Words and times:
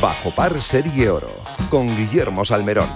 Bajo 0.00 0.30
Par 0.30 0.60
Serie 0.62 1.10
Oro 1.10 1.30
con 1.70 1.86
Guillermo 1.96 2.44
Salmerón. 2.44 2.88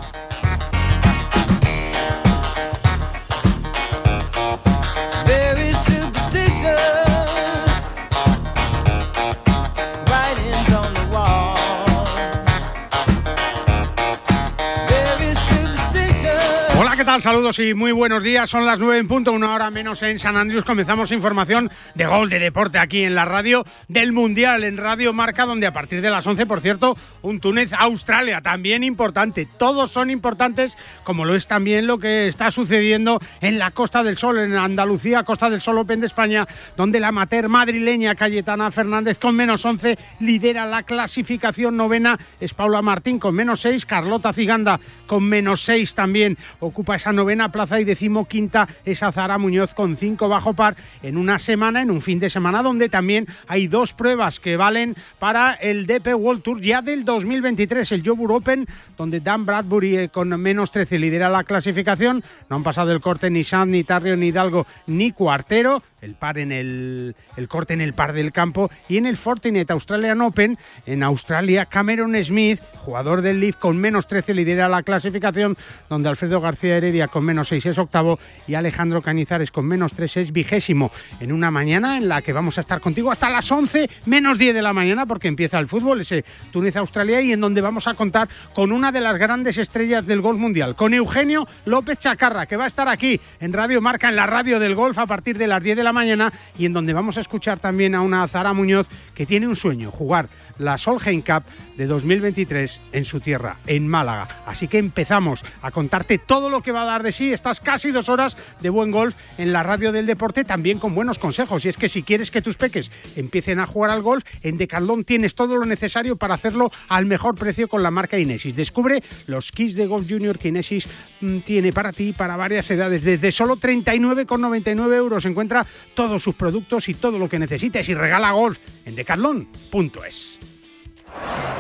Saludos 17.21 17.59
y 17.59 17.75
muy 17.75 17.93
buenos 17.93 18.23
días. 18.23 18.49
Son 18.49 18.65
las 18.65 18.79
9 18.79 18.97
en 18.97 19.07
punto, 19.07 19.33
una 19.33 19.55
hora 19.55 19.71
menos 19.71 20.03
en 20.03 20.19
San 20.19 20.39
Andrés. 20.39 20.65
Comenzamos 20.65 21.13
información 21.13 21.71
de 21.95 22.07
gol 22.07 22.31
de 22.31 22.39
deporte 22.39 22.79
aquí 22.79 23.03
en 23.03 23.15
la 23.15 23.27
radio 23.27 23.65
del 23.87 24.13
Mundial, 24.13 24.65
en 24.65 24.79
Radio 24.79 25.13
Marca, 25.13 25.45
donde 25.45 25.67
a 25.67 25.75
partir 25.75 26.01
de 26.01 26.09
las 26.09 26.27
11, 26.27 26.47
por 26.47 26.63
cierto, 26.63 26.97
un 27.21 27.39
Túnez-Australia, 27.39 28.41
también 28.41 28.83
importante. 28.83 29.47
Todos 29.59 29.91
son 29.91 30.09
importantes, 30.09 30.75
como 31.05 31.27
lo 31.27 31.35
es 31.35 31.47
también 31.47 31.87
lo 31.87 31.99
que 31.99 32.29
está 32.29 32.51
sucediendo 32.51 33.21
en 33.43 33.59
la 33.59 33.73
Costa 33.73 34.03
del 34.03 34.17
Sol, 34.17 34.39
en 34.39 34.57
Andalucía, 34.57 35.23
Costa 35.23 35.51
del 35.51 35.61
Sol 35.61 35.79
Open 35.79 36.01
de 36.01 36.07
España, 36.07 36.49
donde 36.79 36.99
la 36.99 37.09
amateur 37.09 37.49
madrileña 37.49 38.15
Cayetana 38.15 38.71
Fernández 38.71 39.19
con 39.19 39.37
menos 39.37 39.65
11 39.67 39.99
lidera 40.21 40.65
la 40.65 40.83
clasificación 40.83 41.77
novena. 41.77 42.19
Es 42.41 42.55
Paula 42.55 42.81
Martín 42.81 43.19
con 43.19 43.35
menos 43.35 43.61
6, 43.61 43.85
Carlota 43.85 44.33
Ciganda 44.33 44.81
con 45.07 45.25
menos 45.25 45.63
6 45.65 45.95
también 45.95 46.39
ocupa 46.59 47.02
esa 47.03 47.13
novena 47.13 47.51
plaza 47.51 47.81
y 47.81 47.85
decimoquinta 47.85 48.69
esa 48.85 49.11
Zara 49.11 49.37
Muñoz 49.37 49.75
con 49.75 49.97
5 49.97 50.29
bajo 50.29 50.55
par 50.55 50.77
en 51.03 51.17
una 51.17 51.41
semana, 51.41 51.83
en 51.83 51.91
un 51.91 52.01
fin 52.01 52.21
de 52.21 52.31
semana 52.31 52.63
donde 52.63 52.89
también 52.89 53.27
hay 53.49 53.67
dos 53.67 53.93
pruebas 53.93 54.39
que 54.39 54.57
valen 54.57 54.95
para 55.19 55.55
el 55.55 55.87
DP 55.87 56.15
World 56.15 56.43
Tour 56.43 56.61
ya 56.61 56.81
del 56.81 57.05
2023, 57.05 57.91
el 57.91 58.07
Jobur 58.07 58.31
Open, 58.31 58.69
donde 58.97 59.19
Dan 59.19 59.45
Bradbury 59.45 59.97
eh, 59.97 60.09
con 60.11 60.29
menos 60.29 60.71
13 60.71 61.01
lidera 61.01 61.29
la 61.29 61.43
clasificación. 61.43 62.23
No 62.49 62.55
han 62.55 62.63
pasado 62.63 62.93
el 62.93 63.01
corte 63.01 63.31
ni 63.31 63.43
Sanz, 63.43 63.73
ni 63.73 63.83
Tarrio, 63.83 64.17
ni 64.17 64.29
Hidalgo, 64.29 64.65
ni 64.87 65.11
Cuartero. 65.11 65.83
El 66.03 66.17
par 66.17 66.37
en 66.37 66.51
el, 66.51 67.15
el 67.37 67.49
corte 67.49 67.75
en 67.75 67.81
el 67.81 67.95
par 67.95 68.13
del 68.13 68.33
campo 68.33 68.71
y 68.89 68.97
en 68.97 69.07
el 69.07 69.17
Fortinet 69.17 69.71
Australian 69.71 70.21
Open 70.21 70.59
en 70.85 71.05
Australia 71.05 71.67
Cameron 71.67 72.17
Smith, 72.25 72.61
jugador 72.79 73.23
del 73.23 73.39
Leaf 73.39 73.55
con 73.55 73.77
menos 73.77 74.09
13 74.09 74.35
lidera 74.35 74.69
la 74.69 74.83
clasificación, 74.83 75.57
donde 75.89 76.09
Alfredo 76.09 76.41
García 76.41 76.77
Heredia 76.77 77.07
con 77.07 77.25
menos 77.25 77.49
6 77.49 77.67
es 77.67 77.79
octavo 77.79 78.19
y 78.49 78.55
Alejandro 78.55 79.01
Cañizares 79.01 79.53
con 79.53 79.65
menos 79.65 79.93
3 79.93 80.17
es 80.17 80.33
vigésimo. 80.33 80.91
En 81.21 81.31
una 81.31 81.53
mañana 81.53 81.97
en 81.99 82.09
la 82.09 82.21
que 82.21 82.33
vamos 82.33 82.59
a 82.59 82.63
estar 82.63 82.81
contigo 82.81 83.13
hasta 83.13 83.31
las 83.31 83.51
11 83.51 83.89
menos 84.07 84.39
10 84.39 84.55
de 84.55 84.63
la 84.63 84.73
mañana 84.73 85.07
porque 85.07 85.29
empieza 85.29 85.61
el 85.61 85.69
fútbol, 85.69 86.01
ese 86.01 86.25
Túnez-Australia 86.51 87.21
y 87.21 87.33
en 87.33 87.41
donde 87.41 87.61
vamos 87.61 87.87
a 87.87 87.95
contar 87.95 88.29
con 88.55 88.73
una 88.73 88.91
de 88.91 89.01
las 89.01 89.19
grandes 89.19 89.57
estrellas 89.57 90.05
del 90.05 90.21
golf 90.21 90.41
mundial, 90.41 90.75
con 90.75 90.95
Eugenio 90.95 91.47
López 91.65 92.01
Chacarra, 92.01 92.47
que 92.47 92.57
va 92.57 92.65
a 92.65 92.67
estar 92.67 92.89
aquí 92.89 93.21
en 93.39 93.53
Radio 93.53 93.81
Marca, 93.81 94.09
en 94.09 94.17
la 94.17 94.27
radio 94.27 94.59
del 94.59 94.75
golf 94.75 94.99
a 94.99 95.07
partir 95.07 95.39
de 95.39 95.47
las 95.47 95.63
10 95.63 95.77
de 95.77 95.85
la 95.85 95.92
mañana 95.93 96.33
y 96.59 96.67
en 96.67 96.73
donde 96.73 96.93
vamos 96.93 97.17
a 97.17 97.21
escuchar 97.21 97.59
también 97.59 97.95
a 97.95 98.03
una 98.03 98.27
Zara 98.29 98.53
Muñoz 98.53 98.89
que 99.15 99.27
tiene 99.27 99.47
un 99.47 99.57
sueño, 99.57 99.91
jugar 99.91 100.29
la 100.59 100.79
Solheim 100.79 101.23
Cup 101.23 101.45
de 101.77 101.87
2023 101.87 102.81
en 102.93 103.05
su 103.05 103.21
tierra, 103.21 103.57
en 103.67 103.87
Málaga. 103.87 104.43
Así 104.47 104.69
que 104.69 104.79
empezamos 104.79 105.45
a 105.61 105.71
contarte 105.71 106.19
todo 106.19 106.49
lo 106.49 106.63
que 106.63 106.73
va 106.73 106.83
a 106.83 106.87
dar 106.87 107.03
de 107.03 107.13
sí 107.13 107.33
estas 107.33 107.61
casi 107.61 107.91
dos 107.91 108.09
horas 108.09 108.37
de 108.61 108.71
buen 108.71 108.91
golf 108.91 109.15
en 109.39 109.53
la 109.53 109.63
radio 109.63 109.93
del 109.93 110.07
deporte, 110.07 110.45
también 110.45 110.79
con 110.79 110.95
buenos 110.95 111.19
consejos. 111.19 111.65
Y 111.65 111.69
es 111.69 111.77
que 111.77 111.89
si 111.89 112.03
quieres 112.03 112.31
que 112.31 112.43
tus 112.43 112.57
peques 112.57 112.91
empiecen 113.17 113.59
a 113.61 113.67
jugar 113.67 113.91
al 113.91 114.03
golf, 114.03 114.25
en 114.43 114.57
Decathlon 114.57 115.05
tienes 115.05 115.35
todo 115.35 115.57
lo 115.57 115.67
necesario 115.67 116.17
para 116.17 116.35
hacerlo 116.35 116.71
al 116.89 117.07
mejor 117.07 117.35
precio 117.35 117.69
con 117.69 117.83
la 117.83 117.91
marca 117.91 118.19
Inesis. 118.19 118.55
Descubre 118.55 119.03
los 119.27 119.53
kits 119.53 119.75
de 119.75 119.87
golf 119.87 120.09
junior 120.09 120.39
que 120.39 120.49
Inesis 120.49 120.87
mm, 121.21 121.39
tiene 121.41 121.73
para 121.73 121.93
ti, 121.93 122.13
para 122.13 122.37
varias 122.37 122.71
edades, 122.71 123.03
desde 123.03 123.33
solo 123.33 123.57
39,99 123.57 124.95
euros. 124.95 125.25
Encuentra 125.25 125.67
todos 125.95 126.23
sus 126.23 126.35
productos 126.35 126.89
y 126.89 126.95
todo 126.95 127.19
lo 127.19 127.29
que 127.29 127.39
necesites 127.39 127.89
y 127.89 127.95
regala 127.95 128.33
golf 128.33 128.59
en 128.85 128.97
decathlon.es. 128.97 130.39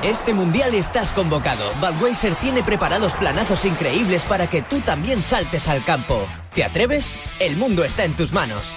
Este 0.02 0.34
mundial 0.34 0.74
estás 0.74 1.12
convocado. 1.12 1.64
Budweiser 1.80 2.34
tiene 2.36 2.62
preparados 2.62 3.14
planazos 3.14 3.64
increíbles 3.64 4.24
para 4.24 4.48
que 4.48 4.62
tú 4.62 4.80
también 4.80 5.22
saltes 5.22 5.68
al 5.68 5.84
campo. 5.84 6.26
¿Te 6.54 6.64
atreves? 6.64 7.14
El 7.38 7.56
mundo 7.56 7.84
está 7.84 8.04
en 8.04 8.16
tus 8.16 8.32
manos. 8.32 8.76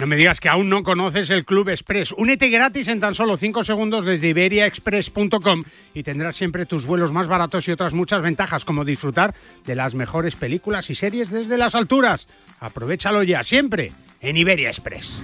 No 0.00 0.06
me 0.06 0.16
digas 0.16 0.40
que 0.40 0.48
aún 0.48 0.70
no 0.70 0.82
conoces 0.82 1.28
el 1.28 1.44
Club 1.44 1.68
Express. 1.68 2.12
Únete 2.12 2.48
gratis 2.48 2.88
en 2.88 3.00
tan 3.00 3.14
solo 3.14 3.36
5 3.36 3.64
segundos 3.64 4.06
desde 4.06 4.28
iberiaexpress.com 4.28 5.64
y 5.92 6.02
tendrás 6.02 6.36
siempre 6.36 6.64
tus 6.64 6.86
vuelos 6.86 7.12
más 7.12 7.28
baratos 7.28 7.68
y 7.68 7.70
otras 7.70 7.92
muchas 7.92 8.22
ventajas, 8.22 8.64
como 8.64 8.86
disfrutar 8.86 9.34
de 9.66 9.74
las 9.74 9.94
mejores 9.94 10.36
películas 10.36 10.88
y 10.88 10.94
series 10.94 11.28
desde 11.28 11.58
las 11.58 11.74
alturas. 11.74 12.28
Aprovechalo 12.60 13.22
ya, 13.24 13.42
siempre 13.42 13.92
en 14.22 14.38
Iberia 14.38 14.68
Express. 14.68 15.22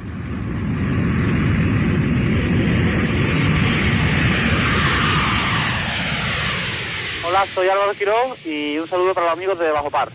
Hola, 7.27 7.47
soy 7.55 7.69
Álvaro 7.71 7.95
Quirón 7.95 8.35
y 8.45 8.77
un 8.77 8.87
saludo 8.91 9.15
para 9.15 9.29
los 9.29 9.37
amigos 9.37 9.59
de 9.59 9.71
Bajo 9.71 9.91
Par. 9.91 10.13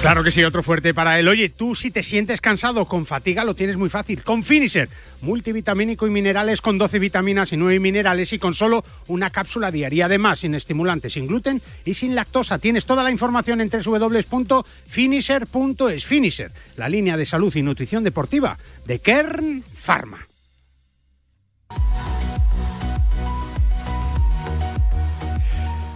Claro 0.00 0.24
que 0.24 0.32
sí, 0.32 0.42
otro 0.42 0.62
fuerte 0.62 0.94
para 0.94 1.18
él. 1.18 1.28
Oye, 1.28 1.50
tú 1.50 1.74
si 1.74 1.90
te 1.90 2.02
sientes 2.02 2.40
cansado 2.40 2.86
con 2.86 3.04
fatiga 3.04 3.44
lo 3.44 3.54
tienes 3.54 3.76
muy 3.76 3.90
fácil. 3.90 4.22
Con 4.22 4.42
Finisher, 4.42 4.88
multivitamínico 5.20 6.06
y 6.06 6.10
minerales 6.10 6.62
con 6.62 6.78
12 6.78 6.98
vitaminas 6.98 7.52
y 7.52 7.58
9 7.58 7.80
minerales 7.80 8.32
y 8.32 8.38
con 8.38 8.54
solo 8.54 8.82
una 9.08 9.28
cápsula 9.28 9.70
diaria. 9.70 10.06
Además, 10.06 10.38
sin 10.38 10.54
estimulantes, 10.54 11.12
sin 11.12 11.26
gluten 11.26 11.60
y 11.84 11.92
sin 11.92 12.14
lactosa. 12.14 12.58
Tienes 12.58 12.86
toda 12.86 13.02
la 13.02 13.10
información 13.10 13.60
en 13.60 13.68
www.finisher.es. 13.68 16.06
Finisher, 16.06 16.50
la 16.76 16.88
línea 16.88 17.18
de 17.18 17.26
salud 17.26 17.54
y 17.54 17.60
nutrición 17.60 18.02
deportiva 18.02 18.56
de 18.86 19.00
Kern 19.00 19.62
Pharma. 19.62 20.26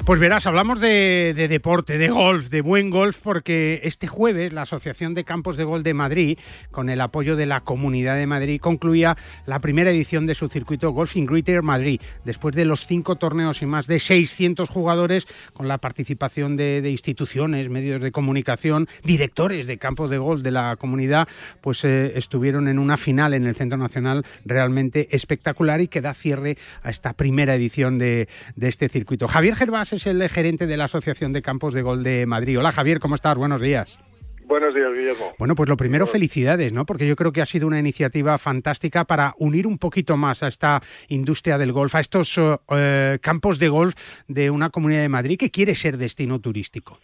Pues 0.05 0.21
verás, 0.21 0.47
hablamos 0.47 0.81
de, 0.81 1.33
de, 1.35 1.49
deporte, 1.49 1.97
de 1.97 2.11
golf, 2.11 2.51
de 2.51 2.61
buen 2.61 2.91
golf, 2.91 3.21
porque 3.23 3.81
este 3.85 4.07
jueves 4.07 4.53
la 4.53 4.63
Asociación 4.63 5.15
de 5.15 5.25
Campos 5.25 5.57
de 5.57 5.65
Golf 5.65 5.83
de 5.83 5.95
Madrid, 5.95 6.39
con 6.71 6.91
el 6.91 7.01
apoyo 7.01 7.37
de 7.37 7.47
la 7.47 7.63
Comunidad 7.63 8.17
de 8.17 8.27
Madrid, 8.27 8.61
concluía 8.61 9.17
la 9.47 9.61
primera 9.61 9.91
edición 9.91 10.27
de 10.27 10.35
su 10.35 10.49
circuito 10.49 10.91
Golfing 10.91 11.25
Greater 11.25 11.63
Madrid, 11.63 12.03
después 12.27 12.55
de 12.55 12.67
los 12.67 12.85
cinco 12.85 13.17
torneos 13.17 13.63
y 13.63 13.67
más 13.67 13.87
de 13.87 13.99
600 13.99 14.69
jugadores, 14.69 15.27
con 15.55 15.69
la 15.69 15.79
participación 15.79 16.59
de, 16.59 16.83
de 16.83 16.91
instituciones, 16.91 17.71
medios 17.71 18.03
de 18.03 18.13
comunicación, 18.13 18.89
directores 19.05 19.67
de 19.67 19.79
campos 19.79 20.11
de 20.11 20.19
golf 20.19 20.43
de 20.43 20.51
la 20.51 20.77
comunidad, 20.77 21.29
pues 21.63 21.83
eh, 21.83 22.13
estuvieron 22.17 22.69
en 22.69 22.79
una 22.79 22.99
final 22.99 23.33
en 23.33 23.47
el 23.47 23.57
Centro 23.57 23.79
Nacional 23.79 24.27
realmente 24.45 25.09
espectacular 25.17 25.81
y 25.81 25.89
que 25.89 26.03
da 26.03 26.13
cierre 26.13 26.59
a 26.83 26.91
esta 26.91 27.15
primera 27.15 27.55
edición 27.55 27.97
de, 27.97 28.29
de 28.55 28.69
este 28.69 28.91
circuito. 28.91 29.29
Javier 29.29 29.57
Gervás 29.57 29.94
es 29.95 30.07
el 30.07 30.29
gerente 30.29 30.67
de 30.67 30.77
la 30.77 30.85
Asociación 30.85 31.33
de 31.33 31.41
Campos 31.41 31.73
de 31.73 31.83
Gol 31.83 32.03
de 32.03 32.27
Madrid. 32.27 32.59
Hola 32.59 32.73
Javier, 32.73 32.99
¿cómo 32.99 33.15
estás? 33.15 33.37
Buenos 33.37 33.61
días. 33.61 33.99
Buenos 34.45 34.75
días, 34.75 34.93
Guillermo. 34.93 35.33
Bueno, 35.39 35.55
pues 35.55 35.69
lo 35.69 35.77
primero, 35.77 36.07
felicidades, 36.07 36.73
¿no? 36.73 36.85
Porque 36.85 37.07
yo 37.07 37.17
creo 37.17 37.33
que 37.33 37.41
ha 37.41 37.47
sido 37.47 37.67
una 37.67 37.79
iniciativa 37.79 38.37
fantástica 38.39 39.05
para 39.05 39.35
unir 39.39 39.67
un 39.67 39.79
poquito 39.79 40.17
más 40.17 40.43
a 40.43 40.49
esta 40.49 40.81
industria 41.09 41.59
del 41.59 41.73
golf, 41.73 41.95
a 41.95 42.01
estos 42.01 42.37
uh, 42.37 42.59
campos 43.23 43.59
de 43.59 43.69
golf 43.69 43.95
de 44.27 44.51
una 44.51 44.71
comunidad 44.71 45.03
de 45.03 45.09
Madrid 45.09 45.39
que 45.39 45.51
quiere 45.51 45.75
ser 45.75 45.97
destino 45.97 46.41
turístico. 46.41 46.99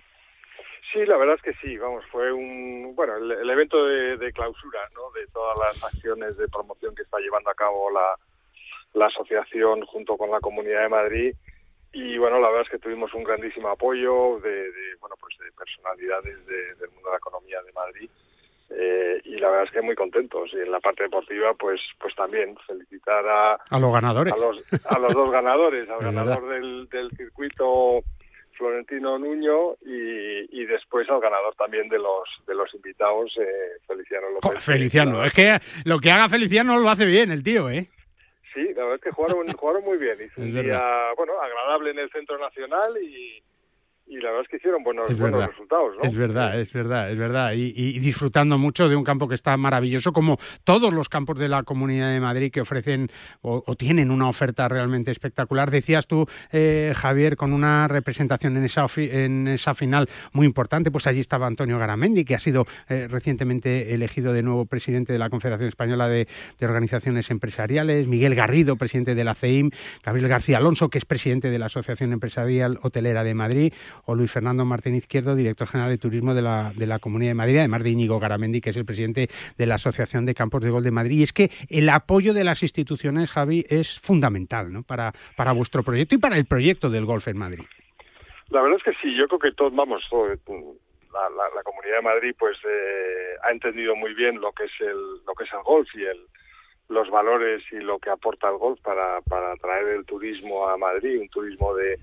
Sí, 0.92 1.06
la 1.06 1.16
verdad 1.16 1.36
es 1.36 1.42
que 1.42 1.54
sí, 1.62 1.78
vamos, 1.78 2.04
fue 2.10 2.32
un, 2.32 2.92
bueno, 2.96 3.16
el, 3.16 3.30
el 3.30 3.50
evento 3.50 3.86
de, 3.86 4.16
de, 4.16 4.32
clausura, 4.32 4.80
¿no? 4.94 5.12
De 5.12 5.26
todas 5.28 5.56
las 5.58 5.84
acciones 5.84 6.36
de 6.36 6.48
promoción 6.48 6.94
que 6.96 7.02
está 7.02 7.18
llevando 7.20 7.50
a 7.50 7.54
cabo 7.54 7.90
la, 7.90 8.16
la 8.94 9.06
asociación 9.06 9.82
junto 9.86 10.16
con 10.16 10.30
la 10.30 10.40
Comunidad 10.40 10.82
de 10.82 10.88
Madrid 10.88 11.34
y 11.92 12.18
bueno 12.18 12.38
la 12.38 12.48
verdad 12.48 12.62
es 12.66 12.70
que 12.70 12.78
tuvimos 12.78 13.12
un 13.14 13.24
grandísimo 13.24 13.68
apoyo 13.68 14.38
de, 14.40 14.50
de 14.50 14.94
bueno 15.00 15.16
pues 15.20 15.36
de 15.38 15.50
personalidades 15.52 16.46
de, 16.46 16.74
del 16.74 16.90
mundo 16.90 17.08
de 17.08 17.12
la 17.12 17.18
economía 17.18 17.62
de 17.62 17.72
Madrid 17.72 18.10
eh, 18.70 19.20
y 19.24 19.36
la 19.38 19.48
verdad 19.50 19.64
es 19.66 19.72
que 19.72 19.82
muy 19.82 19.96
contentos 19.96 20.50
y 20.52 20.58
en 20.58 20.70
la 20.70 20.80
parte 20.80 21.02
deportiva 21.02 21.54
pues 21.54 21.80
pues 21.98 22.14
también 22.14 22.56
felicitar 22.66 23.26
a 23.26 23.54
a 23.54 23.78
los 23.78 23.92
ganadores 23.92 24.32
a 24.32 24.36
los, 24.36 24.62
a 24.84 24.98
los 24.98 25.14
dos 25.14 25.30
ganadores 25.30 25.88
al 25.90 26.00
ganador 26.00 26.48
del, 26.48 26.88
del 26.88 27.10
circuito 27.16 28.02
Florentino 28.60 29.18
Nuño 29.18 29.72
y, 29.80 30.60
y, 30.60 30.66
después 30.66 31.08
al 31.08 31.18
ganador 31.18 31.54
también 31.54 31.88
de 31.88 31.98
los 31.98 32.28
de 32.46 32.54
los 32.54 32.72
invitados 32.74 33.32
eh, 33.40 33.80
Feliciano 33.88 34.26
López. 34.28 34.62
Feliciano, 34.62 35.24
es 35.24 35.32
que 35.32 35.58
lo 35.84 35.98
que 35.98 36.10
haga 36.10 36.28
Feliciano 36.28 36.78
lo 36.78 36.90
hace 36.90 37.06
bien 37.06 37.30
el 37.30 37.42
tío, 37.42 37.70
¿eh? 37.70 37.88
Sí, 38.54 38.64
la 38.74 38.84
verdad 38.84 38.94
es 38.96 39.00
que 39.02 39.10
jugaron, 39.10 39.46
jugaron 39.56 39.84
muy 39.84 39.98
bien. 39.98 40.20
Hizo 40.20 40.40
un 40.40 40.52
día, 40.52 41.12
bueno, 41.16 41.40
agradable 41.40 41.90
en 41.90 41.98
el 41.98 42.10
Centro 42.10 42.38
Nacional 42.38 42.96
y, 43.02 43.42
y 44.10 44.16
la 44.16 44.30
verdad 44.30 44.42
es 44.42 44.48
que 44.48 44.56
hicieron 44.56 44.82
buenos, 44.82 45.16
buenos 45.18 45.46
resultados. 45.46 45.96
¿no? 45.96 46.02
Es 46.02 46.16
verdad, 46.16 46.60
es 46.60 46.72
verdad, 46.72 47.12
es 47.12 47.16
verdad. 47.16 47.52
Y, 47.52 47.72
y, 47.76 48.00
disfrutando 48.00 48.58
mucho 48.58 48.88
de 48.88 48.96
un 48.96 49.04
campo 49.04 49.28
que 49.28 49.36
está 49.36 49.56
maravilloso, 49.56 50.12
como 50.12 50.36
todos 50.64 50.92
los 50.92 51.08
campos 51.08 51.38
de 51.38 51.48
la 51.48 51.62
Comunidad 51.62 52.10
de 52.10 52.18
Madrid 52.18 52.50
que 52.50 52.60
ofrecen 52.60 53.08
o, 53.40 53.62
o 53.64 53.74
tienen 53.76 54.10
una 54.10 54.28
oferta 54.28 54.68
realmente 54.68 55.12
espectacular. 55.12 55.70
Decías 55.70 56.08
tú, 56.08 56.26
eh, 56.50 56.92
Javier, 56.96 57.36
con 57.36 57.52
una 57.52 57.86
representación 57.86 58.56
en 58.56 58.64
esa, 58.64 58.86
en 58.96 59.46
esa 59.46 59.74
final 59.74 60.08
muy 60.32 60.44
importante, 60.44 60.90
pues 60.90 61.06
allí 61.06 61.20
estaba 61.20 61.46
Antonio 61.46 61.78
Garamendi, 61.78 62.24
que 62.24 62.34
ha 62.34 62.40
sido 62.40 62.66
eh, 62.88 63.06
recientemente 63.08 63.94
elegido 63.94 64.32
de 64.32 64.42
nuevo 64.42 64.66
presidente 64.66 65.12
de 65.12 65.20
la 65.20 65.30
Confederación 65.30 65.68
Española 65.68 66.08
de, 66.08 66.26
de 66.58 66.66
Organizaciones 66.66 67.30
Empresariales, 67.30 68.08
Miguel 68.08 68.34
Garrido, 68.34 68.74
presidente 68.74 69.14
de 69.14 69.22
la 69.22 69.36
CEIM, 69.36 69.70
Gabriel 70.02 70.28
García 70.28 70.58
Alonso, 70.58 70.88
que 70.88 70.98
es 70.98 71.04
presidente 71.04 71.48
de 71.48 71.60
la 71.60 71.66
Asociación 71.66 72.12
Empresarial 72.12 72.80
Hotelera 72.82 73.22
de 73.22 73.34
Madrid, 73.34 73.72
o 74.04 74.14
Luis 74.14 74.30
Fernando 74.30 74.64
Martín 74.64 74.94
Izquierdo, 74.94 75.34
director 75.34 75.68
general 75.68 75.90
de 75.90 75.98
turismo 75.98 76.34
de 76.34 76.42
la, 76.42 76.72
de 76.74 76.86
la 76.86 76.98
Comunidad 76.98 77.30
de 77.30 77.34
Madrid, 77.34 77.58
además 77.58 77.82
de 77.82 77.90
Íñigo 77.90 78.18
Garamendi, 78.18 78.60
que 78.60 78.70
es 78.70 78.76
el 78.76 78.84
presidente 78.84 79.28
de 79.56 79.66
la 79.66 79.76
Asociación 79.76 80.26
de 80.26 80.34
Campos 80.34 80.62
de 80.62 80.70
Gol 80.70 80.82
de 80.82 80.90
Madrid. 80.90 81.18
Y 81.18 81.22
es 81.22 81.32
que 81.32 81.50
el 81.68 81.88
apoyo 81.88 82.34
de 82.34 82.44
las 82.44 82.62
instituciones, 82.62 83.30
Javi, 83.30 83.64
es 83.68 84.00
fundamental 84.00 84.72
¿no? 84.72 84.82
para, 84.82 85.12
para 85.36 85.52
vuestro 85.52 85.82
proyecto 85.82 86.14
y 86.14 86.18
para 86.18 86.36
el 86.36 86.46
proyecto 86.46 86.90
del 86.90 87.04
golf 87.04 87.28
en 87.28 87.38
Madrid. 87.38 87.64
La 88.48 88.62
verdad 88.62 88.78
es 88.78 88.84
que 88.84 89.00
sí, 89.00 89.16
yo 89.16 89.28
creo 89.28 89.38
que 89.38 89.52
todos, 89.52 89.74
vamos, 89.74 90.02
todo, 90.10 90.26
la, 90.26 91.30
la, 91.30 91.54
la, 91.54 91.62
Comunidad 91.62 91.96
de 91.96 92.02
Madrid 92.02 92.34
pues 92.38 92.56
eh, 92.64 93.34
ha 93.44 93.52
entendido 93.52 93.94
muy 93.94 94.14
bien 94.14 94.40
lo 94.40 94.52
que 94.52 94.64
es 94.64 94.72
el, 94.80 95.24
lo 95.26 95.34
que 95.34 95.44
es 95.44 95.52
el 95.52 95.62
golf 95.62 95.88
y 95.94 96.02
el 96.02 96.18
los 96.90 97.08
valores 97.08 97.62
y 97.70 97.76
lo 97.76 97.98
que 98.00 98.10
aporta 98.10 98.50
el 98.50 98.58
golf 98.58 98.80
para, 98.80 99.20
para 99.22 99.54
traer 99.56 99.86
el 99.88 100.04
turismo 100.04 100.68
a 100.68 100.76
Madrid, 100.76 101.20
un 101.20 101.28
turismo 101.28 101.72
de, 101.74 101.96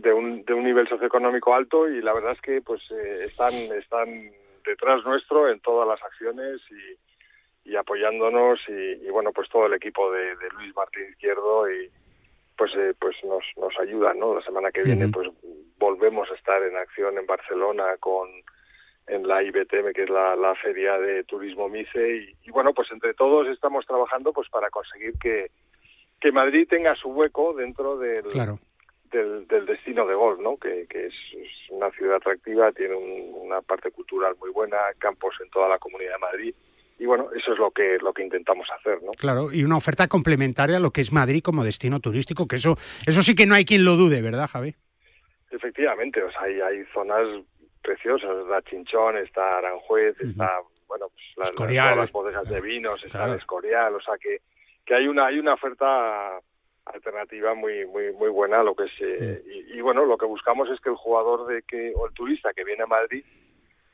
de 0.00 0.12
un, 0.12 0.44
de 0.44 0.54
un 0.54 0.64
nivel 0.64 0.88
socioeconómico 0.88 1.54
alto 1.54 1.88
y 1.88 2.00
la 2.00 2.12
verdad 2.12 2.32
es 2.32 2.40
que 2.40 2.60
pues 2.62 2.82
eh, 2.90 3.24
están 3.26 3.52
están 3.54 4.30
detrás 4.64 5.04
nuestro 5.04 5.48
en 5.48 5.60
todas 5.60 5.88
las 5.88 6.02
acciones 6.02 6.60
y, 6.70 7.70
y 7.70 7.76
apoyándonos 7.76 8.60
y, 8.68 9.06
y, 9.06 9.10
bueno 9.10 9.32
pues 9.32 9.48
todo 9.48 9.66
el 9.66 9.74
equipo 9.74 10.12
de, 10.12 10.36
de 10.36 10.48
Luis 10.56 10.74
Martín 10.76 11.04
Izquierdo 11.10 11.70
y, 11.70 11.90
pues 12.58 12.72
eh, 12.76 12.92
pues 12.98 13.16
nos, 13.24 13.44
nos 13.56 13.78
ayudan, 13.78 14.18
¿no? 14.18 14.34
La 14.34 14.42
semana 14.42 14.72
que 14.72 14.82
viene, 14.82 15.08
pues 15.08 15.28
volvemos 15.78 16.28
a 16.30 16.34
estar 16.34 16.60
en 16.62 16.76
acción 16.76 17.16
en 17.16 17.24
Barcelona 17.24 17.96
con 18.00 18.28
en 19.06 19.26
la 19.26 19.42
IBTM, 19.42 19.92
que 19.94 20.02
es 20.02 20.10
la, 20.10 20.36
la 20.36 20.54
feria 20.56 20.98
de 20.98 21.24
turismo 21.24 21.66
MICE, 21.68 22.16
y, 22.16 22.36
y 22.46 22.50
bueno, 22.50 22.74
pues 22.74 22.90
entre 22.90 23.14
todos 23.14 23.46
estamos 23.48 23.86
trabajando 23.86 24.34
pues 24.34 24.50
para 24.50 24.68
conseguir 24.68 25.14
que, 25.18 25.50
que 26.20 26.30
Madrid 26.30 26.66
tenga 26.68 26.94
su 26.94 27.08
hueco 27.08 27.54
dentro 27.54 27.96
del, 27.96 28.24
Claro. 28.24 28.58
Del, 29.10 29.46
del 29.46 29.66
destino 29.66 30.06
de 30.06 30.14
golf, 30.14 30.40
¿no? 30.40 30.56
Que, 30.56 30.86
que 30.88 31.06
es, 31.06 31.14
es 31.34 31.48
una 31.70 31.90
ciudad 31.92 32.16
atractiva, 32.16 32.72
tiene 32.72 32.94
un- 32.94 33.32
una 33.46 33.60
parte 33.62 33.90
cultural 33.90 34.34
muy 34.40 34.50
buena, 34.50 34.76
campos 34.98 35.34
en 35.42 35.50
toda 35.50 35.68
la 35.68 35.78
Comunidad 35.78 36.12
de 36.14 36.18
Madrid, 36.18 36.54
y 36.98 37.06
bueno, 37.06 37.28
eso 37.34 37.52
es 37.52 37.58
lo 37.58 37.70
que 37.70 37.98
lo 38.00 38.12
que 38.12 38.24
intentamos 38.24 38.66
hacer, 38.76 39.02
¿no? 39.02 39.12
Claro, 39.12 39.52
y 39.52 39.62
una 39.64 39.76
oferta 39.76 40.08
complementaria 40.08 40.78
a 40.78 40.80
lo 40.80 40.90
que 40.90 41.00
es 41.00 41.12
Madrid 41.12 41.42
como 41.42 41.62
destino 41.64 42.00
turístico, 42.00 42.46
que 42.48 42.56
eso, 42.56 42.76
eso 43.06 43.22
sí 43.22 43.34
que 43.34 43.46
no 43.46 43.54
hay 43.54 43.64
quien 43.64 43.84
lo 43.84 43.96
dude, 43.96 44.20
¿verdad, 44.20 44.48
Javi? 44.48 44.74
Efectivamente, 45.50 46.22
o 46.22 46.30
sea, 46.30 46.42
hay, 46.42 46.60
hay 46.60 46.84
zonas 46.92 47.26
preciosas, 47.82 48.30
está 48.42 48.60
Chinchón, 48.62 49.16
está 49.18 49.58
Aranjuez, 49.58 50.20
está, 50.20 50.60
bueno, 50.88 51.06
pues 51.08 51.24
la- 51.36 51.44
la- 51.44 51.50
Escorial. 51.50 51.84
todas 51.86 51.96
las 51.98 52.12
bodegas 52.12 52.48
de 52.48 52.60
vinos, 52.60 53.02
está 53.04 53.18
Claro. 53.18 53.32
el 53.34 53.38
Escorial, 53.38 53.94
o 53.94 54.00
sea 54.00 54.14
que, 54.20 54.40
que 54.84 54.94
hay 54.94 55.06
una 55.08 55.26
hay 55.26 55.38
una 55.38 55.54
oferta 55.54 56.40
alternativa 56.94 57.54
muy 57.54 57.86
muy 57.86 58.12
muy 58.12 58.28
buena 58.30 58.62
lo 58.62 58.74
que 58.74 58.84
es 58.84 58.92
eh, 59.00 59.42
y, 59.46 59.78
y 59.78 59.80
bueno 59.80 60.04
lo 60.04 60.16
que 60.18 60.26
buscamos 60.26 60.68
es 60.70 60.80
que 60.80 60.88
el 60.90 60.96
jugador 60.96 61.46
de 61.46 61.62
que 61.62 61.92
o 61.96 62.06
el 62.06 62.12
turista 62.14 62.52
que 62.54 62.64
viene 62.64 62.82
a 62.84 62.86
Madrid 62.86 63.24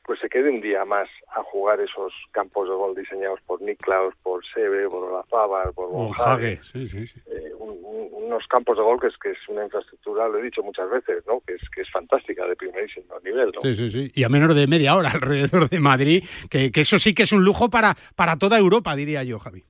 pues 0.05 0.19
se 0.19 0.29
quede 0.29 0.51
un 0.51 0.61
día 0.61 0.85
más 0.85 1.09
a 1.35 1.41
jugar 1.41 1.79
esos 1.81 2.13
campos 2.31 2.69
de 2.69 2.75
gol 2.75 2.93
diseñados 2.95 3.39
por 3.47 3.59
Niklaus, 3.59 4.13
por 4.21 4.45
Sebe, 4.53 4.87
por 4.87 5.03
Olazábal, 5.03 5.73
por 5.73 5.89
Hague, 6.15 6.59
sí, 6.61 6.87
sí, 6.87 7.07
sí. 7.07 7.19
eh, 7.25 7.51
un- 7.57 7.79
un- 7.83 8.09
unos 8.25 8.45
campos 8.47 8.77
de 8.77 8.83
gol 8.83 8.99
que 9.01 9.07
es 9.07 9.17
que 9.17 9.31
es 9.31 9.37
una 9.49 9.63
infraestructura, 9.63 10.27
lo 10.27 10.37
he 10.37 10.43
dicho 10.43 10.61
muchas 10.61 10.87
veces, 10.91 11.23
¿no? 11.25 11.41
Que 11.47 11.53
es 11.55 11.61
que 11.73 11.81
es 11.81 11.89
fantástica 11.91 12.45
de 12.45 12.55
primerísimo 12.55 13.15
nivel, 13.23 13.51
¿no? 13.55 13.61
Sí, 13.61 13.75
sí, 13.75 13.89
sí. 13.89 14.11
Y 14.13 14.23
a 14.23 14.29
menos 14.29 14.53
de 14.55 14.67
media 14.67 14.95
hora 14.95 15.09
alrededor 15.15 15.69
de 15.69 15.79
Madrid, 15.79 16.23
que, 16.51 16.71
que 16.71 16.81
eso 16.81 16.99
sí 16.99 17.15
que 17.15 17.23
es 17.23 17.31
un 17.31 17.43
lujo 17.43 17.71
para, 17.71 17.95
para 18.15 18.37
toda 18.37 18.59
Europa, 18.59 18.95
diría 18.95 19.23
yo, 19.23 19.39
Javi. 19.39 19.63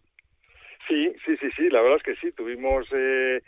Sí, 0.88 1.14
sí, 1.26 1.36
sí, 1.38 1.50
sí, 1.56 1.70
la 1.70 1.82
verdad 1.82 1.98
es 1.98 2.04
que 2.04 2.16
sí. 2.18 2.32
Tuvimos 2.34 2.88
eh, 2.92 3.42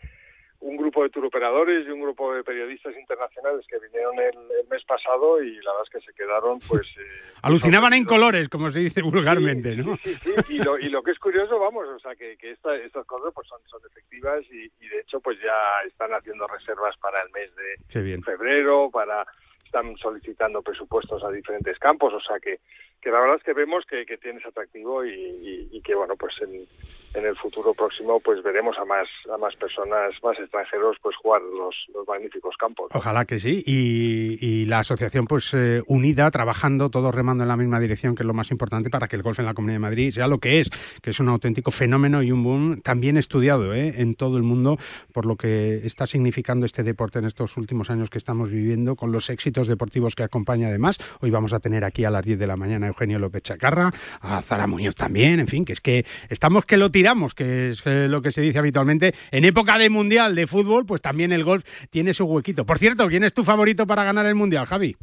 un 0.60 0.76
grupo 0.78 1.04
de 1.04 1.10
turoperadores 1.10 1.86
y 1.86 1.92
un 1.92 2.02
grupo 2.02 2.34
de 2.34 2.44
periodistas 2.44 2.96
internacionales 2.98 3.66
que 3.70 3.78
vinieron 3.80 4.18
el, 4.18 4.36
el 4.60 4.68
mes 4.70 4.84
pasado 4.86 5.42
y 5.44 5.54
la 5.58 5.72
verdad 5.74 5.84
es 5.86 5.90
que 5.92 6.02
se 6.12 6.14
quedaron, 6.18 6.60
pues... 6.68 6.88
eh, 6.98 7.34
Alucinaban 7.44 7.94
en 7.94 8.06
colores, 8.06 8.50
como 8.50 8.72
se 8.72 8.80
dice 8.80 9.02
vulgarmente, 9.04 9.76
¿no? 9.76 9.96
Sí, 9.98 10.16
sí, 10.24 10.32
y 10.50 10.58
lo, 10.58 10.80
y 10.80 10.90
lo 10.90 11.04
que 11.04 11.12
es 11.12 11.20
curioso, 11.20 11.60
vamos, 11.60 11.88
o 11.88 12.00
sea, 12.00 12.16
que, 12.16 12.36
que 12.38 12.52
esta- 12.52 12.76
estas 12.76 13.06
cosas 13.06 13.32
pues 13.36 13.48
son, 13.48 13.62
son 13.68 13.80
efectivas 13.90 14.44
y, 14.52 14.66
y 14.84 14.88
de 14.90 15.00
hecho 15.02 15.20
pues 15.20 15.38
ya 15.40 15.54
están 15.88 16.12
haciendo 16.14 16.48
reservas 16.48 16.98
para 16.98 17.22
el 17.22 17.30
mes 17.30 17.52
de 17.94 18.02
bien. 18.02 18.24
febrero, 18.24 18.90
para 18.92 19.26
están 19.68 19.96
solicitando 19.98 20.62
presupuestos 20.64 21.24
a 21.24 21.30
diferentes 21.32 21.78
campos, 21.78 22.14
o 22.14 22.20
sea 22.22 22.40
que, 22.40 22.60
que 23.02 23.12
la 23.12 23.20
verdad 23.20 23.38
es 23.38 23.44
que 23.44 23.54
vemos 23.54 23.86
que, 23.86 24.06
que 24.06 24.18
tienes 24.18 24.46
atractivo 24.46 25.06
y, 25.06 25.12
y- 25.12 25.68
y 25.72 25.82
que 25.82 25.94
bueno 25.94 26.16
pues 26.18 26.34
en, 26.42 26.66
en 27.14 27.26
el 27.26 27.36
futuro 27.38 27.74
próximo 27.74 28.20
pues 28.20 28.42
veremos 28.44 28.76
a 28.80 28.86
más 28.86 29.08
a 29.34 29.38
más 29.38 29.56
personas, 29.56 30.14
más 30.24 30.38
extranjeros 30.40 30.98
pues 31.02 31.16
jugar 31.18 31.42
los, 31.42 31.76
los 31.94 32.08
magníficos 32.08 32.56
campos. 32.58 32.90
Ojalá 32.94 33.26
que 33.26 33.40
sí. 33.40 33.64
Y, 33.66 34.38
y 34.42 34.66
la 34.66 34.80
asociación, 34.80 35.26
pues 35.28 35.54
eh, 35.54 35.82
unida, 35.88 36.30
trabajando, 36.32 36.90
todos 36.90 37.14
remando 37.14 37.44
en 37.44 37.50
la 37.50 37.58
misma 37.58 37.80
dirección, 37.80 38.16
que 38.16 38.24
es 38.24 38.28
lo 38.28 38.34
más 38.34 38.52
importante 38.52 38.90
para 38.90 39.08
que 39.08 39.16
el 39.16 39.24
golf 39.24 39.40
en 39.40 39.46
la 39.46 39.54
Comunidad 39.54 39.76
de 39.76 39.80
Madrid 39.80 40.12
sea 40.12 40.28
lo 40.28 40.38
que 40.40 40.60
es, 40.60 40.70
que 41.02 41.10
es 41.12 41.20
un 41.20 41.30
auténtico 41.30 41.72
fenómeno 41.72 42.22
y 42.24 42.32
un 42.32 42.44
boom 42.44 42.82
también 42.82 43.18
estudiado 43.18 43.74
¿eh? 43.74 43.94
en 43.98 44.16
todo 44.16 44.38
el 44.38 44.44
mundo 44.44 44.78
por 45.14 45.26
lo 45.26 45.36
que 45.36 45.78
está 45.86 46.06
significando 46.08 46.66
este 46.66 46.84
deporte 46.84 47.20
en 47.20 47.26
estos 47.26 47.58
últimos 47.58 47.90
años 47.90 48.10
que 48.10 48.18
estamos 48.20 48.50
viviendo, 48.52 48.96
con 48.96 49.12
los 49.12 49.30
éxitos 49.30 49.57
deportivos 49.66 50.14
que 50.14 50.22
acompaña 50.22 50.68
además. 50.68 51.00
Hoy 51.22 51.32
vamos 51.32 51.54
a 51.54 51.60
tener 51.60 51.84
aquí 51.84 52.06
a 52.06 52.12
las 52.12 52.24
10 52.24 52.38
de 52.38 52.46
la 52.46 52.56
mañana 52.56 52.86
a 52.86 52.90
Eugenio 52.90 53.18
López 53.18 53.42
Chacarra, 53.42 53.92
a 54.22 54.44
Zara 54.44 54.68
Muñoz 54.68 54.94
también, 54.94 55.40
en 55.40 55.48
fin, 55.48 55.66
que 55.66 55.74
es 55.74 55.82
que 55.82 56.06
estamos 56.30 56.66
que 56.66 56.78
lo 56.78 56.92
tiramos, 56.92 57.34
que 57.34 57.72
es 57.72 57.82
eh, 57.86 58.08
lo 58.08 58.22
que 58.22 58.30
se 58.30 58.42
dice 58.42 58.60
habitualmente. 58.60 59.16
En 59.32 59.46
época 59.46 59.80
de 59.80 59.90
mundial 59.90 60.36
de 60.36 60.46
fútbol, 60.46 60.86
pues 60.86 61.02
también 61.02 61.32
el 61.32 61.44
golf 61.44 61.64
tiene 61.90 62.14
su 62.14 62.26
huequito. 62.26 62.66
Por 62.66 62.78
cierto, 62.78 63.08
¿quién 63.08 63.24
es 63.24 63.34
tu 63.34 63.44
favorito 63.44 63.88
para 63.88 64.04
ganar 64.04 64.28
el 64.28 64.36
mundial, 64.36 64.68
Javi? 64.68 64.96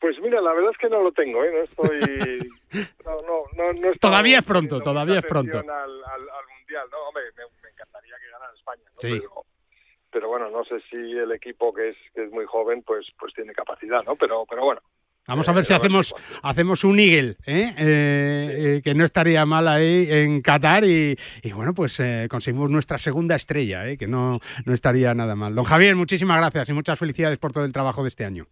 Pues 0.00 0.16
mira, 0.20 0.38
la 0.42 0.52
verdad 0.52 0.70
es 0.72 0.76
que 0.76 0.90
no 0.90 1.00
lo 1.00 1.12
tengo, 1.12 1.42
¿eh? 1.42 1.50
no 1.50 1.62
estoy 1.62 2.50
no 3.06 3.22
no 3.22 3.44
no, 3.56 3.72
no 3.80 3.90
he 3.90 3.98
Todavía 3.98 4.40
es 4.40 4.44
pronto, 4.44 4.82
todavía 4.82 5.20
es 5.20 5.24
pronto. 5.24 5.60
Al, 5.60 5.70
al, 5.70 5.80
al 5.80 6.46
mundial, 6.58 6.86
no, 6.90 6.98
hombre, 7.08 7.22
me, 7.38 7.44
me 7.62 7.70
encantaría 7.70 8.14
que 8.20 8.30
ganara 8.30 8.52
España, 8.54 8.82
¿no? 8.84 9.00
Sí. 9.00 9.20
Pero, 9.20 9.53
pero 10.14 10.28
bueno, 10.28 10.48
no 10.48 10.64
sé 10.64 10.76
si 10.88 10.96
el 10.96 11.32
equipo 11.32 11.74
que 11.74 11.88
es 11.88 11.96
que 12.14 12.24
es 12.24 12.30
muy 12.30 12.44
joven 12.46 12.84
pues 12.86 13.04
pues 13.18 13.34
tiene 13.34 13.52
capacidad, 13.52 14.04
¿no? 14.04 14.14
Pero 14.14 14.46
pero 14.48 14.62
bueno, 14.62 14.80
Vamos 15.26 15.48
a 15.48 15.52
ver 15.52 15.64
si 15.64 15.72
hacemos, 15.72 16.14
hacemos 16.42 16.84
un 16.84 17.00
Eagle, 17.00 17.38
¿eh? 17.46 17.72
Eh, 17.78 18.76
eh, 18.76 18.82
que 18.84 18.94
no 18.94 19.06
estaría 19.06 19.46
mal 19.46 19.66
ahí 19.68 20.06
en 20.10 20.42
Qatar 20.42 20.84
y, 20.84 21.16
y 21.42 21.52
bueno, 21.52 21.72
pues 21.72 21.98
eh, 21.98 22.26
conseguimos 22.30 22.68
nuestra 22.70 22.98
segunda 22.98 23.34
estrella, 23.34 23.88
¿eh? 23.88 23.96
que 23.96 24.06
no, 24.06 24.40
no 24.66 24.74
estaría 24.74 25.14
nada 25.14 25.34
mal. 25.34 25.54
Don 25.54 25.64
Javier, 25.64 25.96
muchísimas 25.96 26.36
gracias 26.36 26.68
y 26.68 26.74
muchas 26.74 26.98
felicidades 26.98 27.38
por 27.38 27.52
todo 27.52 27.64
el 27.64 27.72
trabajo 27.72 28.02
de 28.02 28.08
este 28.08 28.26
año. 28.26 28.48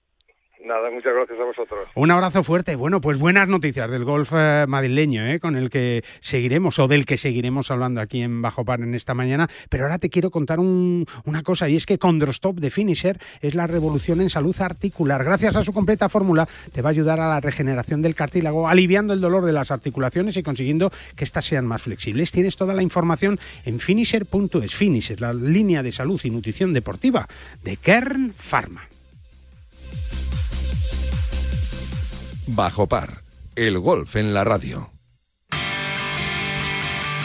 Nada, 0.65 0.91
muchas 0.91 1.13
gracias 1.15 1.39
a 1.39 1.45
vosotros. 1.45 1.89
Un 1.95 2.11
abrazo 2.11 2.43
fuerte. 2.43 2.77
Bueno, 2.77 3.01
pues 3.01 3.19
buenas 3.19 3.49
noticias 3.49 3.91
del 3.91 4.05
golf 4.05 4.33
eh, 4.35 4.65
madrileño, 4.69 5.27
¿eh? 5.27 5.41
con 5.41 5.57
el 5.57 5.71
que 5.71 6.05
seguiremos 6.21 6.79
o 6.79 6.89
del 6.89 7.05
que 7.07 7.17
seguiremos 7.17 7.71
hablando 7.71 8.01
aquí 8.01 8.23
en 8.23 8.43
Bajo 8.43 8.65
Par 8.65 8.81
en 8.81 8.95
esta 8.95 9.15
mañana. 9.15 9.49
Pero 9.69 9.85
ahora 9.85 9.99
te 9.99 10.11
quiero 10.11 10.31
contar 10.31 10.61
un- 10.61 11.07
una 11.25 11.43
cosa 11.43 11.69
y 11.69 11.77
es 11.77 11.87
que 11.87 11.99
Condrostop 11.99 12.57
de 12.59 12.71
Finisher 12.71 13.19
es 13.41 13.55
la 13.55 13.67
revolución 13.67 14.21
en 14.21 14.31
salud 14.31 14.55
articular. 14.61 15.25
Gracias 15.25 15.57
a 15.57 15.65
su 15.65 15.73
completa 15.73 16.09
fórmula 16.09 16.49
te 16.73 16.83
va 16.83 16.91
a 16.91 16.93
ayudar 16.93 17.21
a 17.21 17.29
la 17.29 17.41
regeneración 17.41 18.03
del 18.03 18.15
cartílago, 18.15 18.69
aliviando 18.69 19.13
el 19.15 19.21
dolor 19.21 19.45
de 19.45 19.53
las 19.53 19.71
articulaciones 19.71 20.37
y 20.37 20.43
consiguiendo 20.43 20.91
que 21.17 21.25
éstas 21.25 21.45
sean 21.47 21.67
más 21.67 21.83
flexibles. 21.83 22.33
Tienes 22.33 22.57
toda 22.57 22.75
la 22.75 22.83
información 22.83 23.39
en 23.65 23.81
finisher.es. 23.81 24.75
Finisher, 24.75 25.21
la 25.21 25.33
línea 25.33 25.83
de 25.83 25.93
salud 25.93 26.21
y 26.25 26.31
nutrición 26.31 26.73
deportiva 26.73 27.27
de 27.65 27.77
Kern 27.77 28.33
Pharma. 28.37 28.83
Bajo 32.49 32.89
par, 32.89 33.23
el 33.55 33.79
golf 33.79 34.17
en 34.17 34.35
la 34.35 34.43
radio. 34.43 34.92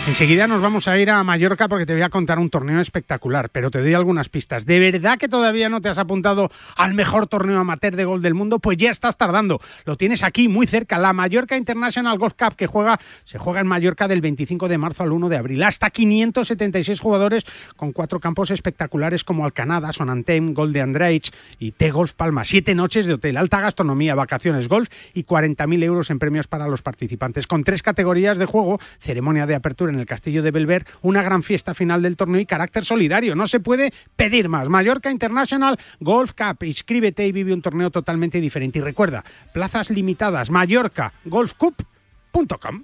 Enseguida 0.08 0.48
nos 0.48 0.62
vamos 0.62 0.88
a 0.88 0.98
ir 0.98 1.10
a 1.10 1.22
Mallorca 1.26 1.68
porque 1.68 1.86
te 1.86 1.92
voy 1.92 2.02
a 2.02 2.08
contar 2.08 2.40
un 2.40 2.50
torneo 2.50 2.80
espectacular, 2.80 3.50
pero 3.50 3.70
te 3.70 3.82
doy 3.82 3.94
algunas 3.94 4.30
pistas. 4.30 4.66
¿De 4.66 4.80
verdad 4.80 5.18
que 5.18 5.28
todavía 5.28 5.68
no 5.68 5.82
te 5.82 5.90
has 5.90 5.98
apuntado 5.98 6.50
al 6.78 6.94
mejor 6.94 7.28
torneo 7.28 7.60
amateur 7.60 7.94
de 7.98 8.06
gol 8.06 8.22
del 8.22 8.34
mundo? 8.34 8.60
Pues 8.60 8.78
ya 8.78 8.90
estás 8.90 9.18
tardando. 9.18 9.60
Lo 9.84 9.98
tienes 9.98 10.24
aquí, 10.24 10.48
muy 10.48 10.66
cerca, 10.66 10.98
la 10.98 11.12
Mallorca 11.12 11.58
International 11.58 12.18
Golf 12.18 12.36
Cup, 12.40 12.56
que 12.56 12.68
juega, 12.68 13.02
se 13.26 13.38
juega 13.38 13.60
en 13.60 13.68
Mallorca 13.68 14.08
del 14.08 14.22
25 14.22 14.70
de 14.70 14.78
marzo 14.78 15.04
al 15.04 15.12
1 15.12 15.28
de 15.28 15.36
abril. 15.36 15.62
Hasta 15.62 15.90
576 15.90 17.02
jugadores 17.02 17.44
con 17.76 17.92
cuatro 17.92 18.22
campos 18.22 18.50
espectaculares 18.50 19.26
como 19.26 19.44
Alcanada, 19.44 19.92
Sonantem, 19.92 20.54
Gol 20.54 20.72
de 20.72 20.80
Andreich 20.80 21.34
y 21.60 21.74
T-Golf 21.74 22.14
Palma. 22.14 22.46
Siete 22.46 22.76
noches 22.76 23.08
de 23.08 23.14
hotel, 23.16 23.36
alta 23.36 23.60
gastronomía, 23.60 24.16
vacaciones, 24.16 24.70
golf 24.70 24.88
y 25.14 25.26
40.000 25.26 25.84
euros 25.84 26.10
en 26.12 26.18
premios 26.18 26.48
para 26.48 26.70
los 26.70 26.82
participantes. 26.82 27.46
Con 27.46 27.66
tres 27.66 27.84
categorías 27.84 28.38
de 28.38 28.46
juego, 28.46 28.80
ceremonia 29.00 29.46
de 29.46 29.56
apertura 29.56 29.92
en 29.92 29.97
el 30.00 30.06
Castillo 30.06 30.42
de 30.42 30.52
Belver, 30.52 30.86
una 31.02 31.22
gran 31.22 31.44
fiesta 31.44 31.74
final 31.74 32.02
del 32.02 32.18
torneo 32.18 32.42
y 32.42 32.46
carácter 32.46 32.84
solidario. 32.84 33.36
No 33.36 33.48
se 33.48 33.60
puede 33.60 33.94
pedir 34.16 34.50
más. 34.50 34.70
Mallorca 34.70 35.12
International 35.12 35.78
Golf 36.00 36.34
Cup. 36.34 36.64
Inscríbete 36.64 37.28
y 37.28 37.32
vive 37.32 37.54
un 37.54 37.62
torneo 37.62 37.92
totalmente 37.92 38.42
diferente. 38.42 38.80
Y 38.80 38.82
recuerda, 38.82 39.24
plazas 39.54 39.90
limitadas. 39.90 40.50
Mallorca 40.50 41.14
golfcup.com. 41.26 42.84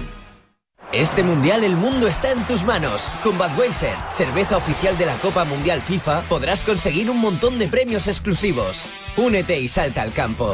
Este 0.91 1.23
mundial 1.23 1.63
el 1.63 1.77
mundo 1.77 2.07
está 2.07 2.31
en 2.31 2.45
tus 2.45 2.65
manos. 2.65 3.13
Con 3.23 3.37
Budweiser, 3.37 3.95
cerveza 4.09 4.57
oficial 4.57 4.97
de 4.97 5.05
la 5.05 5.15
Copa 5.15 5.45
Mundial 5.45 5.81
FIFA, 5.81 6.23
podrás 6.23 6.65
conseguir 6.65 7.09
un 7.09 7.21
montón 7.21 7.57
de 7.59 7.69
premios 7.69 8.09
exclusivos. 8.09 8.83
Únete 9.15 9.57
y 9.57 9.69
salta 9.69 10.01
al 10.01 10.11
campo. 10.11 10.53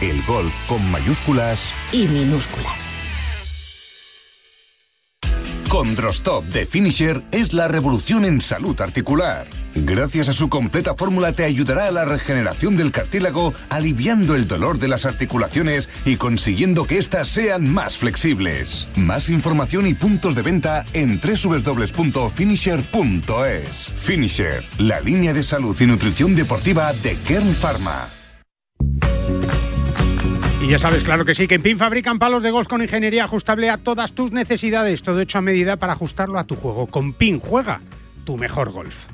El 0.00 0.22
golf 0.22 0.54
con 0.68 0.88
mayúsculas 0.92 1.72
y 1.90 2.06
minúsculas. 2.06 2.84
Con 5.68 5.96
Drostop 5.96 6.44
de 6.44 6.66
Finisher 6.66 7.24
es 7.32 7.52
la 7.52 7.66
revolución 7.66 8.24
en 8.24 8.40
salud 8.40 8.80
articular. 8.80 9.48
Gracias 9.74 10.28
a 10.28 10.32
su 10.32 10.48
completa 10.48 10.94
fórmula 10.94 11.32
te 11.32 11.44
ayudará 11.44 11.88
a 11.88 11.90
la 11.90 12.04
regeneración 12.04 12.76
del 12.76 12.92
cartílago, 12.92 13.54
aliviando 13.70 14.36
el 14.36 14.46
dolor 14.46 14.78
de 14.78 14.86
las 14.86 15.04
articulaciones 15.04 15.90
y 16.04 16.14
consiguiendo 16.16 16.86
que 16.86 16.98
éstas 16.98 17.26
sean 17.26 17.68
más 17.68 17.98
flexibles. 17.98 18.86
Más 18.94 19.28
información 19.28 19.88
y 19.88 19.94
puntos 19.94 20.36
de 20.36 20.42
venta 20.42 20.84
en 20.92 21.20
www.finisher.es. 21.20 23.92
Finisher, 23.96 24.64
la 24.78 25.00
línea 25.00 25.34
de 25.34 25.42
salud 25.42 25.76
y 25.80 25.86
nutrición 25.86 26.36
deportiva 26.36 26.92
de 26.92 27.16
Kern 27.26 27.52
Pharma. 27.54 28.10
Ya 30.68 30.78
sabes, 30.78 31.02
claro 31.02 31.24
que 31.24 31.34
sí, 31.34 31.48
que 31.48 31.54
en 31.54 31.62
PIN 31.62 31.78
fabrican 31.78 32.18
palos 32.18 32.42
de 32.42 32.50
golf 32.50 32.68
con 32.68 32.82
ingeniería 32.82 33.24
ajustable 33.24 33.70
a 33.70 33.78
todas 33.78 34.12
tus 34.12 34.32
necesidades, 34.32 35.02
todo 35.02 35.18
hecho 35.18 35.38
a 35.38 35.40
medida 35.40 35.78
para 35.78 35.94
ajustarlo 35.94 36.38
a 36.38 36.44
tu 36.44 36.56
juego. 36.56 36.86
Con 36.88 37.14
PIN 37.14 37.40
juega 37.40 37.80
tu 38.26 38.36
mejor 38.36 38.70
golf. 38.70 39.06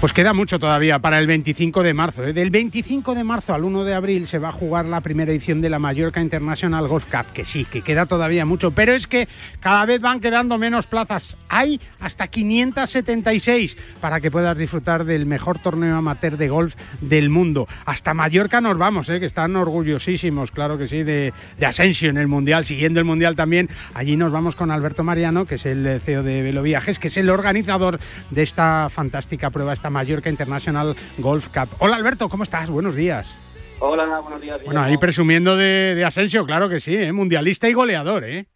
Pues 0.00 0.12
queda 0.12 0.32
mucho 0.32 0.60
todavía 0.60 1.00
para 1.00 1.18
el 1.18 1.26
25 1.26 1.82
de 1.82 1.92
marzo. 1.92 2.22
¿eh? 2.22 2.32
Del 2.32 2.50
25 2.50 3.16
de 3.16 3.24
marzo 3.24 3.52
al 3.52 3.64
1 3.64 3.82
de 3.82 3.94
abril 3.94 4.28
se 4.28 4.38
va 4.38 4.50
a 4.50 4.52
jugar 4.52 4.84
la 4.84 5.00
primera 5.00 5.32
edición 5.32 5.60
de 5.60 5.68
la 5.68 5.80
Mallorca 5.80 6.20
International 6.20 6.86
Golf 6.86 7.06
Cup, 7.06 7.26
que 7.34 7.44
sí, 7.44 7.64
que 7.64 7.82
queda 7.82 8.06
todavía 8.06 8.46
mucho, 8.46 8.70
pero 8.70 8.92
es 8.92 9.08
que 9.08 9.26
cada 9.58 9.84
vez 9.86 10.00
van 10.00 10.20
quedando 10.20 10.56
menos 10.56 10.86
plazas. 10.86 11.36
Hay 11.48 11.80
hasta 11.98 12.28
576 12.28 13.76
para 14.00 14.20
que 14.20 14.30
puedas 14.30 14.56
disfrutar 14.56 15.04
del 15.04 15.26
mejor 15.26 15.58
torneo 15.58 15.96
amateur 15.96 16.36
de 16.36 16.48
golf 16.48 16.76
del 17.00 17.28
mundo. 17.28 17.66
Hasta 17.84 18.14
Mallorca 18.14 18.60
nos 18.60 18.78
vamos, 18.78 19.08
¿eh? 19.08 19.18
que 19.18 19.26
están 19.26 19.56
orgullosísimos, 19.56 20.52
claro 20.52 20.78
que 20.78 20.86
sí, 20.86 21.02
de, 21.02 21.32
de 21.58 21.66
Asensio 21.66 22.08
en 22.08 22.18
el 22.18 22.28
Mundial, 22.28 22.64
siguiendo 22.64 23.00
el 23.00 23.04
Mundial 23.04 23.34
también. 23.34 23.68
Allí 23.94 24.16
nos 24.16 24.30
vamos 24.30 24.54
con 24.54 24.70
Alberto 24.70 25.02
Mariano, 25.02 25.44
que 25.44 25.56
es 25.56 25.66
el 25.66 26.00
CEO 26.00 26.22
de 26.22 26.42
Velo 26.42 26.62
Viajes, 26.62 27.00
que 27.00 27.08
es 27.08 27.16
el 27.16 27.30
organizador 27.30 27.98
de 28.30 28.44
esta 28.44 28.90
fantástica 28.90 29.50
prueba, 29.50 29.72
Mallorca 29.90 30.30
International 30.30 30.94
Golf 31.18 31.48
Cup. 31.48 31.68
Hola 31.80 31.96
Alberto, 31.96 32.28
¿cómo 32.28 32.42
estás? 32.42 32.70
Buenos 32.70 32.94
días. 32.94 33.36
Hola, 33.80 34.20
buenos 34.20 34.40
días. 34.40 34.60
Bueno, 34.64 34.80
ahí 34.82 34.98
presumiendo 34.98 35.56
de, 35.56 35.94
de 35.94 36.04
Asensio, 36.04 36.44
claro 36.44 36.68
que 36.68 36.80
sí, 36.80 36.96
¿eh? 36.96 37.12
mundialista 37.12 37.68
y 37.68 37.72
goleador, 37.74 38.24
¿eh? 38.24 38.46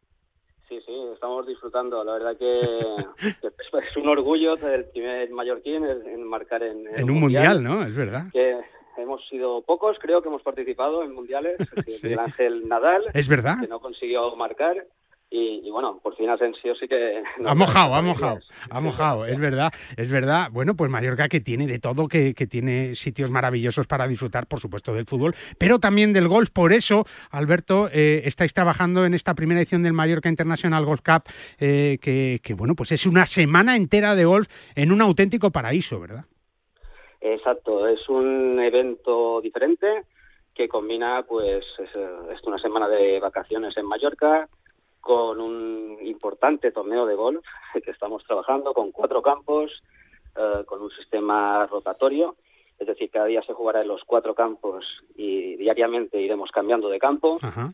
Sí, 0.69 0.81
sí, 0.85 0.93
estamos 1.15 1.47
disfrutando. 1.47 2.03
La 2.03 2.15
verdad 2.15 2.37
que, 2.37 2.61
es 3.21 3.97
un 3.97 4.09
orgullo 4.09 4.57
el 4.57 4.85
primer 4.87 5.31
mallorquín 5.31 5.85
en, 5.85 6.25
marcar 6.27 6.63
en, 6.63 6.87
En 6.97 7.09
un 7.11 7.21
mundial, 7.21 7.63
¿no? 7.63 7.85
Es 7.85 7.95
verdad. 7.95 8.25
Que 8.33 8.57
hemos 8.99 9.27
sido 9.29 9.63
pocos, 9.63 9.97
creo 10.01 10.23
que 10.23 10.29
hemos 10.29 10.43
participado 10.43 11.05
en 11.05 11.15
mundiales. 11.15 11.57
El 12.03 12.19
Ángel 12.19 12.69
Nadal, 12.69 13.03
Es 13.15 13.29
verdad. 13.29 13.59
que 13.61 13.69
no 13.69 13.79
consiguió 13.81 14.35
marcar. 14.37 14.85
Y, 15.35 15.63
y 15.65 15.71
bueno, 15.71 15.99
por 16.03 16.15
fin 16.15 16.29
Asensio 16.29 16.75
sí 16.75 16.87
que... 16.87 17.23
Ha 17.47 17.55
mojado, 17.55 17.95
ha 17.95 18.03
mojado, 18.03 18.41
ha 18.69 18.81
mojado, 18.81 19.25
es 19.25 19.41
verdad, 19.41 19.73
es 19.97 20.11
verdad. 20.11 20.49
Bueno, 20.53 20.77
pues 20.77 20.91
Mallorca 20.91 21.29
que 21.29 21.41
tiene 21.41 21.67
de 21.67 21.79
todo, 21.79 22.07
que, 22.07 22.35
que 22.35 22.47
tiene 22.47 22.95
sitios 22.95 23.31
maravillosos 23.31 23.87
para 23.87 24.07
disfrutar, 24.07 24.47
por 24.47 24.61
supuesto, 24.61 24.93
del 24.93 25.07
fútbol, 25.07 25.35
pero 25.59 25.79
también 25.79 26.13
del 26.13 26.29
golf. 26.29 26.51
Por 26.51 26.75
eso, 26.75 27.07
Alberto, 27.31 27.89
eh, 27.91 28.23
estáis 28.27 28.53
trabajando 28.53 29.07
en 29.07 29.15
esta 29.15 29.35
primera 29.35 29.59
edición 29.59 29.83
del 29.83 29.95
Mallorca 29.95 30.29
International 30.29 30.85
Golf 30.85 31.01
Cup, 31.01 31.23
eh, 31.59 31.97
que, 32.03 32.41
que, 32.45 32.53
bueno, 32.53 32.75
pues 32.75 32.93
es 32.93 33.07
una 33.07 33.25
semana 33.25 33.75
entera 33.75 34.15
de 34.15 34.27
golf 34.27 34.49
en 34.75 34.93
un 34.93 35.01
auténtico 35.01 35.51
paraíso, 35.51 35.99
¿verdad? 35.99 36.27
Exacto, 37.23 37.89
es 37.89 38.07
un 38.11 38.61
evento 38.61 39.41
diferente 39.41 40.03
que 40.55 40.69
combina, 40.69 41.25
pues, 41.27 41.65
es, 41.79 41.89
es 41.89 42.43
una 42.45 42.59
semana 42.59 42.87
de 42.87 43.19
vacaciones 43.19 43.75
en 43.79 43.87
Mallorca, 43.87 44.47
con 45.03 45.41
un 45.41 45.99
importante 46.01 46.71
torneo 46.71 47.05
de 47.05 47.17
golf 47.17 47.45
que 47.85 47.91
estamos 47.91 48.25
trabajando 48.25 48.73
con 48.73 48.93
cuatro 48.93 49.21
campos, 49.21 49.83
eh, 50.37 50.65
con 50.65 50.81
un 50.81 50.91
sistema 50.93 51.67
rotatorio, 51.67 52.37
es 52.79 52.87
decir, 52.87 53.11
cada 53.11 53.27
día 53.27 53.43
se 53.43 53.53
jugará 53.53 53.83
en 53.83 53.89
los 53.89 54.03
cuatro 54.05 54.35
campos 54.35 54.85
y 55.15 55.57
diariamente 55.57 56.21
iremos 56.21 56.51
cambiando 56.51 56.89
de 56.89 56.99
campo. 56.99 57.39
Ajá. 57.43 57.73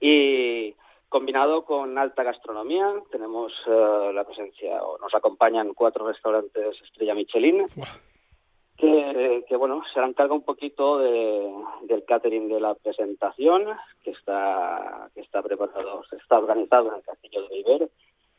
Y 0.00 0.74
combinado 1.08 1.64
con 1.64 1.96
alta 1.98 2.22
gastronomía, 2.22 2.92
tenemos 3.10 3.52
eh, 3.66 4.10
la 4.12 4.24
presencia, 4.24 4.82
o 4.82 4.98
nos 4.98 5.14
acompañan 5.14 5.74
cuatro 5.74 6.06
restaurantes 6.06 6.76
Estrella 6.82 7.14
Michelin. 7.14 7.66
Que, 8.78 9.44
que, 9.48 9.56
bueno, 9.56 9.82
se 9.92 9.98
harán 9.98 10.12
cargo 10.14 10.36
un 10.36 10.44
poquito 10.44 10.98
de, 10.98 11.52
del 11.82 12.04
catering 12.04 12.48
de 12.48 12.60
la 12.60 12.74
presentación, 12.76 13.64
que 14.04 14.12
está, 14.12 15.10
que 15.14 15.20
está 15.20 15.42
preparado, 15.42 16.04
está 16.12 16.38
organizado 16.38 16.88
en 16.90 16.94
el 16.94 17.02
Castillo 17.02 17.42
de 17.42 17.56
Viver 17.56 17.90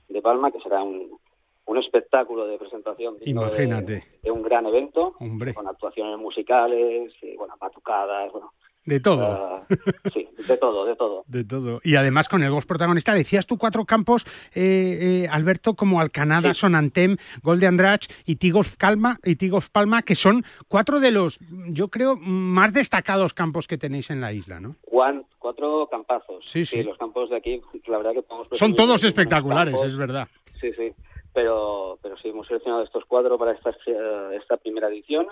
de 0.08 0.22
Palma, 0.22 0.50
que 0.50 0.62
será 0.62 0.82
un, 0.82 1.20
un 1.66 1.78
espectáculo 1.78 2.48
de 2.48 2.58
presentación 2.58 3.18
Imagínate. 3.26 3.94
De, 3.94 4.20
de, 4.24 4.32
un 4.32 4.42
gran 4.42 4.66
evento, 4.66 5.14
Hombre. 5.20 5.54
con 5.54 5.68
actuaciones 5.68 6.18
musicales, 6.18 7.14
y, 7.22 7.36
bueno, 7.36 7.56
batucadas, 7.60 8.32
bueno, 8.32 8.54
De 8.86 9.00
todo. 9.00 9.66
Uh, 9.70 9.76
sí, 10.14 10.28
de 10.48 10.58
todo, 10.58 10.86
de 10.86 10.96
todo. 10.96 11.24
De 11.30 11.44
todo. 11.44 11.80
Y 11.84 11.96
además 11.96 12.28
con 12.28 12.42
el 12.42 12.50
golf 12.50 12.66
protagonista, 12.66 13.14
decías 13.14 13.46
tú 13.46 13.58
cuatro 13.58 13.86
campos, 13.86 14.26
eh, 14.56 15.24
eh, 15.26 15.28
Alberto, 15.30 15.76
como 15.76 16.02
Alcanada, 16.02 16.54
sí. 16.54 16.62
Sonantem, 16.62 17.18
Gol 17.44 17.60
de 17.60 17.68
Andrach 17.68 18.08
y 18.26 18.38
Tigolf 18.38 18.76
Calma 18.78 19.20
y 19.24 19.36
Tigolf 19.36 19.70
Palma, 19.70 20.02
que 20.02 20.16
son 20.16 20.44
cuatro 20.68 21.00
de 21.00 21.12
los, 21.12 21.40
yo 21.68 21.90
creo, 21.90 22.16
más 22.18 22.74
destacados 22.74 23.36
campos 23.36 23.68
que 23.68 23.78
tenéis 23.78 24.10
en 24.10 24.22
la 24.22 24.34
isla, 24.34 24.60
¿no? 24.60 24.76
Juan, 24.86 25.24
cuatro 25.38 25.88
campazos. 25.92 26.46
Sí, 26.50 26.66
sí. 26.66 26.82
los 26.82 26.98
campos 26.98 27.30
de 27.30 27.38
aquí, 27.38 27.62
la 27.88 27.98
verdad 27.98 28.14
que 28.14 28.24
podemos 28.24 28.48
Son 28.54 28.74
todos 28.74 29.04
espectaculares, 29.04 29.80
es 29.84 29.96
verdad. 29.96 30.28
Sí, 30.60 30.72
sí. 30.74 30.92
Pero, 31.34 32.00
pero 32.02 32.18
sí, 32.18 32.30
hemos 32.30 32.48
seleccionado 32.48 32.84
estos 32.84 33.06
cuatro 33.06 33.38
para 33.38 33.52
esta, 33.52 33.72
esta 34.34 34.58
primera 34.58 34.88
edición. 34.88 35.28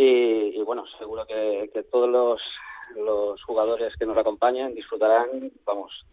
Y, 0.00 0.56
y 0.60 0.62
bueno, 0.62 0.84
seguro 0.96 1.26
que, 1.26 1.70
que 1.74 1.82
todos 1.82 2.08
los 2.08 2.40
los 2.96 3.42
jugadores 3.42 3.92
que 3.98 4.06
nos 4.06 4.16
acompañen 4.16 4.74
disfrutarán, 4.74 5.26
vamos, 5.66 6.06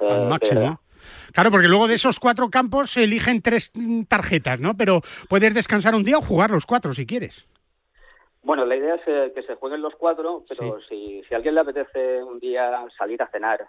al 0.00 0.06
eh, 0.06 0.26
máximo. 0.28 0.80
Claro, 1.32 1.50
porque 1.50 1.66
luego 1.68 1.88
de 1.88 1.94
esos 1.94 2.20
cuatro 2.20 2.50
campos 2.50 2.90
se 2.90 3.04
eligen 3.04 3.40
tres 3.40 3.72
tarjetas, 4.08 4.60
¿no? 4.60 4.76
Pero 4.76 5.00
puedes 5.30 5.54
descansar 5.54 5.94
un 5.94 6.04
día 6.04 6.18
o 6.18 6.22
jugar 6.22 6.50
los 6.50 6.66
cuatro 6.66 6.92
si 6.92 7.06
quieres. 7.06 7.48
Bueno, 8.42 8.66
la 8.66 8.76
idea 8.76 8.96
es 8.96 9.02
eh, 9.06 9.32
que 9.34 9.42
se 9.44 9.54
jueguen 9.54 9.80
los 9.80 9.94
cuatro, 9.94 10.44
pero 10.48 10.78
si, 10.88 11.22
si 11.26 11.32
a 11.34 11.36
alguien 11.38 11.54
le 11.54 11.60
apetece 11.62 12.22
un 12.22 12.38
día 12.38 12.84
salir 12.98 13.22
a 13.22 13.28
cenar 13.28 13.64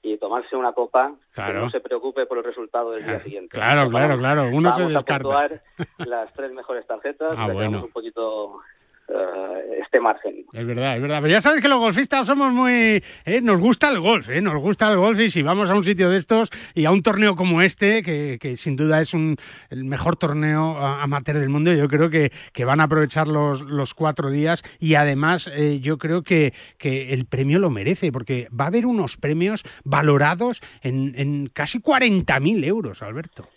y 0.00 0.16
tomarse 0.16 0.56
una 0.56 0.72
copa, 0.72 1.14
Claro. 1.32 1.52
que 1.52 1.58
no 1.60 1.70
se 1.70 1.80
preocupe 1.80 2.24
por 2.26 2.38
el 2.38 2.44
resultado 2.44 2.92
del 2.92 3.04
día 3.04 3.22
siguiente. 3.22 3.50
Claro, 3.54 3.90
claro, 3.90 4.16
claro. 4.18 4.48
Uno 4.52 4.70
se 4.72 4.80
Vamos 4.82 4.94
descarta. 4.94 5.14
a 5.28 5.48
puntuar 5.48 5.62
las 6.08 6.32
tres 6.32 6.52
mejores 6.52 6.86
tarjetas, 6.86 7.34
Ah, 7.36 7.48
le 7.48 7.52
bueno. 7.54 7.84
un 7.84 7.90
poquito 7.92 8.60
eh, 9.12 9.80
este 9.82 10.00
margen. 10.00 10.44
Es 10.52 10.66
verdad, 10.66 10.96
es 10.96 11.02
verdad. 11.02 11.18
Pero 11.22 11.32
ya 11.32 11.40
sabes 11.40 11.60
que 11.60 11.68
los 11.68 11.78
golfistas 11.78 12.26
somos 12.26 12.52
muy... 12.52 13.02
eh, 13.24 13.40
nos 13.42 13.60
gusta 13.60 13.90
el 13.90 14.00
golf, 14.00 14.28
eh, 14.30 14.40
nos 14.40 14.56
gusta 14.60 14.90
el 14.90 14.98
golf 14.98 15.18
y 15.20 15.30
si 15.30 15.42
vamos 15.42 15.70
a 15.70 15.74
un 15.74 15.84
sitio 15.84 16.10
de 16.10 16.16
estos 16.16 16.50
y 16.74 16.84
a 16.84 16.90
un 16.90 17.02
torneo 17.02 17.36
como 17.36 17.62
este, 17.62 18.02
que, 18.02 18.38
que 18.40 18.56
sin 18.56 18.76
duda 18.76 19.00
es 19.00 19.14
un, 19.14 19.36
el 19.70 19.84
mejor 19.84 20.16
torneo 20.16 20.76
amateur 20.78 21.38
del 21.38 21.48
mundo, 21.48 21.72
yo 21.72 21.88
creo 21.88 22.10
que, 22.10 22.30
que 22.52 22.64
van 22.64 22.80
a 22.80 22.84
aprovechar 22.84 23.28
los, 23.28 23.60
los 23.62 23.94
cuatro 23.94 24.30
días 24.30 24.62
y 24.78 24.94
además 24.94 25.50
eh, 25.52 25.80
yo 25.80 25.98
creo 25.98 26.22
que, 26.22 26.52
que 26.78 27.12
el 27.12 27.26
premio 27.26 27.58
lo 27.58 27.70
merece 27.70 28.12
porque 28.12 28.48
va 28.58 28.64
a 28.64 28.68
haber 28.68 28.86
unos 28.86 29.16
premios 29.16 29.64
valorados 29.84 30.62
en, 30.82 31.14
en 31.16 31.46
casi 31.48 31.80
40.000 31.80 32.64
euros, 32.64 33.02
Alberto. 33.02 33.48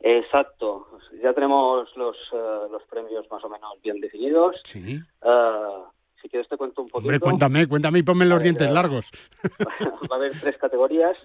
Exacto. 0.00 0.86
Ya 1.22 1.32
tenemos 1.32 1.88
los, 1.96 2.16
eh, 2.32 2.66
los 2.70 2.82
premios 2.84 3.30
más 3.30 3.42
o 3.44 3.48
menos 3.48 3.80
bien 3.82 4.00
definidos. 4.00 4.56
Sí. 4.64 4.98
Eh, 5.22 5.82
si 6.20 6.28
quieres 6.28 6.48
te 6.48 6.56
cuento 6.56 6.82
un 6.82 6.88
poquito. 6.88 6.98
Hombre, 7.06 7.20
cuéntame, 7.20 7.66
cuéntame 7.68 7.98
y 7.98 8.02
ponme 8.02 8.24
los 8.24 8.42
dientes 8.42 8.70
largos. 8.70 9.10
Va 10.10 10.16
a 10.16 10.18
haber 10.18 10.32
tres 10.40 10.56
categorías 10.58 11.16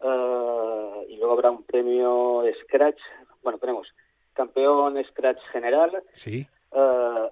eh, 0.00 1.06
y 1.08 1.16
luego 1.16 1.32
habrá 1.34 1.50
un 1.50 1.62
premio 1.64 2.42
Scratch. 2.64 2.98
Bueno, 3.42 3.58
tenemos 3.58 3.86
campeón 4.32 5.02
Scratch 5.10 5.40
general, 5.52 6.02
Sí. 6.12 6.46
eh, 6.72 7.28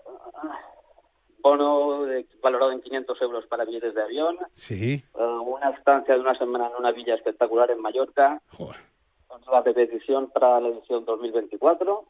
bono 1.42 2.04
de- 2.04 2.26
valorado 2.42 2.72
en 2.72 2.80
500 2.80 3.20
euros 3.22 3.46
para 3.46 3.64
billetes 3.64 3.94
de 3.94 4.02
avión, 4.02 4.36
Sí. 4.54 4.94
eh, 5.18 5.22
una 5.22 5.70
estancia 5.70 6.14
de 6.14 6.20
una 6.20 6.36
semana 6.36 6.66
en 6.68 6.76
una 6.76 6.90
villa 6.92 7.14
espectacular 7.14 7.70
en 7.70 7.80
Mallorca, 7.80 8.40
la 9.50 9.62
de 9.62 9.74
petición 9.74 10.30
para 10.30 10.60
la 10.60 10.68
edición 10.68 11.04
2024, 11.04 12.04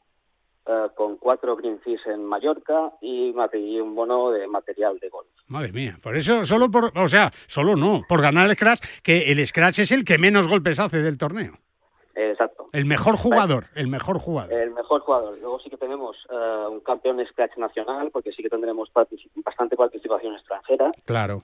eh, 0.67 0.87
con 0.95 1.17
cuatro 1.17 1.57
green 1.57 1.79
fees 1.81 2.01
en 2.07 2.25
Mallorca 2.25 2.93
y, 3.01 3.31
un 3.81 3.95
bono 3.95 4.31
de 4.31 4.47
material 4.47 4.99
de 4.99 5.09
golf. 5.09 5.29
Madre 5.47 5.73
mía, 5.73 5.99
por 6.03 6.17
eso, 6.17 6.45
solo 6.45 6.71
por, 6.71 6.93
o 6.97 7.09
sea, 7.09 7.31
solo 7.47 7.77
no, 7.77 8.03
por 8.09 8.21
ganar 8.21 8.49
el 8.49 8.57
Scratch, 8.57 8.81
que 9.03 9.31
el 9.31 9.47
Scratch 9.47 9.81
es 9.81 9.93
el 9.93 10.05
que 10.05 10.19
menos 10.19 10.49
golpes 10.49 10.81
hace 10.81 10.99
del 10.99 11.19
torneo. 11.19 11.55
Exacto. 12.15 12.69
El 12.73 12.87
mejor 12.87 13.17
jugador, 13.17 13.67
el 13.75 13.89
mejor 13.89 14.19
jugador. 14.19 14.53
El 14.53 14.71
mejor 14.71 15.03
jugador. 15.03 15.39
Luego 15.39 15.61
sí 15.61 15.69
que 15.69 15.77
tenemos 15.77 16.17
eh, 16.31 16.67
un 16.71 16.81
campeón 16.81 17.25
Scratch 17.27 17.57
nacional, 17.59 18.11
porque 18.11 18.33
sí 18.33 18.43
que 18.43 18.49
tendremos 18.49 18.91
bastante 19.45 19.77
participación 19.77 20.35
extranjera. 20.35 20.93
Claro. 21.05 21.43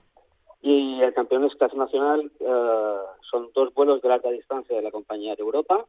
Y 0.65 1.01
el 1.01 1.13
campeón 1.13 1.49
Scratch 1.49 1.73
nacional 1.73 2.31
eh, 2.39 2.95
son 3.29 3.49
dos 3.53 3.73
vuelos 3.73 4.01
de 4.01 4.07
larga 4.07 4.31
distancia 4.31 4.73
de 4.75 4.81
la 4.81 4.91
compañía 4.91 5.35
de 5.35 5.41
Europa, 5.43 5.85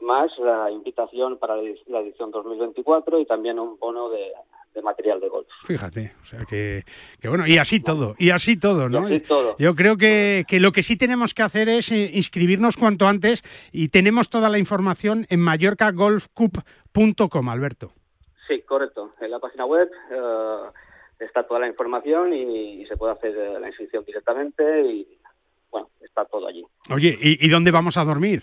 más 0.00 0.30
la 0.38 0.70
invitación 0.70 1.38
para 1.38 1.56
la 1.56 1.62
edi- 1.62 1.82
la 1.86 2.00
edición 2.00 2.30
2024 2.30 3.18
y 3.18 3.24
también 3.24 3.58
un 3.58 3.78
bono 3.78 4.10
de, 4.10 4.30
de 4.74 4.82
material 4.82 5.20
de 5.20 5.30
golf. 5.30 5.48
Fíjate, 5.64 6.12
o 6.20 6.24
sea 6.26 6.44
que, 6.44 6.84
que 7.18 7.28
bueno, 7.30 7.46
y 7.46 7.56
así 7.56 7.80
todo, 7.82 8.14
y 8.18 8.28
así 8.30 8.60
todo, 8.60 8.90
¿no? 8.90 9.08
Y 9.08 9.14
así 9.16 9.20
todo. 9.20 9.56
Yo 9.58 9.74
creo 9.74 9.96
que, 9.96 10.44
que 10.46 10.60
lo 10.60 10.70
que 10.72 10.82
sí 10.82 10.98
tenemos 10.98 11.32
que 11.32 11.42
hacer 11.42 11.70
es 11.70 11.90
eh, 11.90 12.10
inscribirnos 12.12 12.76
cuanto 12.76 13.06
antes 13.06 13.42
y 13.72 13.88
tenemos 13.88 14.28
toda 14.28 14.50
la 14.50 14.58
información 14.58 15.26
en 15.30 15.40
mallorcagolfcup.com, 15.40 17.48
Alberto. 17.48 17.92
Sí, 18.46 18.62
correcto. 18.62 19.10
En 19.20 19.30
la 19.30 19.38
página 19.38 19.66
web 19.66 19.90
eh, 20.10 20.56
está 21.18 21.42
toda 21.46 21.60
la 21.60 21.68
información 21.68 22.32
y, 22.32 22.82
y 22.82 22.86
se 22.86 22.96
puede 22.96 23.12
hacer 23.12 23.36
eh, 23.36 23.58
la 23.60 23.66
inscripción 23.68 24.04
directamente 24.04 24.82
y, 24.82 25.18
bueno, 25.70 25.90
está 26.00 26.24
todo 26.24 26.46
allí. 26.46 26.64
Oye, 26.90 27.16
¿y, 27.20 27.44
y 27.44 27.48
dónde 27.48 27.70
vamos 27.70 27.96
a 27.96 28.04
dormir? 28.04 28.42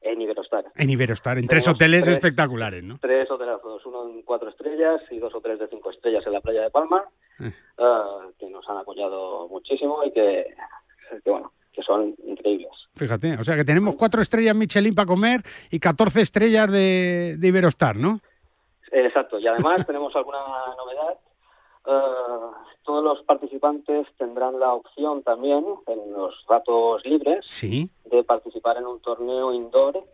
En 0.00 0.22
Iberostar. 0.22 0.64
En 0.76 0.88
Iberostar, 0.90 1.38
en 1.38 1.46
tres 1.48 1.66
hoteles 1.68 2.04
tres- 2.04 2.16
espectaculares, 2.16 2.82
¿no? 2.84 2.98
Tres 3.00 3.28
hotelazos, 3.30 3.84
uno 3.84 4.08
en 4.08 4.22
cuatro 4.22 4.48
estrellas 4.48 5.02
y 5.10 5.18
dos 5.18 5.34
hoteles 5.34 5.58
de 5.58 5.68
cinco 5.68 5.90
estrellas 5.90 6.24
en 6.26 6.32
la 6.32 6.40
playa 6.40 6.62
de 6.62 6.70
Palma, 6.70 7.04
Eh. 7.40 7.52
eh, 7.78 8.32
que 8.38 8.48
nos 8.48 8.66
han 8.68 8.76
apoyado 8.78 9.48
muchísimo 9.48 10.02
y 10.04 10.12
que, 10.12 10.46
que, 11.24 11.30
bueno, 11.30 11.52
que 11.72 11.82
son 11.82 12.14
increíbles. 12.24 12.70
Fíjate, 12.94 13.34
o 13.34 13.42
sea 13.44 13.56
que 13.56 13.64
tenemos 13.64 13.96
cuatro 13.96 14.22
estrellas 14.22 14.54
Michelin 14.56 14.94
para 14.94 15.06
comer 15.06 15.42
y 15.70 15.78
14 15.80 16.20
estrellas 16.20 16.70
de, 16.70 17.34
de 17.36 17.48
Iberostar, 17.48 17.96
¿no? 17.96 18.20
Exacto, 18.92 19.38
y 19.38 19.46
además 19.48 19.84
tenemos 19.86 20.14
alguna 20.16 20.38
novedad. 20.76 21.18
Eh, 21.88 22.50
todos 22.84 23.02
los 23.02 23.22
participantes 23.24 24.06
tendrán 24.18 24.60
la 24.60 24.74
opción 24.74 25.22
también, 25.22 25.64
en 25.86 26.12
los 26.12 26.34
ratos 26.46 27.04
libres, 27.06 27.44
Sí, 27.46 27.88
de 28.04 28.22
participar 28.24 28.76
en 28.76 28.86
un 28.86 29.00
torneo 29.00 29.52
indoor 29.52 30.04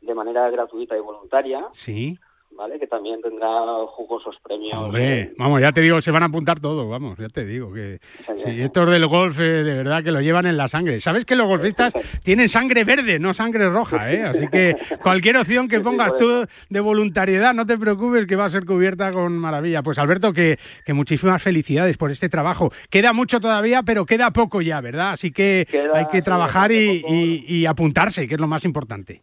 de 0.00 0.14
manera 0.14 0.48
gratuita 0.50 0.96
y 0.96 1.00
voluntaria, 1.00 1.68
sí. 1.72 2.18
¿Vale? 2.50 2.78
Que 2.78 2.86
también 2.86 3.20
tendrá 3.22 3.48
jugosos 3.88 4.36
premios. 4.42 4.74
Hombre, 4.74 5.32
vamos, 5.38 5.60
ya 5.60 5.70
te 5.72 5.80
digo, 5.80 6.00
se 6.00 6.10
van 6.10 6.22
a 6.24 6.26
apuntar 6.26 6.58
todo, 6.60 6.88
vamos, 6.88 7.16
ya 7.18 7.28
te 7.28 7.44
digo 7.46 7.72
que 7.72 8.00
sí, 8.44 8.60
estos 8.60 8.90
del 8.90 9.06
golf 9.06 9.38
eh, 9.40 9.62
de 9.62 9.74
verdad 9.74 10.02
que 10.02 10.10
lo 10.10 10.20
llevan 10.20 10.46
en 10.46 10.56
la 10.56 10.66
sangre. 10.68 10.98
¿Sabes 11.00 11.24
que 11.24 11.36
los 11.36 11.46
golfistas 11.46 11.92
tienen 12.24 12.48
sangre 12.48 12.84
verde, 12.84 13.18
no 13.18 13.32
sangre 13.34 13.68
roja, 13.68 14.12
eh? 14.12 14.22
Así 14.24 14.48
que 14.48 14.74
cualquier 15.02 15.36
opción 15.36 15.68
que 15.68 15.80
pongas 15.80 16.16
tú 16.16 16.44
de 16.68 16.80
voluntariedad, 16.80 17.54
no 17.54 17.64
te 17.66 17.78
preocupes 17.78 18.26
que 18.26 18.36
va 18.36 18.46
a 18.46 18.50
ser 18.50 18.64
cubierta 18.64 19.12
con 19.12 19.38
maravilla. 19.38 19.82
Pues 19.82 19.98
Alberto, 19.98 20.32
que, 20.32 20.58
que 20.84 20.92
muchísimas 20.94 21.42
felicidades 21.42 21.96
por 21.96 22.10
este 22.10 22.28
trabajo. 22.28 22.72
Queda 22.90 23.12
mucho 23.12 23.40
todavía, 23.40 23.82
pero 23.82 24.04
queda 24.06 24.32
poco 24.32 24.62
ya, 24.62 24.80
¿verdad? 24.80 25.12
Así 25.12 25.30
que 25.30 25.66
Queda, 25.70 25.96
hay 25.98 26.06
que 26.06 26.22
trabajar 26.22 26.72
y, 26.72 27.02
bastante 27.02 27.14
y- 27.14 27.44
y 27.48 27.66
apuntarse, 27.66 28.26
que 28.26 28.34
es 28.34 28.40
lo 28.40 28.46
más 28.48 28.64
importante. 28.64 29.22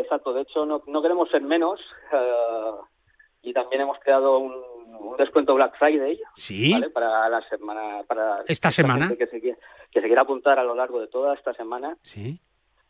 Exacto, 0.00 0.32
de 0.32 0.42
hecho 0.42 0.64
no, 0.66 0.82
no 0.86 1.02
queremos 1.02 1.28
ser 1.30 1.42
menos 1.42 1.80
eh, 2.12 2.70
y 3.42 3.52
también 3.52 3.82
hemos 3.82 3.98
creado 4.00 4.38
un, 4.38 4.52
un 4.98 5.16
descuento 5.16 5.54
Black 5.54 5.76
Friday 5.78 6.18
Sí. 6.34 6.72
¿vale? 6.72 6.90
para 6.90 7.28
la 7.28 7.40
semana 7.48 8.02
para 8.06 8.42
¿Esta 8.46 8.70
semana? 8.70 9.08
que 9.16 9.26
se, 9.26 9.40
quiera, 9.40 9.58
que 9.90 10.00
se 10.00 10.06
quiera 10.06 10.22
apuntar 10.22 10.58
a 10.58 10.64
lo 10.64 10.74
largo 10.74 11.00
de 11.00 11.08
toda 11.08 11.34
esta 11.34 11.52
semana 11.54 11.96
Sí, 12.02 12.40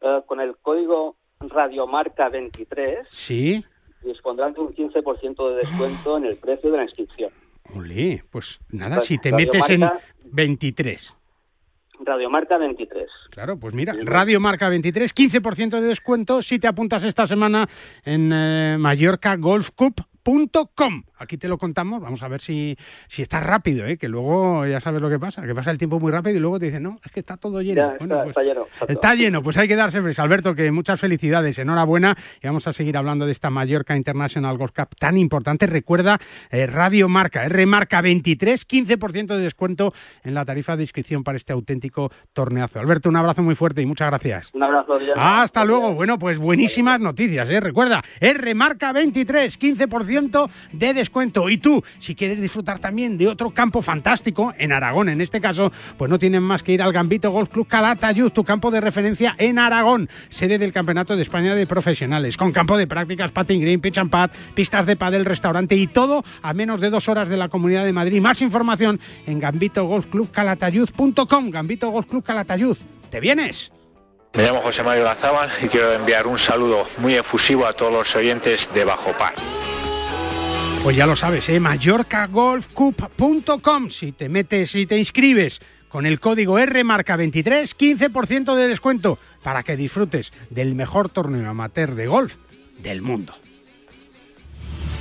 eh, 0.01 0.21
con 0.27 0.41
el 0.41 0.57
código 0.59 1.17
Radiomarca 1.41 2.29
23 2.29 3.09
sí. 3.11 3.65
dispondrán 4.03 4.53
de 4.55 4.61
un 4.61 4.75
15% 4.75 5.49
de 5.51 5.57
descuento 5.57 6.17
en 6.19 6.25
el 6.27 6.37
precio 6.37 6.71
de 6.71 6.77
la 6.79 6.85
inscripción. 6.85 7.33
Olé, 7.77 8.23
pues 8.31 8.61
nada, 8.71 9.01
si 9.01 9.17
te 9.19 9.33
metes 9.33 9.69
en 9.71 9.81
Marca. 9.81 10.01
23. 10.25 11.15
Radiomarca 12.05 12.59
23. 12.59 13.07
Claro, 13.31 13.59
pues 13.59 13.75
mira, 13.75 13.95
Radio 14.03 14.41
Marca 14.41 14.69
23, 14.69 15.15
15% 15.15 15.81
de 15.81 15.89
descuento 15.89 16.43
si 16.43 16.59
te 16.59 16.69
apuntas 16.69 17.03
esta 17.05 17.27
semana 17.27 17.67
en 18.05 18.31
eh, 18.33 18.77
mallorcagolfcup.com. 18.79 21.05
Aquí 21.21 21.37
te 21.37 21.49
lo 21.49 21.59
contamos, 21.59 22.01
vamos 22.01 22.23
a 22.23 22.29
ver 22.29 22.41
si, 22.41 22.79
si 23.07 23.21
está 23.21 23.41
rápido, 23.41 23.85
¿eh? 23.85 23.99
que 23.99 24.09
luego 24.09 24.67
ya 24.67 24.81
sabes 24.81 25.03
lo 25.03 25.11
que 25.11 25.19
pasa, 25.19 25.43
que 25.43 25.55
pasa 25.55 25.71
el 25.71 25.77
tiempo 25.77 26.01
muy 26.01 26.11
rápido 26.11 26.35
y 26.35 26.41
luego 26.41 26.59
te 26.59 26.65
dicen, 26.65 26.83
no, 26.83 26.99
es 27.05 27.13
que 27.13 27.21
está 27.21 27.37
todo 27.37 27.61
lleno. 27.61 27.83
Ya, 27.83 27.97
Bueno, 27.99 28.15
está, 28.15 28.25
pues, 28.25 28.29
está 28.31 28.43
lleno. 28.43 28.67
Está 28.89 29.15
lleno, 29.15 29.43
pues 29.43 29.59
hay 29.59 29.69
que 29.69 29.77
darse 29.77 30.01
prisa. 30.01 30.23
Alberto, 30.23 30.55
que 30.55 30.71
muchas 30.71 30.99
felicidades, 30.99 31.59
enhorabuena. 31.59 32.17
Y 32.43 32.47
vamos 32.47 32.67
a 32.67 32.73
seguir 32.73 32.97
hablando 32.97 33.27
de 33.27 33.33
esta 33.33 33.51
Mallorca 33.51 33.95
International 33.95 34.57
Golf 34.57 34.73
Cup 34.75 34.97
tan 34.99 35.19
importante. 35.19 35.67
Recuerda, 35.67 36.19
eh, 36.51 36.67
Radio 36.67 37.07
Marca, 37.07 37.45
R 37.45 37.67
Marca 37.67 38.01
23, 38.01 38.67
15% 38.67 39.27
de 39.37 39.43
descuento 39.43 39.93
en 40.25 40.33
la 40.33 40.47
tarifa 40.47 40.75
de 40.79 40.85
inscripción 40.85 41.23
para 41.23 41.37
este 41.37 41.53
auténtico 41.53 42.11
torneazo. 42.33 42.81
Alberto, 42.81 43.11
un 43.11 43.17
abrazo 43.17 43.43
muy 43.43 43.57
fuerte 43.57 43.83
y 43.83 43.87
muchas 43.87 44.09
gracias. 44.09 44.55
Un 44.55 44.63
abrazo, 44.63 44.99
Guillermo. 44.99 45.23
Hasta 45.23 45.67
luego. 45.67 45.93
Bueno, 45.93 46.19
pues 46.19 46.39
buenísimas 46.39 46.99
noticias, 46.99 47.51
¿eh? 47.51 47.61
Recuerda, 47.61 48.03
R 48.21 48.55
Marca 48.55 48.95
23, 48.95 49.61
15% 49.61 50.51
de 50.73 50.95
descuento. 50.95 51.10
Y 51.49 51.59
tú, 51.59 51.83
si 51.99 52.15
quieres 52.15 52.41
disfrutar 52.41 52.79
también 52.79 53.19
de 53.19 53.29
otro 53.29 53.51
campo 53.51 53.83
fantástico, 53.83 54.55
en 54.59 54.73
Aragón 54.73 55.09
en 55.09 55.21
este 55.21 55.41
caso, 55.41 55.73
pues 55.99 56.11
no 56.11 56.19
tienen 56.19 56.43
más 56.43 56.63
que 56.63 56.73
ir 56.73 56.83
al 56.83 56.93
Gambito 56.93 57.31
Golf 57.31 57.51
Club 57.51 57.67
Calatayud, 57.67 58.33
tu 58.33 58.45
campo 58.45 58.71
de 58.71 58.81
referencia 58.81 59.35
en 59.39 59.59
Aragón, 59.59 60.09
sede 60.29 60.59
del 60.59 60.73
Campeonato 60.73 61.17
de 61.17 61.23
España 61.23 61.55
de 61.55 61.67
Profesionales, 61.67 62.37
con 62.37 62.53
campo 62.53 62.77
de 62.77 62.87
prácticas, 62.87 63.31
patting 63.31 63.61
green, 63.61 63.81
pitch 63.81 63.99
and 63.99 64.11
pad, 64.11 64.31
pistas 64.55 64.87
de 64.87 64.97
pádel, 64.97 65.25
restaurante 65.25 65.77
y 65.77 65.87
todo 65.87 66.25
a 66.43 66.55
menos 66.55 66.81
de 66.81 66.91
dos 66.91 67.09
horas 67.09 67.29
de 67.29 67.37
la 67.37 67.49
Comunidad 67.49 67.85
de 67.85 67.93
Madrid. 67.93 68.21
Más 68.21 68.43
información 68.43 69.01
en 69.27 69.41
gambitogolfclubcalatayud.com. 69.41 71.51
Gambito 71.51 71.91
Golf 71.91 72.07
Club 72.07 72.25
Calatayud. 72.25 72.77
¿Te 73.11 73.21
vienes? 73.21 73.73
Me 74.35 74.45
llamo 74.45 74.61
José 74.61 74.85
Mario 74.85 75.05
Lazábal 75.05 75.51
y 75.61 75.67
quiero 75.67 75.93
enviar 75.93 76.29
un 76.29 76.39
saludo 76.39 76.87
muy 76.99 77.15
efusivo 77.15 77.67
a 77.67 77.73
todos 77.73 77.93
los 77.93 78.15
oyentes 78.15 78.71
de 78.73 78.85
Bajo 78.85 79.11
Par. 79.13 79.35
Pues 80.83 80.97
ya 80.97 81.07
lo 81.07 81.15
sabes, 81.15 81.49
¿eh? 81.51 81.61
Si 83.91 84.13
te 84.13 84.29
metes 84.31 84.75
y 84.75 84.87
te 84.87 84.99
inscribes 84.99 85.61
con 85.91 86.07
el 86.07 86.21
código 86.21 86.59
RMarca23, 86.59 87.77
15% 87.77 88.55
de 88.55 88.69
descuento 88.69 89.19
para 89.43 89.63
que 89.63 89.77
disfrutes 89.77 90.33
del 90.49 90.75
mejor 90.75 91.11
torneo 91.11 91.51
amateur 91.51 91.95
de 91.95 92.07
golf 92.07 92.37
del 92.79 93.03
mundo. 93.03 93.35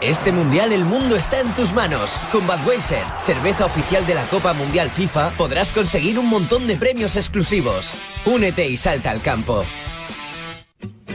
Este 0.00 0.30
mundial 0.30 0.72
el 0.72 0.84
mundo 0.84 1.16
está 1.16 1.40
en 1.40 1.52
tus 1.56 1.72
manos. 1.72 2.20
Con 2.30 2.46
Budweiser, 2.46 3.02
cerveza 3.18 3.66
oficial 3.66 4.06
de 4.06 4.14
la 4.14 4.22
Copa 4.26 4.52
Mundial 4.52 4.90
FIFA, 4.90 5.32
podrás 5.36 5.72
conseguir 5.72 6.20
un 6.20 6.28
montón 6.28 6.68
de 6.68 6.76
premios 6.76 7.16
exclusivos. 7.16 7.94
Únete 8.24 8.68
y 8.68 8.76
salta 8.76 9.10
al 9.10 9.20
campo. 9.20 9.64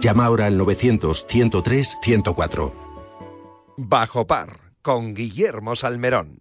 Llama 0.00 0.24
ahora 0.24 0.46
al 0.46 0.58
900-103-104. 0.58 2.72
Bajo 3.76 4.26
par 4.26 4.72
con 4.80 5.12
Guillermo 5.14 5.76
Salmerón. 5.76 6.40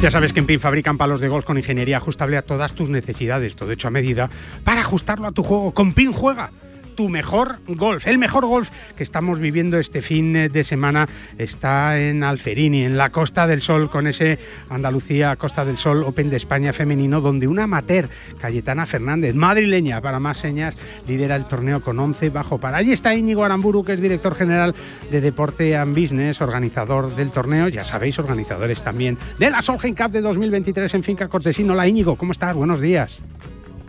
Ya 0.00 0.10
sabes 0.10 0.32
que 0.34 0.40
en 0.40 0.46
PIN 0.46 0.60
fabrican 0.60 0.98
palos 0.98 1.20
de 1.20 1.28
golf 1.28 1.46
con 1.46 1.56
ingeniería 1.56 1.98
ajustable 1.98 2.36
a 2.36 2.42
todas 2.42 2.74
tus 2.74 2.90
necesidades, 2.90 3.56
todo 3.56 3.72
hecho 3.72 3.88
a 3.88 3.90
medida 3.90 4.28
para 4.62 4.82
ajustarlo 4.82 5.26
a 5.26 5.32
tu 5.32 5.42
juego. 5.42 5.72
Con 5.72 5.94
PIN 5.94 6.12
juega 6.12 6.50
tu 6.94 7.08
mejor 7.08 7.58
golf. 7.66 8.06
El 8.06 8.18
mejor 8.18 8.46
golf 8.46 8.70
que 8.96 9.02
estamos 9.02 9.38
viviendo 9.38 9.78
este 9.78 10.02
fin 10.02 10.32
de 10.32 10.64
semana 10.64 11.08
está 11.38 12.00
en 12.00 12.22
Alferini, 12.22 12.84
en 12.84 12.96
la 12.96 13.10
Costa 13.10 13.46
del 13.46 13.60
Sol, 13.60 13.90
con 13.90 14.06
ese 14.06 14.38
Andalucía 14.70 15.36
Costa 15.36 15.64
del 15.64 15.76
Sol 15.76 16.04
Open 16.04 16.30
de 16.30 16.36
España 16.36 16.72
femenino, 16.72 17.20
donde 17.20 17.48
una 17.48 17.64
amateur, 17.64 18.08
Cayetana 18.40 18.86
Fernández, 18.86 19.34
madrileña 19.34 20.00
para 20.00 20.20
más 20.20 20.38
señas, 20.38 20.74
lidera 21.06 21.36
el 21.36 21.46
torneo 21.46 21.80
con 21.80 21.98
11 21.98 22.30
bajo 22.30 22.58
para. 22.58 22.78
Allí 22.78 22.92
está 22.92 23.14
Íñigo 23.14 23.44
Aramburu, 23.44 23.84
que 23.84 23.94
es 23.94 24.00
director 24.00 24.34
general 24.34 24.74
de 25.10 25.20
Deporte 25.20 25.76
and 25.76 25.98
Business, 25.98 26.40
organizador 26.40 27.14
del 27.16 27.30
torneo, 27.30 27.68
ya 27.68 27.84
sabéis, 27.84 28.18
organizadores 28.18 28.82
también 28.82 29.18
de 29.38 29.50
la 29.50 29.62
Solheim 29.62 29.94
Cup 29.94 30.10
de 30.10 30.20
2023 30.20 30.94
en 30.94 31.02
Finca 31.02 31.28
Cortesino. 31.28 31.72
Hola 31.72 31.88
Íñigo, 31.88 32.16
¿cómo 32.16 32.32
estás? 32.32 32.54
Buenos 32.54 32.80
días. 32.80 33.20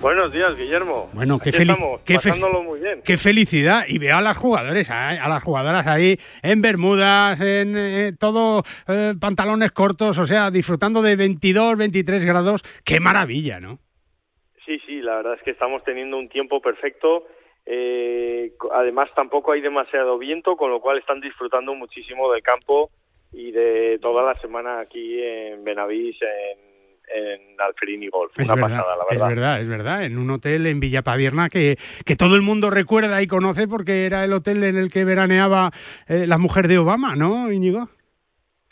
Buenos 0.06 0.32
días, 0.32 0.56
Guillermo. 0.56 1.10
Bueno, 1.13 1.39
qué, 1.44 1.50
estamos, 1.50 2.00
qué 2.06 2.20
fe- 2.20 2.32
muy 2.63 2.80
bien. 2.80 3.02
qué 3.04 3.18
felicidad. 3.18 3.86
Y 3.88 3.98
veo 3.98 4.15
a 4.18 4.22
las 4.22 4.38
jugadores, 4.38 4.91
a, 4.91 5.10
a 5.10 5.28
las 5.28 5.41
jugadoras 5.44 5.88
ahí 5.88 6.20
en 6.44 6.62
bermudas, 6.62 7.41
en 7.41 7.76
eh, 7.76 8.12
todo 8.20 8.62
eh, 8.88 9.13
pantalones 9.20 9.72
cortos, 9.72 10.20
o 10.20 10.28
sea, 10.28 10.52
disfrutando 10.52 11.02
de 11.02 11.15
22, 11.15 11.78
23 11.78 12.24
grados. 12.24 12.62
Qué 12.84 13.00
maravilla, 13.00 13.60
¿no? 13.60 13.80
Sí, 14.63 14.78
sí, 14.86 15.02
la 15.02 15.15
verdad 15.15 15.34
es 15.39 15.41
que 15.41 15.50
estamos 15.50 15.84
teniendo 15.84 16.20
un 16.20 16.30
tiempo 16.30 16.62
perfecto. 16.62 17.26
Eh, 17.65 18.52
además, 18.74 19.10
tampoco 19.15 19.54
hay 19.54 19.62
demasiado 19.62 20.20
viento, 20.20 20.56
con 20.56 20.70
lo 20.70 20.82
cual 20.82 21.00
están 21.00 21.20
disfrutando 21.20 21.74
muchísimo 21.74 22.32
del 22.32 22.44
campo 22.44 22.91
y 23.34 23.52
de 23.52 23.98
toda 24.04 24.22
la 24.22 24.39
semana 24.39 24.82
aquí 24.82 25.20
en 25.20 25.63
Benavís, 25.63 26.15
en, 26.22 26.64
en 27.13 27.60
Alferini 27.60 28.08
Golf. 28.08 28.32
Es 28.38 28.50
Una 28.50 28.56
verdad, 28.56 28.78
pasada, 28.78 28.96
la 28.96 29.04
es 29.04 29.10
verdad. 29.10 29.28
verdad, 29.30 29.62
es 29.62 29.68
verdad. 29.70 30.04
En 30.06 30.18
un 30.18 30.30
hotel 30.32 30.68
en 30.68 30.80
Villapadierna 30.80 31.50
que, 31.50 31.78
que 32.06 32.15
todo 32.15 32.36
el 32.36 32.41
mundo 32.41 32.70
recuerda 32.70 33.22
y 33.22 33.28
conoce 33.28 33.68
porque 33.68 34.06
era 34.06 34.24
el 34.24 34.34
hotel 34.34 34.63
en 34.63 34.78
el 34.78 34.91
que 34.91 35.06
veraneaba 35.06 35.72
eh, 36.08 36.26
la 36.28 36.38
mujer 36.38 36.68
de 36.68 36.78
Obama, 36.78 37.15
¿no, 37.15 37.52
Íñigo? 37.52 37.89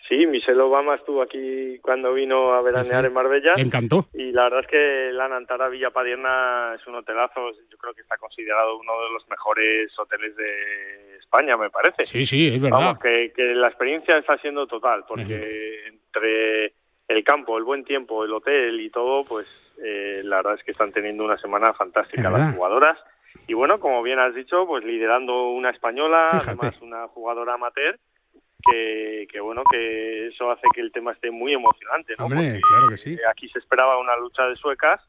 Sí, 0.10 0.28
Michelle 0.28 0.60
Obama 0.60 0.96
estuvo 0.96 1.22
aquí 1.22 1.80
cuando 1.82 2.13
vino 2.13 2.54
a 2.54 2.62
veranear 2.62 3.02
sí. 3.02 3.08
en 3.08 3.13
Marbella. 3.13 3.56
Le 3.56 3.63
encantó. 3.63 4.06
Y 4.13 4.32
la 4.32 4.43
verdad 4.43 4.60
es 4.60 4.67
que 4.67 5.12
la 5.13 5.30
Nantara 5.30 5.69
Villapadierna 5.69 6.76
es 6.76 6.86
un 6.86 6.96
hotelazo. 6.96 7.52
Yo 7.72 7.78
creo 7.78 7.93
que 7.93 8.02
está 8.02 8.17
considerado 8.17 8.78
uno 8.78 8.91
de 9.02 9.13
los 9.13 9.28
mejores 9.30 9.98
hoteles 9.98 10.36
de 10.36 11.17
España, 11.19 11.56
me 11.56 11.69
parece. 11.69 12.04
Sí, 12.04 12.26
sí, 12.26 12.50
es 12.54 12.62
verdad. 12.62 12.78
Vamos, 12.80 13.00
que, 13.00 13.32
que 13.34 13.56
la 13.56 13.69
experiencia 13.69 14.17
está 14.17 14.38
siendo 14.39 14.67
total, 14.67 15.06
porque 15.08 15.88
entre 15.88 16.74
el 17.07 17.23
campo, 17.23 17.57
el 17.57 17.63
buen 17.63 17.83
tiempo, 17.83 18.23
el 18.23 18.33
hotel 18.33 18.79
y 18.79 18.89
todo, 18.89 19.23
pues 19.25 19.47
eh, 19.83 20.21
la 20.23 20.37
verdad 20.37 20.55
es 20.55 20.63
que 20.63 20.71
están 20.71 20.91
teniendo 20.91 21.23
una 21.25 21.37
semana 21.37 21.73
fantástica 21.73 22.29
las 22.29 22.55
jugadoras. 22.55 22.97
Y 23.47 23.53
bueno, 23.53 23.79
como 23.79 24.01
bien 24.03 24.19
has 24.19 24.33
dicho, 24.35 24.65
pues 24.65 24.83
liderando 24.85 25.49
una 25.49 25.69
española, 25.71 26.29
Fíjate. 26.31 26.51
además 26.51 26.81
una 26.81 27.07
jugadora 27.07 27.55
amateur, 27.55 27.99
que, 28.65 29.27
que 29.29 29.39
bueno, 29.41 29.63
que 29.69 30.27
eso 30.27 30.49
hace 30.49 30.65
que 30.73 30.79
el 30.81 30.91
tema 30.91 31.11
esté 31.11 31.29
muy 31.31 31.53
emocionante, 31.53 32.13
¿no? 32.17 32.25
Hombre, 32.25 32.39
Porque, 32.45 32.61
claro 32.61 32.87
que 32.89 32.97
sí. 32.97 33.13
eh, 33.13 33.19
Aquí 33.29 33.49
se 33.49 33.59
esperaba 33.59 33.97
una 33.99 34.15
lucha 34.15 34.47
de 34.47 34.55
suecas, 34.55 35.01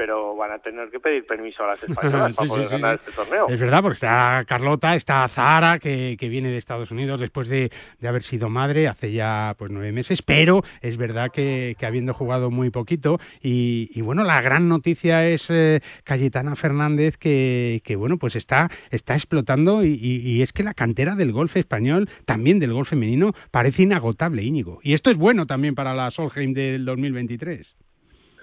pero 0.00 0.34
van 0.34 0.50
a 0.50 0.58
tener 0.60 0.88
que 0.88 0.98
pedir 0.98 1.26
permiso 1.26 1.62
a 1.62 1.66
las 1.68 1.82
españolas 1.88 2.30
Sí, 2.34 2.36
para 2.38 2.48
poder 2.48 2.64
sí, 2.68 2.72
ganar 2.72 2.96
sí. 2.96 3.02
este 3.06 3.16
torneo. 3.22 3.48
Es 3.50 3.60
verdad, 3.60 3.82
porque 3.82 3.94
está 3.94 4.44
Carlota, 4.48 4.94
está 4.94 5.28
Zahara, 5.28 5.78
que, 5.78 6.16
que 6.18 6.28
viene 6.30 6.48
de 6.50 6.56
Estados 6.56 6.90
Unidos 6.90 7.20
después 7.20 7.48
de, 7.48 7.70
de 7.98 8.08
haber 8.08 8.22
sido 8.22 8.48
madre 8.48 8.88
hace 8.88 9.12
ya 9.12 9.54
pues 9.58 9.70
nueve 9.70 9.92
meses, 9.92 10.22
pero 10.22 10.62
es 10.80 10.96
verdad 10.96 11.30
que, 11.30 11.76
que 11.78 11.84
habiendo 11.84 12.14
jugado 12.14 12.50
muy 12.50 12.70
poquito. 12.70 13.18
Y, 13.42 13.90
y, 13.92 14.00
bueno, 14.00 14.24
la 14.24 14.40
gran 14.40 14.68
noticia 14.70 15.28
es 15.28 15.50
eh, 15.50 15.80
Cayetana 16.04 16.56
Fernández, 16.56 17.18
que, 17.18 17.82
que, 17.84 17.96
bueno, 17.96 18.16
pues 18.16 18.36
está, 18.36 18.70
está 18.90 19.14
explotando 19.16 19.84
y, 19.84 19.88
y- 20.00 20.20
y 20.30 20.40
es 20.40 20.54
que 20.54 20.62
la 20.62 20.72
cantera 20.72 21.14
del 21.14 21.32
golf 21.32 21.56
español, 21.58 22.08
también 22.24 22.58
del 22.58 22.72
golf 22.72 22.88
femenino, 22.88 23.34
parece 23.50 23.82
inagotable, 23.82 24.42
Íñigo. 24.42 24.78
Y 24.82 24.94
esto 24.94 25.10
es 25.10 25.18
bueno 25.18 25.46
también 25.46 25.74
para 25.74 25.92
la 25.92 26.10
Solheim 26.10 26.54
del 26.54 26.86
2023. 26.86 27.76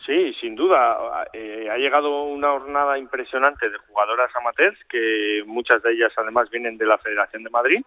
Sí, 0.07 0.33
sin 0.39 0.55
duda. 0.55 1.27
eh, 1.33 1.67
ha 1.69 1.75
llegado 1.77 2.23
una 2.23 2.51
jornada 2.51 2.97
impresionante 2.97 3.69
de 3.69 3.77
jugadoras 3.77 4.33
amateurs, 4.37 4.79
que 4.89 5.43
muchas 5.45 5.83
de 5.83 5.91
ellas 5.91 6.13
además 6.15 6.49
vienen 6.49 6.77
de 6.77 6.85
la 6.85 6.97
Federación 6.97 7.43
de 7.43 7.49
Madrid. 7.49 7.81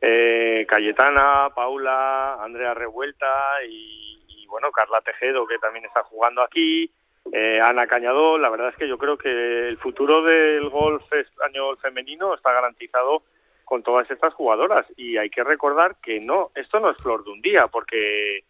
Eh, 0.00 0.64
Cayetana, 0.68 1.50
Paula, 1.54 2.34
Andrea 2.40 2.72
Revuelta 2.72 3.64
y, 3.68 4.46
bueno, 4.46 4.70
Carla 4.70 5.00
Tejedo, 5.00 5.44
que 5.46 5.58
también 5.58 5.84
está 5.84 6.04
jugando 6.04 6.40
aquí. 6.42 6.88
eh, 7.32 7.60
Ana 7.60 7.86
Cañadó, 7.88 8.38
la 8.38 8.48
verdad 8.48 8.68
es 8.68 8.76
que 8.76 8.88
yo 8.88 8.96
creo 8.96 9.18
que 9.18 9.28
el 9.68 9.76
futuro 9.78 10.22
del 10.22 10.68
golf 10.70 11.12
español 11.12 11.76
femenino 11.78 12.32
está 12.34 12.52
garantizado 12.52 13.22
con 13.64 13.82
todas 13.82 14.10
estas 14.10 14.34
jugadoras 14.34 14.86
y 14.96 15.16
hay 15.16 15.30
que 15.30 15.44
recordar 15.44 15.96
que 16.02 16.18
no, 16.20 16.50
esto 16.54 16.80
no 16.80 16.90
es 16.90 16.96
flor 16.98 17.24
de 17.24 17.30
un 17.30 17.40
día, 17.42 17.66
porque 17.66 18.44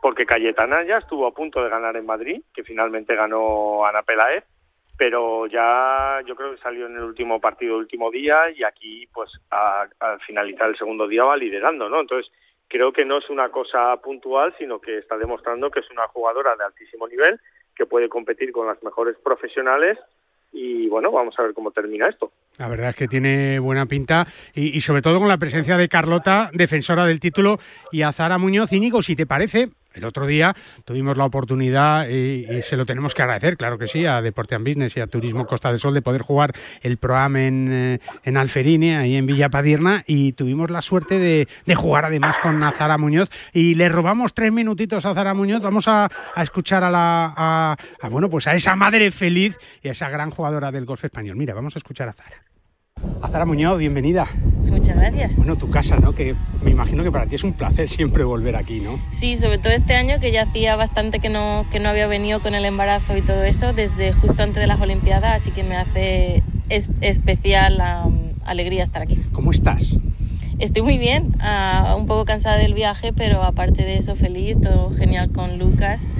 porque 0.00 0.26
Cayetana 0.26 0.84
ya 0.84 0.98
estuvo 0.98 1.26
a 1.26 1.34
punto 1.34 1.62
de 1.62 1.70
ganar 1.70 1.96
en 1.96 2.06
Madrid, 2.06 2.42
que 2.54 2.64
finalmente 2.64 3.14
ganó 3.14 3.84
Ana 3.84 4.02
Pelaez, 4.02 4.44
pero 4.96 5.46
ya 5.46 6.20
yo 6.26 6.34
creo 6.34 6.54
que 6.54 6.60
salió 6.60 6.86
en 6.86 6.96
el 6.96 7.04
último 7.04 7.40
partido, 7.40 7.76
último 7.76 8.10
día, 8.10 8.50
y 8.54 8.64
aquí, 8.64 9.06
pues, 9.12 9.30
al 9.50 10.20
finalizar 10.26 10.68
el 10.68 10.76
segundo 10.76 11.06
día 11.06 11.24
va 11.24 11.36
liderando, 11.36 11.88
¿no? 11.88 12.00
Entonces, 12.00 12.30
creo 12.66 12.92
que 12.92 13.04
no 13.04 13.18
es 13.18 13.30
una 13.30 13.48
cosa 13.50 13.96
puntual, 13.98 14.54
sino 14.58 14.80
que 14.80 14.98
está 14.98 15.16
demostrando 15.16 15.70
que 15.70 15.80
es 15.80 15.90
una 15.90 16.08
jugadora 16.08 16.56
de 16.56 16.64
altísimo 16.64 17.06
nivel, 17.06 17.38
que 17.76 17.86
puede 17.86 18.08
competir 18.08 18.50
con 18.50 18.66
las 18.66 18.82
mejores 18.82 19.16
profesionales, 19.22 19.98
y 20.50 20.88
bueno, 20.88 21.12
vamos 21.12 21.38
a 21.38 21.42
ver 21.42 21.54
cómo 21.54 21.70
termina 21.70 22.08
esto. 22.08 22.32
La 22.56 22.68
verdad 22.68 22.88
es 22.90 22.96
que 22.96 23.06
tiene 23.06 23.58
buena 23.60 23.86
pinta 23.86 24.26
y, 24.54 24.76
y 24.76 24.80
sobre 24.80 25.02
todo 25.02 25.20
con 25.20 25.28
la 25.28 25.38
presencia 25.38 25.76
de 25.76 25.88
Carlota, 25.88 26.50
defensora 26.52 27.04
del 27.04 27.20
título, 27.20 27.58
y 27.92 28.02
a 28.02 28.12
Zara 28.12 28.38
Muñoz. 28.38 28.72
Íñigo, 28.72 29.02
si 29.02 29.14
te 29.14 29.26
parece, 29.26 29.68
el 29.98 30.04
otro 30.04 30.26
día 30.26 30.54
tuvimos 30.84 31.16
la 31.16 31.24
oportunidad 31.24 32.08
y, 32.08 32.46
y 32.50 32.62
se 32.62 32.76
lo 32.76 32.86
tenemos 32.86 33.14
que 33.14 33.22
agradecer, 33.22 33.56
claro 33.56 33.78
que 33.78 33.86
sí, 33.86 34.06
a 34.06 34.20
Deporte 34.20 34.56
Business 34.56 34.96
y 34.96 35.00
a 35.00 35.06
Turismo 35.06 35.46
Costa 35.46 35.70
del 35.70 35.78
Sol 35.78 35.94
de 35.94 36.02
poder 36.02 36.22
jugar 36.22 36.54
el 36.82 36.96
programa 36.96 37.42
en, 37.42 37.68
eh, 37.70 38.00
en 38.24 38.36
Alferine, 38.36 38.96
ahí 38.96 39.16
en 39.16 39.26
Villa 39.26 39.48
Padierna, 39.48 40.04
y 40.06 40.32
tuvimos 40.32 40.70
la 40.70 40.82
suerte 40.82 41.18
de, 41.18 41.48
jugar 41.74 42.04
además 42.04 42.38
con 42.42 42.62
a 42.64 42.72
Zara 42.72 42.98
Muñoz 42.98 43.30
y 43.52 43.76
le 43.76 43.88
robamos 43.88 44.34
tres 44.34 44.52
minutitos 44.52 45.06
a 45.06 45.14
Zara 45.14 45.32
Muñoz. 45.32 45.62
Vamos 45.62 45.86
a, 45.86 46.08
a 46.34 46.42
escuchar 46.42 46.82
a 46.82 46.90
la 46.90 47.32
a, 47.36 47.76
a, 48.00 48.08
bueno 48.08 48.28
pues 48.28 48.48
a 48.48 48.54
esa 48.54 48.74
madre 48.74 49.10
feliz 49.12 49.56
y 49.82 49.88
a 49.88 49.92
esa 49.92 50.08
gran 50.10 50.30
jugadora 50.30 50.72
del 50.72 50.86
golf 50.86 51.04
español. 51.04 51.36
Mira, 51.36 51.54
vamos 51.54 51.76
a 51.76 51.78
escuchar 51.78 52.08
a 52.08 52.12
Zara. 52.12 52.47
A 53.22 53.28
Zara 53.28 53.44
Muñoz, 53.46 53.78
bienvenida. 53.78 54.26
Muchas 54.70 54.96
gracias. 54.96 55.36
Bueno, 55.36 55.56
tu 55.56 55.70
casa, 55.70 55.96
¿no? 55.98 56.14
Que 56.14 56.34
me 56.62 56.70
imagino 56.70 57.02
que 57.02 57.10
para 57.10 57.26
ti 57.26 57.34
es 57.36 57.44
un 57.44 57.52
placer 57.52 57.88
siempre 57.88 58.22
volver 58.24 58.54
aquí, 58.56 58.80
¿no? 58.80 58.98
Sí, 59.10 59.36
sobre 59.36 59.58
todo 59.58 59.72
este 59.72 59.94
año 59.94 60.20
que 60.20 60.30
ya 60.30 60.42
hacía 60.42 60.76
bastante 60.76 61.18
que 61.18 61.28
no, 61.28 61.66
que 61.70 61.80
no 61.80 61.88
había 61.88 62.06
venido 62.06 62.40
con 62.40 62.54
el 62.54 62.64
embarazo 62.64 63.16
y 63.16 63.22
todo 63.22 63.42
eso, 63.44 63.72
desde 63.72 64.12
justo 64.12 64.42
antes 64.42 64.56
de 64.60 64.66
las 64.66 64.80
Olimpiadas, 64.80 65.36
así 65.40 65.50
que 65.50 65.64
me 65.64 65.76
hace 65.76 66.42
es- 66.68 66.90
especial 67.00 67.82
um, 68.06 68.18
alegría 68.44 68.84
estar 68.84 69.02
aquí. 69.02 69.16
¿Cómo 69.32 69.50
estás? 69.50 69.88
Estoy 70.58 70.82
muy 70.82 70.98
bien, 70.98 71.34
ah, 71.40 71.94
un 71.98 72.06
poco 72.06 72.24
cansada 72.24 72.56
del 72.58 72.74
viaje, 72.74 73.12
pero 73.12 73.42
aparte 73.44 73.84
de 73.84 73.96
eso 73.96 74.16
feliz, 74.16 74.56
todo 74.60 74.90
genial 74.90 75.30
con 75.30 75.58
Lucas, 75.58 76.10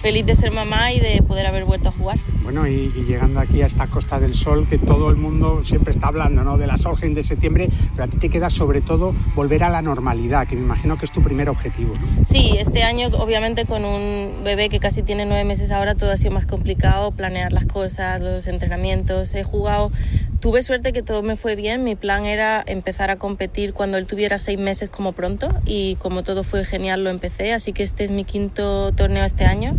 feliz 0.00 0.24
de 0.26 0.34
ser 0.36 0.52
mamá 0.52 0.92
y 0.92 1.00
de 1.00 1.22
poder 1.22 1.46
haber 1.46 1.64
vuelto 1.64 1.88
a 1.90 1.92
jugar. 1.92 2.16
Bueno, 2.52 2.66
y, 2.66 2.92
y 2.96 3.04
llegando 3.04 3.38
aquí 3.38 3.62
a 3.62 3.66
esta 3.66 3.86
Costa 3.86 4.18
del 4.18 4.34
Sol, 4.34 4.66
que 4.68 4.76
todo 4.76 5.08
el 5.10 5.14
mundo 5.14 5.62
siempre 5.62 5.92
está 5.92 6.08
hablando, 6.08 6.42
¿no? 6.42 6.58
De 6.58 6.66
la 6.66 6.78
Solheim 6.78 7.14
de 7.14 7.22
septiembre, 7.22 7.68
pero 7.92 8.02
a 8.02 8.08
ti 8.08 8.16
te 8.16 8.28
queda 8.28 8.50
sobre 8.50 8.80
todo 8.80 9.14
volver 9.36 9.62
a 9.62 9.70
la 9.70 9.82
normalidad, 9.82 10.48
que 10.48 10.56
me 10.56 10.62
imagino 10.62 10.98
que 10.98 11.04
es 11.04 11.12
tu 11.12 11.22
primer 11.22 11.48
objetivo, 11.48 11.94
¿no? 11.94 12.24
Sí, 12.24 12.56
este 12.58 12.82
año 12.82 13.06
obviamente 13.12 13.66
con 13.66 13.84
un 13.84 14.42
bebé 14.42 14.68
que 14.68 14.80
casi 14.80 15.04
tiene 15.04 15.26
nueve 15.26 15.44
meses 15.44 15.70
ahora 15.70 15.94
todo 15.94 16.10
ha 16.10 16.16
sido 16.16 16.32
más 16.32 16.46
complicado, 16.46 17.12
planear 17.12 17.52
las 17.52 17.66
cosas, 17.66 18.20
los 18.20 18.48
entrenamientos, 18.48 19.32
he 19.36 19.44
jugado, 19.44 19.92
tuve 20.40 20.64
suerte 20.64 20.92
que 20.92 21.02
todo 21.02 21.22
me 21.22 21.36
fue 21.36 21.54
bien, 21.54 21.84
mi 21.84 21.94
plan 21.94 22.24
era 22.24 22.64
empezar 22.66 23.12
a 23.12 23.16
competir 23.16 23.74
cuando 23.74 23.96
él 23.96 24.06
tuviera 24.06 24.38
seis 24.38 24.58
meses 24.58 24.90
como 24.90 25.12
pronto 25.12 25.50
y 25.66 25.94
como 25.96 26.24
todo 26.24 26.42
fue 26.42 26.64
genial 26.64 27.04
lo 27.04 27.10
empecé, 27.10 27.52
así 27.52 27.72
que 27.72 27.84
este 27.84 28.02
es 28.02 28.10
mi 28.10 28.24
quinto 28.24 28.90
torneo 28.90 29.24
este 29.24 29.44
año 29.44 29.76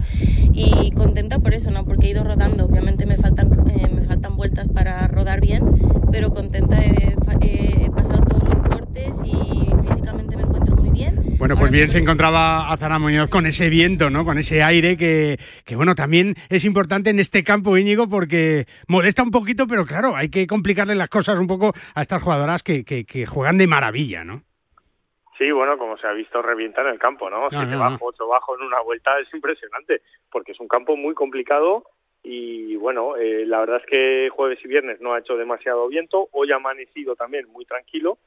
y 0.53 0.91
contenta 0.91 1.39
por 1.39 1.53
eso, 1.53 1.71
¿no? 1.71 1.85
Porque 1.85 2.07
he 2.07 2.09
ido 2.11 2.23
rodando, 2.23 2.60
obviamente 2.61 3.05
me 3.05 3.17
faltan, 3.17 3.47
eh, 3.69 3.87
me 3.93 4.03
faltan 4.03 4.35
vueltas 4.35 4.67
para 4.73 5.07
rodar 5.07 5.41
bien, 5.41 5.63
pero 6.11 6.29
contenta, 6.29 6.77
he, 6.83 7.15
fa- 7.25 7.37
he 7.41 7.89
pasado 7.91 8.23
todos 8.25 8.43
los 8.43 8.61
cortes 8.69 9.21
y 9.25 9.87
físicamente 9.87 10.35
me 10.37 10.43
encuentro 10.43 10.75
muy 10.75 10.89
bien. 10.91 11.15
Bueno, 11.37 11.55
pues 11.57 11.71
bien 11.71 11.89
se 11.89 11.97
encontraba 11.99 12.71
a 12.71 12.77
Zara 12.77 12.99
Muñoz 12.99 13.29
con 13.29 13.45
ese 13.47 13.69
viento, 13.69 14.09
¿no? 14.09 14.23
Con 14.25 14.37
ese 14.37 14.61
aire 14.63 14.95
que, 14.97 15.37
que, 15.65 15.75
bueno, 15.75 15.95
también 15.95 16.35
es 16.49 16.65
importante 16.65 17.09
en 17.09 17.19
este 17.19 17.43
campo, 17.43 17.77
Íñigo, 17.77 18.07
porque 18.07 18.67
molesta 18.87 19.23
un 19.23 19.31
poquito, 19.31 19.65
pero 19.67 19.85
claro, 19.85 20.15
hay 20.15 20.29
que 20.29 20.45
complicarle 20.45 20.93
las 20.95 21.09
cosas 21.09 21.39
un 21.39 21.47
poco 21.47 21.73
a 21.95 22.01
estas 22.01 22.21
jugadoras 22.21 22.61
que, 22.63 22.85
que, 22.85 23.05
que 23.05 23.25
juegan 23.25 23.57
de 23.57 23.67
maravilla, 23.67 24.23
¿no? 24.23 24.43
Sí, 25.39 25.49
bueno, 25.51 25.75
como 25.79 25.97
se 25.97 26.05
ha 26.05 26.11
visto, 26.11 26.39
revienta 26.43 26.81
en 26.81 26.87
el 26.89 26.99
campo, 26.99 27.27
¿no? 27.27 27.41
No, 27.45 27.49
Siete 27.49 27.65
no, 27.73 27.79
bajo, 27.79 27.91
no. 27.93 27.99
ocho 28.03 28.27
bajo 28.27 28.55
en 28.59 28.67
una 28.67 28.79
vuelta 28.81 29.09
es 29.19 29.33
impresionante, 29.33 30.03
porque 30.31 30.51
es 30.51 30.59
un 30.59 30.67
campo 30.67 30.95
muy 30.95 31.15
complicado 31.15 31.83
y 32.23 32.75
bueno, 32.75 33.15
eh, 33.15 33.45
la 33.45 33.59
verdad 33.59 33.77
es 33.77 33.85
que 33.85 34.29
jueves 34.29 34.59
y 34.63 34.67
viernes 34.67 35.01
no 35.01 35.13
ha 35.13 35.19
hecho 35.19 35.37
demasiado 35.37 35.87
viento, 35.87 36.29
hoy 36.31 36.51
ha 36.51 36.57
amanecido 36.57 37.15
también 37.15 37.47
muy 37.49 37.65
tranquilo, 37.65 38.17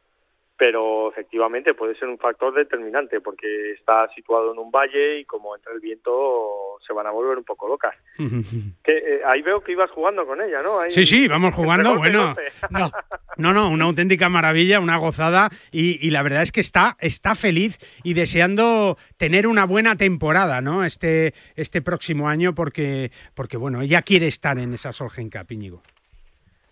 pero 0.57 1.11
efectivamente 1.11 1.75
puede 1.75 1.97
ser 1.97 2.09
un 2.09 2.19
factor 2.19 2.55
determinante 2.55 3.21
porque 3.21 3.73
está 3.73 4.09
situado 4.15 4.53
en 4.53 4.59
un 4.59 4.71
valle 4.71 5.19
y 5.19 5.25
como 5.25 5.57
entra 5.57 5.73
el 5.73 5.81
viento 5.81 6.79
se 6.87 6.93
van 6.93 7.07
a 7.07 7.11
volver 7.11 7.39
un 7.39 7.45
poco 7.45 7.69
locas. 7.69 7.95
Que, 8.85 8.93
eh, 8.93 9.21
ahí 9.27 9.41
veo 9.43 9.63
que 9.63 9.73
ibas 9.73 9.91
jugando 9.91 10.27
con 10.27 10.41
ella, 10.43 10.63
¿no? 10.63 10.79
Ahí- 10.81 10.91
Sí, 10.91 11.07
sí, 11.07 11.27
vamos 11.27 11.55
jugando. 11.55 11.97
Bueno, 11.97 12.35
no, 12.71 12.91
no, 13.39 13.53
no, 13.53 13.71
una 13.71 13.85
auténtica 13.87 14.29
maravilla, 14.29 14.79
una 14.81 14.99
gozada. 14.99 15.49
Y, 15.73 16.07
y 16.07 16.11
la 16.11 16.23
verdad 16.23 16.43
es 16.43 16.53
que 16.53 16.61
está, 16.61 16.97
está 17.01 17.35
feliz 17.35 17.79
y 18.03 18.13
deseando 18.15 18.97
tener 19.17 19.47
una 19.47 19.65
buena 19.65 19.97
temporada, 19.97 20.61
¿no? 20.61 20.85
Este, 20.85 21.33
este 21.57 21.81
próximo 21.83 22.29
año, 22.29 22.55
porque, 22.55 23.11
porque 23.35 23.57
bueno, 23.57 23.81
ella 23.81 24.03
quiere 24.03 24.27
estar 24.27 24.59
en 24.59 24.75
esa 24.75 24.93
Solheim 24.93 25.31
Cup, 25.31 25.51
Íñigo. 25.51 25.83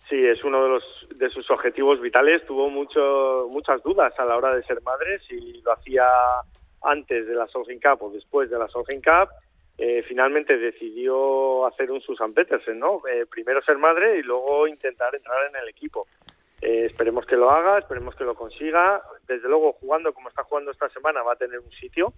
Sí, 0.09 0.25
es 0.25 0.43
uno 0.43 0.63
de 0.63 0.69
los 0.69 1.07
de 1.15 1.29
sus 1.29 1.49
objetivos 1.49 2.01
vitales. 2.01 2.45
Tuvo 2.45 2.69
mucho, 2.69 3.47
muchas 3.49 3.81
dudas 3.83 4.13
a 4.19 4.25
la 4.25 4.37
hora 4.37 4.55
de 4.55 4.63
ser 4.63 4.81
madre, 4.81 5.19
si 5.27 5.61
lo 5.61 5.71
hacía 5.73 6.05
antes 6.81 7.27
de 7.27 7.35
la 7.35 7.47
Solheim 7.47 7.79
Cup 7.79 8.03
o 8.03 8.11
después 8.11 8.49
de 8.49 8.59
la 8.59 8.67
Solheim 8.67 9.01
Cup. 9.01 9.29
Eh, 9.77 10.03
finalmente 10.07 10.57
decidió 10.57 11.65
hacer 11.65 11.89
un 11.89 12.01
Susan 12.01 12.33
Petersen, 12.33 12.77
¿no? 12.77 13.01
Eh, 13.07 13.25
primero 13.25 13.61
ser 13.61 13.77
madre 13.77 14.19
y 14.19 14.23
luego 14.23 14.67
intentar 14.67 15.15
entrar 15.15 15.49
en 15.49 15.55
el 15.55 15.69
equipo. 15.69 16.05
Eh, 16.61 16.85
esperemos 16.85 17.25
que 17.25 17.35
lo 17.35 17.49
haga, 17.49 17.79
esperemos 17.79 18.15
que 18.15 18.23
lo 18.23 18.35
consiga. 18.35 19.01
Desde 19.27 19.49
luego, 19.49 19.73
jugando 19.73 20.13
como 20.13 20.29
está 20.29 20.43
jugando 20.43 20.71
esta 20.71 20.89
semana, 20.89 21.23
va 21.23 21.33
a 21.33 21.37
tener 21.37 21.59
un 21.59 21.71
sitio, 21.71 22.13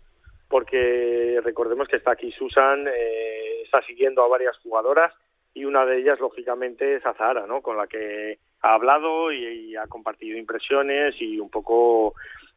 porque 0.49 1.39
recordemos 1.43 1.88
que 1.88 1.97
está 1.97 2.12
aquí 2.12 2.32
Susan, 2.32 2.88
eh, 2.88 3.62
está 3.64 3.82
siguiendo 3.84 4.24
a 4.24 4.28
varias 4.28 4.57
jugadoras 4.57 5.14
y 5.56 5.64
una 5.64 5.86
de 5.86 5.97
ellas, 5.97 6.20
lógicamente, 6.20 6.97
es 6.97 7.06
Azahara, 7.06 7.47
¿no? 7.47 7.62
Con 7.62 7.78
la 7.78 7.88
que 7.88 8.38
ha 8.62 8.74
hablado 8.74 9.32
y, 9.32 9.76
ha 9.78 9.88
compartido 9.88 10.38
impresiones 10.38 11.16
y 11.20 11.39
un 11.39 11.49
poco 11.49 12.14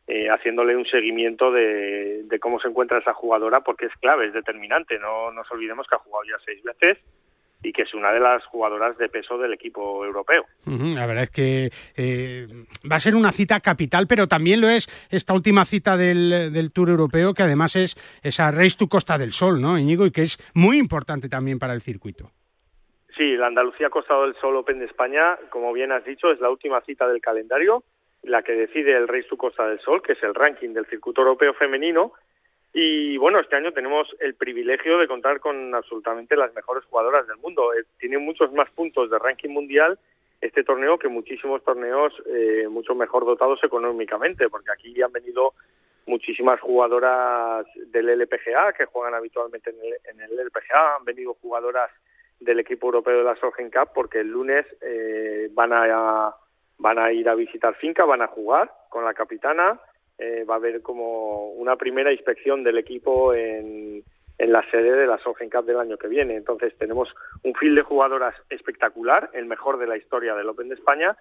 eh, 0.07 0.27
haciéndole 0.29 0.77
un 0.77 0.85
seguimiento 0.85 1.53
de, 1.53 2.25
de 2.25 2.41
cómo 2.41 2.59
se 2.59 2.69
encuentra 2.69 2.99
esa 2.99 3.15
jugadora, 3.15 3.61
porque 3.61 3.87
es 3.87 3.93
clave, 4.01 4.27
es 4.27 4.33
determinante. 4.33 4.99
No 4.99 5.31
nos 5.31 5.51
olvidemos 5.53 5.87
que 5.87 5.95
ha 5.95 6.01
jugado 6.01 6.25
ya 6.25 6.45
seis 6.45 6.61
veces 6.65 6.99
y 7.63 7.73
que 7.73 7.83
es 7.83 7.95
una 7.95 8.13
de 8.13 8.19
las 8.19 8.45
jugadoras 8.47 8.99
de 8.99 9.09
peso 9.09 9.39
del 9.39 9.53
equipo 9.53 10.05
europeo. 10.05 10.45
La 10.65 11.07
verdad 11.07 11.25
es 11.25 11.31
que 11.31 11.71
eh, 11.97 12.49
va 12.91 12.97
a 12.97 13.01
ser 13.01 13.15
una 13.15 13.31
cita 13.31 13.61
capital, 13.61 14.07
pero 14.09 14.27
también 14.27 14.61
lo 14.61 14.69
es 14.69 14.89
esta 15.11 15.35
última 15.35 15.65
cita 15.65 15.97
del, 15.97 16.53
del 16.53 16.73
Tour 16.73 16.91
Europeo, 16.91 17.35
que 17.35 17.45
además 17.45 17.77
es 17.77 17.97
esa 18.23 18.51
Race 18.51 18.77
to 18.77 18.89
Costa 18.89 19.19
del 19.19 19.33
Sol, 19.33 19.61
¿no, 19.61 19.79
Íñigo? 19.79 20.07
Y 20.07 20.11
que 20.11 20.23
es 20.23 20.39
muy 20.55 20.79
importante 20.79 21.29
también 21.29 21.59
para 21.59 21.75
el 21.75 21.83
circuito. 21.83 22.33
Sí, 23.19 23.37
la 23.37 23.49
Andalucía 23.49 23.91
Costa 23.91 24.17
del 24.21 24.37
Sol 24.37 24.55
Open 24.55 24.79
de 24.79 24.85
España, 24.85 25.37
como 25.51 25.73
bien 25.73 25.91
has 25.91 26.05
dicho, 26.05 26.31
es 26.31 26.39
la 26.39 26.51
última 26.51 26.81
cita 26.83 27.09
del 27.09 27.21
calendario, 27.21 27.83
la 28.23 28.43
que 28.43 28.53
decide 28.53 28.97
el 28.97 29.09
Race 29.09 29.27
to 29.29 29.37
Costa 29.37 29.67
del 29.67 29.81
Sol, 29.81 30.01
que 30.03 30.13
es 30.13 30.23
el 30.23 30.37
ranking 30.37 30.73
del 30.73 30.87
circuito 30.87 31.23
europeo 31.23 31.53
femenino, 31.55 32.13
Y 32.73 33.17
bueno, 33.17 33.41
este 33.41 33.57
año 33.57 33.73
tenemos 33.73 34.07
el 34.21 34.35
privilegio 34.35 34.99
de 34.99 35.09
contar 35.09 35.41
con 35.41 35.75
absolutamente 35.75 36.37
las 36.37 36.55
mejores 36.55 36.85
jugadoras 36.85 37.27
del 37.27 37.39
mundo. 37.39 37.73
Eh, 37.75 37.83
tiene 37.99 38.19
muchos 38.19 38.53
más 38.53 38.71
puntos 38.71 39.11
de 39.11 39.19
ranking 39.19 39.49
mundial 39.51 39.99
este 40.41 40.63
torneo 40.63 40.97
que 40.97 41.09
muchísimos 41.09 41.65
torneos 41.65 42.13
eh, 42.27 42.69
mucho 42.71 42.95
mejor 42.95 43.25
dotados 43.25 43.59
económicamente, 43.65 44.49
porque 44.49 44.71
aquí 44.71 45.03
han 45.03 45.11
venido 45.11 45.55
muchísimas 46.07 46.61
jugadoras 46.61 47.67
del 47.75 48.11
LPGA 48.11 48.75
que 48.75 48.85
juegan 48.85 49.15
habitualmente 49.15 49.71
en 49.71 49.77
el, 49.83 49.95
en 50.05 50.21
el 50.21 50.39
LPGA, 50.39 50.97
han 50.99 51.05
venido 51.05 51.35
jugadoras 51.43 51.91
del 52.41 52.61
equipo 52.61 52.87
europeo 52.87 53.19
de 53.19 53.25
la 53.25 53.37
Solheim 53.37 53.71
Cup 53.71 53.91
porque 53.95 54.21
el 54.21 54.29
lunes 54.29 54.67
eh, 54.81 55.49
van 55.53 55.73
a 55.73 56.35
van 56.79 56.99
a 56.99 57.13
ir 57.13 57.29
a 57.29 57.35
visitar 57.35 57.75
finca, 57.75 58.05
van 58.05 58.23
a 58.23 58.29
jugar 58.29 58.71
con 58.89 59.05
la 59.05 59.13
capitana, 59.13 59.81
eh, 60.17 60.45
va 60.49 60.55
a 60.55 60.59
haber 60.59 60.81
como 60.81 61.51
una 61.53 61.77
primera 61.77 62.13
inspección 62.13 62.63
del 62.63 62.79
equipo 62.79 63.35
en, 63.35 64.03
en 64.39 64.53
la 64.53 64.65
sede 64.71 64.93
de 64.93 65.07
la 65.07 65.19
Solheim 65.19 65.51
Cup 65.51 65.65
del 65.65 65.81
año 65.81 65.97
que 65.97 66.09
viene. 66.09 66.37
Entonces 66.37 66.77
tenemos 66.79 67.13
un 67.43 67.55
fil 67.55 67.75
de 67.75 67.83
jugadoras 67.83 68.35
espectacular, 68.49 69.31
el 69.33 69.47
mejor 69.47 69.79
de 69.79 69.89
la 69.89 69.97
historia 69.97 70.35
del 70.35 70.49
Open 70.49 70.69
de 70.69 70.77
España 70.77 71.17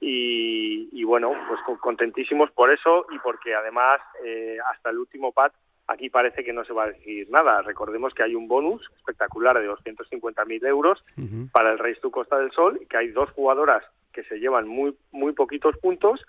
y, 0.00 0.88
y 0.92 1.04
bueno, 1.04 1.32
pues 1.48 1.60
contentísimos 1.80 2.50
por 2.52 2.72
eso 2.72 3.06
y 3.10 3.18
porque 3.18 3.54
además 3.54 4.00
eh, 4.24 4.58
hasta 4.72 4.90
el 4.90 4.98
último 4.98 5.32
pad 5.32 5.52
aquí 5.90 6.08
parece 6.08 6.44
que 6.44 6.52
no 6.52 6.64
se 6.64 6.72
va 6.72 6.84
a 6.84 6.92
decir 6.92 7.28
nada. 7.30 7.62
Recordemos 7.62 8.14
que 8.14 8.22
hay 8.22 8.34
un 8.34 8.48
bonus 8.48 8.88
espectacular 8.98 9.58
de 9.58 9.68
250.000 9.68 10.66
euros 10.66 11.04
para 11.52 11.72
el 11.72 11.78
Race 11.78 12.00
to 12.00 12.10
Costa 12.10 12.38
del 12.38 12.52
Sol 12.52 12.78
y 12.80 12.86
que 12.86 12.96
hay 12.96 13.08
dos 13.08 13.30
jugadoras 13.30 13.84
que 14.12 14.22
se 14.24 14.38
llevan 14.38 14.66
muy 14.66 14.96
muy 15.12 15.32
poquitos 15.32 15.76
puntos 15.78 16.24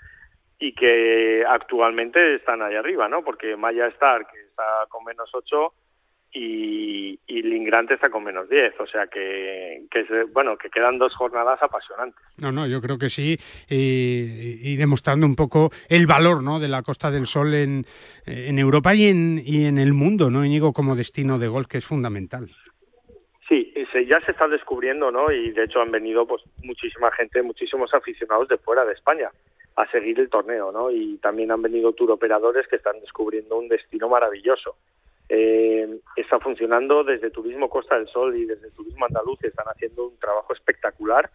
y 0.59 0.73
que 0.73 1.43
actualmente 1.47 2.35
están 2.35 2.61
ahí 2.61 2.75
arriba, 2.75 3.07
¿no? 3.07 3.23
Porque 3.23 3.55
Maya 3.55 3.87
Star, 3.87 4.27
que 4.27 4.39
está 4.39 4.63
con 4.89 5.03
menos 5.03 5.29
8, 5.33 5.73
y, 6.33 7.19
y 7.27 7.41
Lingrante 7.41 7.95
está 7.95 8.09
con 8.09 8.23
menos 8.23 8.49
10, 8.49 8.79
o 8.79 8.87
sea 8.87 9.07
que, 9.07 9.83
que 9.91 10.05
bueno, 10.33 10.57
que 10.57 10.69
quedan 10.69 10.97
dos 10.97 11.13
jornadas 11.15 11.61
apasionantes. 11.61 12.21
No, 12.37 12.51
no, 12.51 12.67
yo 12.67 12.81
creo 12.81 12.97
que 12.97 13.09
sí, 13.09 13.37
y, 13.69 14.59
y 14.61 14.75
demostrando 14.77 15.25
un 15.25 15.35
poco 15.35 15.71
el 15.89 16.07
valor 16.07 16.41
¿no? 16.41 16.59
de 16.59 16.69
la 16.69 16.83
Costa 16.83 17.11
del 17.11 17.27
Sol 17.27 17.53
en, 17.53 17.85
en 18.25 18.59
Europa 18.59 18.95
y 18.95 19.05
en, 19.05 19.41
y 19.45 19.65
en 19.65 19.77
el 19.77 19.93
mundo, 19.93 20.29
¿no, 20.29 20.45
Íñigo, 20.45 20.73
como 20.73 20.95
destino 20.95 21.37
de 21.37 21.47
golf, 21.47 21.67
que 21.67 21.79
es 21.79 21.85
fundamental. 21.85 22.49
Sí, 23.47 23.73
se, 23.91 24.05
ya 24.05 24.21
se 24.21 24.31
está 24.31 24.47
descubriendo, 24.47 25.11
¿no? 25.11 25.29
Y 25.31 25.51
de 25.51 25.65
hecho 25.65 25.81
han 25.81 25.91
venido 25.91 26.25
pues 26.25 26.41
muchísima 26.63 27.11
gente, 27.11 27.41
muchísimos 27.43 27.93
aficionados 27.93 28.47
de 28.47 28.57
fuera 28.57 28.85
de 28.85 28.93
España 28.93 29.29
a 29.75 29.89
seguir 29.91 30.19
el 30.19 30.29
torneo, 30.29 30.71
¿no? 30.71 30.91
Y 30.91 31.17
también 31.17 31.51
han 31.51 31.61
venido 31.61 31.93
tour 31.93 32.11
operadores 32.11 32.67
que 32.67 32.77
están 32.77 32.99
descubriendo 33.01 33.57
un 33.57 33.67
destino 33.67 34.07
maravilloso. 34.09 34.75
Eh, 35.33 35.87
está 36.17 36.41
funcionando 36.41 37.05
desde 37.05 37.29
Turismo 37.29 37.69
Costa 37.69 37.95
del 37.95 38.09
Sol 38.09 38.35
y 38.35 38.43
desde 38.43 38.69
Turismo 38.71 39.05
Andaluz, 39.05 39.41
están 39.41 39.65
haciendo 39.65 40.09
un 40.09 40.19
trabajo 40.19 40.51
espectacular 40.51 41.29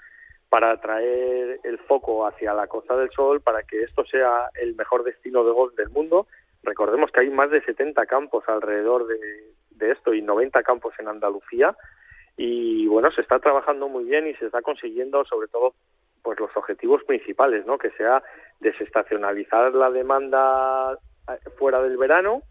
para 0.50 0.78
traer 0.82 1.60
el 1.64 1.78
foco 1.78 2.26
hacia 2.26 2.52
la 2.52 2.66
Costa 2.66 2.94
del 2.94 3.10
Sol, 3.12 3.40
para 3.40 3.62
que 3.62 3.80
esto 3.80 4.04
sea 4.04 4.50
el 4.60 4.74
mejor 4.76 5.02
destino 5.02 5.44
de 5.44 5.50
golf 5.50 5.74
del 5.76 5.88
mundo. 5.88 6.26
Recordemos 6.62 7.10
que 7.10 7.22
hay 7.22 7.30
más 7.30 7.50
de 7.50 7.62
70 7.62 8.04
campos 8.04 8.44
alrededor 8.48 9.06
de, 9.06 9.16
de 9.70 9.92
esto 9.92 10.12
y 10.12 10.20
90 10.20 10.62
campos 10.62 10.92
en 10.98 11.08
Andalucía, 11.08 11.74
y 12.36 12.86
bueno, 12.88 13.10
se 13.12 13.22
está 13.22 13.38
trabajando 13.38 13.88
muy 13.88 14.04
bien 14.04 14.26
y 14.26 14.34
se 14.34 14.44
está 14.44 14.60
consiguiendo 14.60 15.24
sobre 15.24 15.48
todo 15.48 15.72
pues 16.22 16.38
los 16.38 16.54
objetivos 16.54 17.02
principales, 17.04 17.64
¿no? 17.64 17.78
Que 17.78 17.92
sea 17.92 18.22
desestacionalizar 18.60 19.72
la 19.72 19.90
demanda 19.90 20.98
eh, 21.30 21.50
fuera 21.56 21.80
del 21.80 21.96
verano 21.96 22.42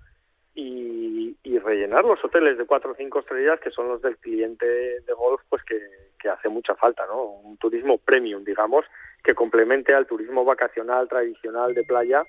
y, 0.55 1.35
y 1.43 1.59
rellenar 1.59 2.05
los 2.05 2.23
hoteles 2.23 2.57
de 2.57 2.65
cuatro 2.65 2.91
o 2.91 2.95
cinco 2.95 3.19
estrellas 3.19 3.59
que 3.59 3.71
son 3.71 3.89
los 3.89 4.01
del 4.01 4.17
cliente 4.17 4.65
de 4.65 5.13
golf, 5.13 5.41
pues 5.49 5.61
que, 5.63 5.79
que 6.19 6.29
hace 6.29 6.49
mucha 6.49 6.75
falta, 6.75 7.05
¿no? 7.05 7.23
Un 7.23 7.57
turismo 7.57 7.97
premium, 7.97 8.43
digamos, 8.43 8.85
que 9.23 9.35
complemente 9.35 9.93
al 9.93 10.07
turismo 10.07 10.45
vacacional 10.45 11.09
tradicional 11.09 11.73
de 11.73 11.83
playa 11.83 12.23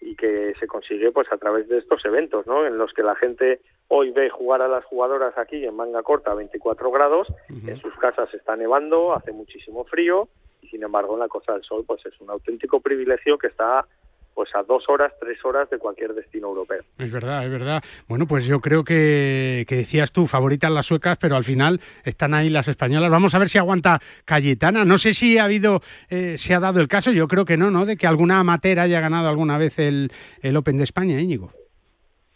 y 0.00 0.16
que 0.16 0.54
se 0.58 0.66
consigue 0.66 1.12
pues 1.12 1.30
a 1.32 1.38
través 1.38 1.68
de 1.68 1.78
estos 1.78 2.04
eventos, 2.04 2.46
¿no? 2.46 2.66
En 2.66 2.78
los 2.78 2.92
que 2.92 3.02
la 3.02 3.16
gente 3.16 3.60
hoy 3.88 4.10
ve 4.10 4.30
jugar 4.30 4.62
a 4.62 4.68
las 4.68 4.84
jugadoras 4.84 5.36
aquí 5.36 5.64
en 5.64 5.74
manga 5.74 6.02
corta 6.02 6.32
a 6.32 6.34
24 6.34 6.90
grados, 6.90 7.28
en 7.48 7.76
sus 7.80 7.94
casas 7.96 8.32
está 8.32 8.56
nevando, 8.56 9.12
hace 9.12 9.32
muchísimo 9.32 9.84
frío 9.84 10.28
y 10.60 10.68
sin 10.68 10.82
embargo 10.82 11.14
en 11.14 11.20
la 11.20 11.28
Costa 11.28 11.52
del 11.52 11.62
Sol 11.62 11.84
pues 11.86 12.04
es 12.06 12.20
un 12.20 12.30
auténtico 12.30 12.80
privilegio 12.80 13.38
que 13.38 13.48
está 13.48 13.86
pues 14.34 14.54
a 14.54 14.62
dos 14.62 14.88
horas, 14.88 15.12
tres 15.20 15.44
horas 15.44 15.68
de 15.70 15.78
cualquier 15.78 16.14
destino 16.14 16.48
europeo. 16.48 16.82
Es 16.98 17.12
verdad, 17.12 17.44
es 17.44 17.50
verdad. 17.50 17.82
Bueno, 18.08 18.26
pues 18.26 18.46
yo 18.46 18.60
creo 18.60 18.84
que, 18.84 19.64
que 19.68 19.76
decías 19.76 20.12
tú, 20.12 20.26
favoritas 20.26 20.70
las 20.70 20.86
suecas, 20.86 21.18
pero 21.18 21.36
al 21.36 21.44
final 21.44 21.80
están 22.04 22.34
ahí 22.34 22.48
las 22.48 22.68
españolas. 22.68 23.10
Vamos 23.10 23.34
a 23.34 23.38
ver 23.38 23.48
si 23.48 23.58
aguanta 23.58 24.00
Cayetana. 24.24 24.84
No 24.84 24.98
sé 24.98 25.14
si 25.14 25.38
ha 25.38 25.44
habido, 25.44 25.80
eh, 26.10 26.36
se 26.38 26.54
ha 26.54 26.60
dado 26.60 26.80
el 26.80 26.88
caso, 26.88 27.12
yo 27.12 27.28
creo 27.28 27.44
que 27.44 27.56
no, 27.56 27.70
¿no? 27.70 27.86
De 27.86 27.96
que 27.96 28.06
alguna 28.06 28.40
amateur 28.40 28.78
haya 28.78 29.00
ganado 29.00 29.28
alguna 29.28 29.58
vez 29.58 29.78
el, 29.78 30.10
el 30.42 30.56
Open 30.56 30.78
de 30.78 30.84
España, 30.84 31.20
Íñigo. 31.20 31.50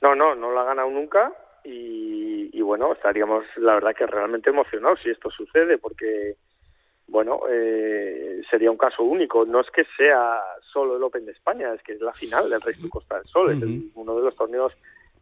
No, 0.02 0.14
no, 0.14 0.34
no 0.34 0.52
la 0.52 0.62
ha 0.62 0.64
ganado 0.64 0.90
nunca 0.90 1.32
y, 1.64 2.50
y 2.52 2.62
bueno, 2.62 2.92
estaríamos 2.92 3.44
la 3.56 3.74
verdad 3.74 3.94
que 3.96 4.06
realmente 4.06 4.50
emocionados 4.50 5.00
si 5.02 5.10
esto 5.10 5.30
sucede 5.30 5.78
porque 5.78 6.36
bueno, 7.08 7.40
eh, 7.48 8.42
sería 8.50 8.70
un 8.70 8.76
caso 8.76 9.02
único. 9.02 9.44
No 9.44 9.60
es 9.60 9.70
que 9.70 9.84
sea 9.96 10.40
solo 10.76 10.96
el 10.98 11.02
Open 11.02 11.24
de 11.24 11.32
España, 11.32 11.72
es 11.72 11.82
que 11.82 11.94
es 11.94 12.00
la 12.02 12.12
final 12.12 12.50
del 12.50 12.60
Race 12.60 12.78
to 12.82 12.90
Costa 12.90 13.16
del 13.16 13.24
Sol, 13.28 13.50
es 13.50 13.62
uno 13.94 14.14
de 14.14 14.22
los 14.22 14.36
torneos 14.36 14.72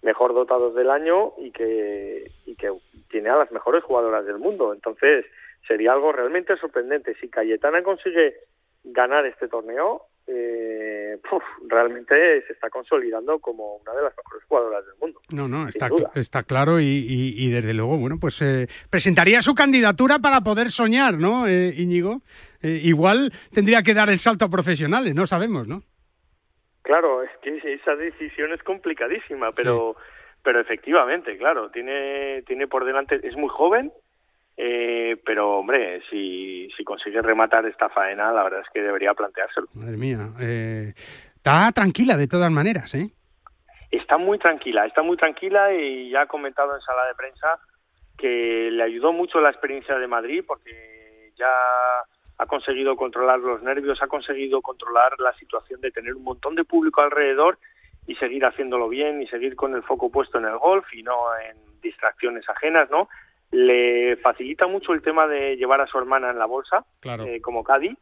mejor 0.03 0.35
dotados 0.35 0.75
del 0.75 0.91
año 0.91 1.33
y 1.39 1.53
que, 1.53 2.29
y 2.45 2.57
que 2.57 2.73
tiene 3.09 3.29
a 3.31 3.37
las 3.37 3.53
mejores 3.53 3.85
jugadoras 3.85 4.27
del 4.27 4.39
mundo. 4.39 4.73
Entonces, 4.75 5.25
sería 5.69 5.93
algo 5.93 6.11
realmente 6.11 6.57
sorprendente. 6.57 7.15
Si 7.21 7.29
Cayetana 7.29 7.85
consigue 7.85 8.35
ganar 8.83 9.25
este 9.27 9.47
torneo, 9.47 10.03
eh, 10.27 11.19
puf, 11.31 11.43
realmente 11.69 12.15
se 12.47 12.53
está 12.53 12.69
consolidando 12.69 13.39
como 13.39 13.77
una 13.77 13.93
de 13.95 14.03
las 14.03 14.13
mejores 14.17 14.43
jugadoras 14.49 14.85
del 14.87 14.95
mundo. 15.01 15.21
No, 15.33 15.47
no, 15.49 15.69
está, 15.69 15.89
está 16.17 16.43
claro 16.43 16.81
y, 16.81 16.85
y- 16.87 17.35
y 17.47 17.51
desde 17.51 17.75
luego, 17.75 17.97
bueno, 17.97 18.17
pues 18.21 18.41
eh, 18.43 18.67
presentaría 18.91 19.41
su 19.43 19.55
candidatura 19.55 20.19
para 20.19 20.41
poder 20.41 20.71
soñar, 20.71 21.15
¿no, 21.15 21.47
eh, 21.47 21.73
Íñigo? 21.77 22.21
Eh, 22.65 22.81
igual 22.83 23.31
tendría 23.53 23.83
que 23.83 23.93
dar 23.93 24.09
el 24.09 24.19
salto 24.19 24.47
a 24.47 24.49
profesionales, 24.49 25.15
no 25.15 25.27
sabemos, 25.27 25.69
¿no? 25.69 25.83
Claro, 26.81 27.23
es 27.23 27.31
que 27.43 27.61
esa 27.75 27.95
decisión 27.95 28.55
es 28.55 28.63
complicadísima, 28.63 29.53
pero 29.53 29.97
pero 30.43 30.61
efectivamente, 30.61 31.37
claro, 31.37 31.71
tiene 31.71 32.43
tiene 32.47 32.67
por 32.67 32.87
delante 32.87 33.21
es 33.23 33.37
muy 33.37 33.51
joven, 33.51 33.93
eh, 34.57 35.17
pero 35.27 35.59
hombre, 35.59 36.01
si 36.09 36.71
si 36.75 36.85
consigue 36.85 37.21
rematar 37.21 37.67
esta 37.67 37.91
faena, 37.91 38.33
la 38.33 38.45
verdad 38.45 38.61
es 38.61 38.69
que 38.73 38.81
debería 38.81 39.13
planteárselo. 39.13 39.67
Madre 39.75 39.99
mía. 39.99 40.31
eh, 40.41 40.95
está 41.37 41.71
tranquila 41.73 42.17
de 42.17 42.29
todas 42.29 42.51
maneras, 42.51 42.95
¿eh? 42.95 43.11
Está 43.91 44.17
muy 44.17 44.39
tranquila, 44.39 44.87
está 44.87 45.03
muy 45.03 45.19
tranquila 45.19 45.71
y 45.75 46.09
ya 46.09 46.23
ha 46.23 46.27
comentado 46.27 46.75
en 46.75 46.81
sala 46.81 47.07
de 47.09 47.15
prensa 47.15 47.59
que 48.17 48.71
le 48.71 48.83
ayudó 48.83 49.13
mucho 49.13 49.39
la 49.41 49.51
experiencia 49.51 49.99
de 49.99 50.07
Madrid 50.07 50.43
porque 50.47 51.33
ya 51.37 51.53
ha 52.39 52.47
conseguido 52.47 52.97
controlar 52.97 53.39
los 53.39 53.63
nervios, 53.63 54.03
ha 54.03 54.07
conseguido 54.09 54.61
controlar 54.61 55.13
la 55.21 55.33
situación 55.35 55.81
de 55.81 55.91
tener 55.93 56.15
un 56.15 56.25
montón 56.25 56.55
de 56.55 56.65
público 56.65 57.01
alrededor 57.01 57.59
y 58.07 58.17
seguir 58.17 58.45
haciéndolo 58.45 58.89
bien 58.89 59.23
y 59.23 59.27
seguir 59.29 59.55
con 59.57 59.75
el 59.75 59.83
foco 59.83 60.11
puesto 60.11 60.39
en 60.39 60.45
el 60.47 60.59
golf 60.59 60.87
y 60.93 61.03
no 61.03 61.15
en 61.49 61.57
distracciones 61.81 62.49
ajenas, 62.49 62.91
¿no? 62.91 63.09
Le 63.51 64.17
facilita 64.17 64.67
mucho 64.67 64.93
el 64.93 65.03
tema 65.03 65.27
de 65.29 65.57
llevar 65.57 65.81
a 65.81 65.87
su 65.87 65.97
hermana 65.99 66.31
en 66.31 66.39
la 66.39 66.47
bolsa 66.47 66.85
Claro. 67.01 67.25
eh, 67.25 67.41
como 67.41 67.63
Caddy, 67.63 67.97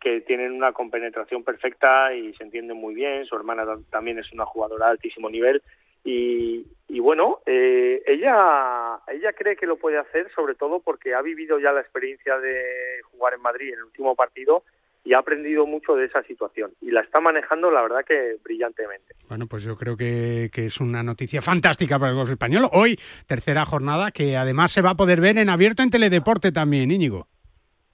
que 0.00 0.20
tienen 0.20 0.52
una 0.52 0.72
compenetración 0.72 1.42
perfecta 1.44 2.14
y 2.14 2.32
se 2.34 2.44
entienden 2.44 2.76
muy 2.76 2.94
bien. 2.94 3.24
Su 3.26 3.34
hermana 3.36 3.64
tam- 3.64 3.84
también 3.90 4.18
es 4.18 4.32
una 4.32 4.44
jugadora 4.46 4.86
de 4.86 4.92
altísimo 4.92 5.28
nivel. 5.28 5.62
Y, 6.04 6.66
y 6.88 7.00
bueno, 7.00 7.40
eh, 7.46 8.02
ella, 8.06 9.00
ella 9.08 9.32
cree 9.32 9.56
que 9.56 9.66
lo 9.66 9.76
puede 9.76 9.98
hacer, 9.98 10.30
sobre 10.34 10.54
todo 10.54 10.80
porque 10.80 11.14
ha 11.14 11.22
vivido 11.22 11.58
ya 11.58 11.72
la 11.72 11.80
experiencia 11.80 12.38
de 12.38 13.00
jugar 13.10 13.34
en 13.34 13.40
Madrid 13.40 13.68
en 13.68 13.78
el 13.78 13.84
último 13.84 14.14
partido 14.14 14.64
y 15.04 15.14
ha 15.14 15.18
aprendido 15.18 15.66
mucho 15.66 15.94
de 15.94 16.06
esa 16.06 16.22
situación. 16.24 16.72
Y 16.80 16.90
la 16.90 17.00
está 17.00 17.20
manejando, 17.20 17.70
la 17.70 17.82
verdad, 17.82 18.04
que 18.06 18.36
brillantemente. 18.44 19.14
Bueno, 19.28 19.46
pues 19.46 19.64
yo 19.64 19.76
creo 19.76 19.96
que, 19.96 20.50
que 20.52 20.66
es 20.66 20.80
una 20.80 21.02
noticia 21.02 21.42
fantástica 21.42 21.98
para 21.98 22.10
el 22.10 22.16
golf 22.16 22.30
español. 22.30 22.68
Hoy, 22.72 22.98
tercera 23.26 23.64
jornada, 23.64 24.10
que 24.10 24.36
además 24.36 24.72
se 24.72 24.82
va 24.82 24.90
a 24.90 24.96
poder 24.96 25.20
ver 25.20 25.38
en 25.38 25.48
abierto 25.48 25.82
en 25.82 25.90
Teledeporte 25.90 26.52
también, 26.52 26.90
Íñigo. 26.90 27.26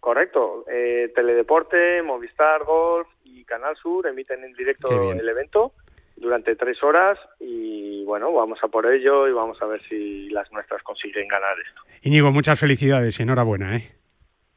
Correcto. 0.00 0.64
Eh, 0.70 1.12
Teledeporte, 1.14 2.02
Movistar 2.02 2.64
Golf 2.64 3.09
y 3.24 3.44
Canal 3.44 3.76
Sur 3.76 4.06
emiten 4.06 4.44
en 4.44 4.52
directo 4.52 5.12
el 5.12 5.28
evento 5.28 5.72
durante 6.21 6.57
tres 6.57 6.83
horas 6.83 7.19
y 7.41 8.05
bueno, 8.05 8.33
vamos 8.33 8.59
a 8.62 8.69
por 8.69 8.87
ello 8.87 9.29
y 9.29 9.33
vamos 9.33 9.61
a 9.62 9.66
ver 9.66 9.81
si 9.89 10.29
las 10.31 10.51
nuestras 10.53 10.83
consiguen 10.83 11.29
ganar 11.29 11.57
esto. 11.59 11.83
Íñigo, 12.03 12.33
muchas 12.33 12.59
felicidades 12.59 13.19
y 13.19 13.23
enhorabuena, 13.23 13.77
¿eh? 13.77 13.97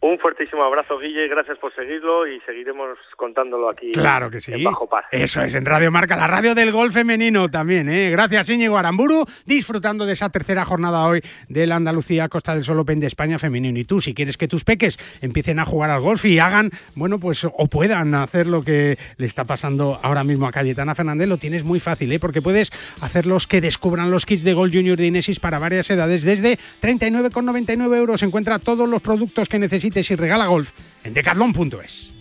Un 0.03 0.17
fuertísimo 0.17 0.63
abrazo, 0.63 0.97
Guille, 0.97 1.27
gracias 1.27 1.59
por 1.59 1.75
seguirlo 1.75 2.25
y 2.25 2.39
seguiremos 2.41 2.97
contándolo 3.15 3.69
aquí 3.69 3.91
Claro 3.91 4.31
que 4.31 4.41
sí. 4.41 4.51
en 4.51 4.63
Bajo 4.63 4.89
Par. 4.89 5.05
Eso 5.11 5.43
es, 5.43 5.53
en 5.53 5.63
Radio 5.63 5.91
Marca, 5.91 6.15
la 6.15 6.25
radio 6.25 6.55
del 6.55 6.71
gol 6.71 6.91
femenino 6.91 7.49
también. 7.49 7.87
¿eh? 7.87 8.09
Gracias, 8.09 8.49
Íñigo 8.49 8.79
Aramburu, 8.79 9.25
disfrutando 9.45 10.07
de 10.07 10.13
esa 10.13 10.31
tercera 10.31 10.65
jornada 10.65 11.05
hoy 11.05 11.21
del 11.49 11.71
Andalucía 11.71 12.29
Costa 12.29 12.55
del 12.55 12.63
Sol 12.63 12.79
Open 12.79 12.99
de 12.99 13.05
España 13.05 13.37
femenino. 13.37 13.77
Y 13.77 13.83
tú, 13.83 14.01
si 14.01 14.15
quieres 14.15 14.37
que 14.37 14.47
tus 14.47 14.63
peques 14.63 14.97
empiecen 15.21 15.59
a 15.59 15.65
jugar 15.65 15.91
al 15.91 16.01
golf 16.01 16.25
y 16.25 16.39
hagan, 16.39 16.71
bueno, 16.95 17.19
pues 17.19 17.45
o 17.45 17.67
puedan 17.67 18.15
hacer 18.15 18.47
lo 18.47 18.63
que 18.63 18.97
le 19.17 19.27
está 19.27 19.43
pasando 19.43 19.99
ahora 20.01 20.23
mismo 20.23 20.47
a 20.47 20.51
Cayetana 20.51 20.95
Fernández, 20.95 21.27
lo 21.27 21.37
tienes 21.37 21.63
muy 21.63 21.79
fácil, 21.79 22.11
¿eh? 22.11 22.19
porque 22.19 22.41
puedes 22.41 22.71
hacerlos 23.01 23.45
que 23.45 23.61
descubran 23.61 24.09
los 24.09 24.25
kits 24.25 24.43
de 24.43 24.55
Golf 24.55 24.73
Junior 24.73 24.97
de 24.97 25.05
Inesis 25.05 25.39
para 25.39 25.59
varias 25.59 25.91
edades 25.91 26.23
desde 26.23 26.57
39,99 26.81 27.95
euros. 27.97 28.23
Encuentra 28.23 28.57
todos 28.57 28.89
los 28.89 29.03
productos 29.03 29.47
que 29.47 29.59
y 29.95 30.15
regala 30.15 30.47
golf 30.47 30.71
en 31.03 31.13
decathlon.es. 31.13 32.11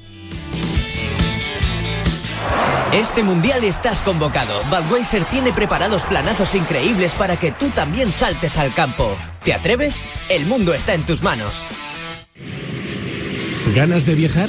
Este 2.93 3.23
mundial 3.23 3.63
estás 3.63 4.03
convocado. 4.03 4.65
Budweiser 4.65 5.25
tiene 5.27 5.53
preparados 5.53 6.05
planazos 6.05 6.57
increíbles 6.57 7.15
para 7.15 7.39
que 7.39 7.53
tú 7.53 7.69
también 7.69 8.13
saltes 8.13 8.59
al 8.59 8.75
campo. 8.75 9.17
¿Te 9.45 9.55
atreves? 9.55 10.05
El 10.29 10.47
mundo 10.47 10.75
está 10.75 10.95
en 10.95 11.07
tus 11.07 11.23
manos. 11.23 11.67
¿Ganas 13.75 14.07
de 14.07 14.17
viajar? 14.17 14.49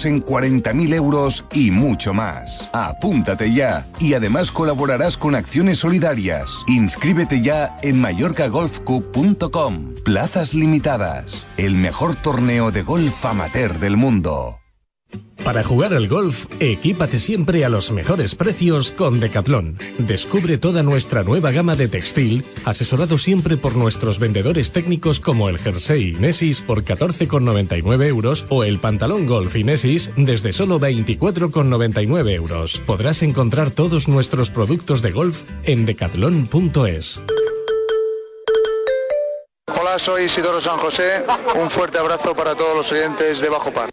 en 0.05 0.23
40.000 0.23 0.93
euros 0.93 1.45
y 1.51 1.71
mucho 1.71 2.13
más. 2.13 2.69
Apúntate 2.73 3.53
ya 3.53 3.87
y 3.99 4.13
además 4.13 4.51
colaborarás 4.51 5.17
con 5.17 5.35
acciones 5.35 5.79
solidarias. 5.79 6.49
Inscríbete 6.67 7.41
ya 7.41 7.75
en 7.81 7.99
mallorcagolfcup.com. 7.99 9.95
Plazas 10.03 10.53
limitadas. 10.53 11.45
El 11.57 11.75
mejor 11.75 12.15
torneo 12.15 12.71
de 12.71 12.83
golf 12.83 13.25
amateur 13.25 13.79
del 13.79 13.97
mundo. 13.97 14.60
Para 15.43 15.63
jugar 15.63 15.93
al 15.93 16.07
golf, 16.07 16.45
equípate 16.59 17.17
siempre 17.17 17.65
a 17.65 17.69
los 17.69 17.91
mejores 17.91 18.35
precios 18.35 18.91
con 18.91 19.19
Decathlon. 19.19 19.77
Descubre 19.97 20.57
toda 20.57 20.83
nuestra 20.83 21.23
nueva 21.23 21.51
gama 21.51 21.75
de 21.75 21.87
textil, 21.87 22.45
asesorado 22.63 23.17
siempre 23.17 23.57
por 23.57 23.75
nuestros 23.75 24.19
vendedores 24.19 24.71
técnicos 24.71 25.19
como 25.19 25.49
el 25.49 25.57
jersey 25.57 26.11
Inesis 26.11 26.61
por 26.61 26.83
14,99 26.83 28.05
euros 28.05 28.45
o 28.49 28.63
el 28.63 28.79
pantalón 28.79 29.25
golf 29.25 29.55
Inesis 29.55 30.11
desde 30.15 30.53
solo 30.53 30.79
24,99 30.79 32.31
euros. 32.31 32.77
Podrás 32.85 33.23
encontrar 33.23 33.71
todos 33.71 34.07
nuestros 34.07 34.51
productos 34.51 35.01
de 35.01 35.11
golf 35.11 35.43
en 35.63 35.85
decathlon.es. 35.85 37.21
Hola, 39.79 39.97
soy 39.97 40.25
Isidoro 40.25 40.61
San 40.61 40.77
José. 40.77 41.23
Un 41.59 41.69
fuerte 41.69 41.97
abrazo 41.97 42.35
para 42.35 42.53
todos 42.55 42.77
los 42.77 42.91
oyentes 42.91 43.39
de 43.39 43.49
Bajo 43.49 43.71
Par. 43.71 43.89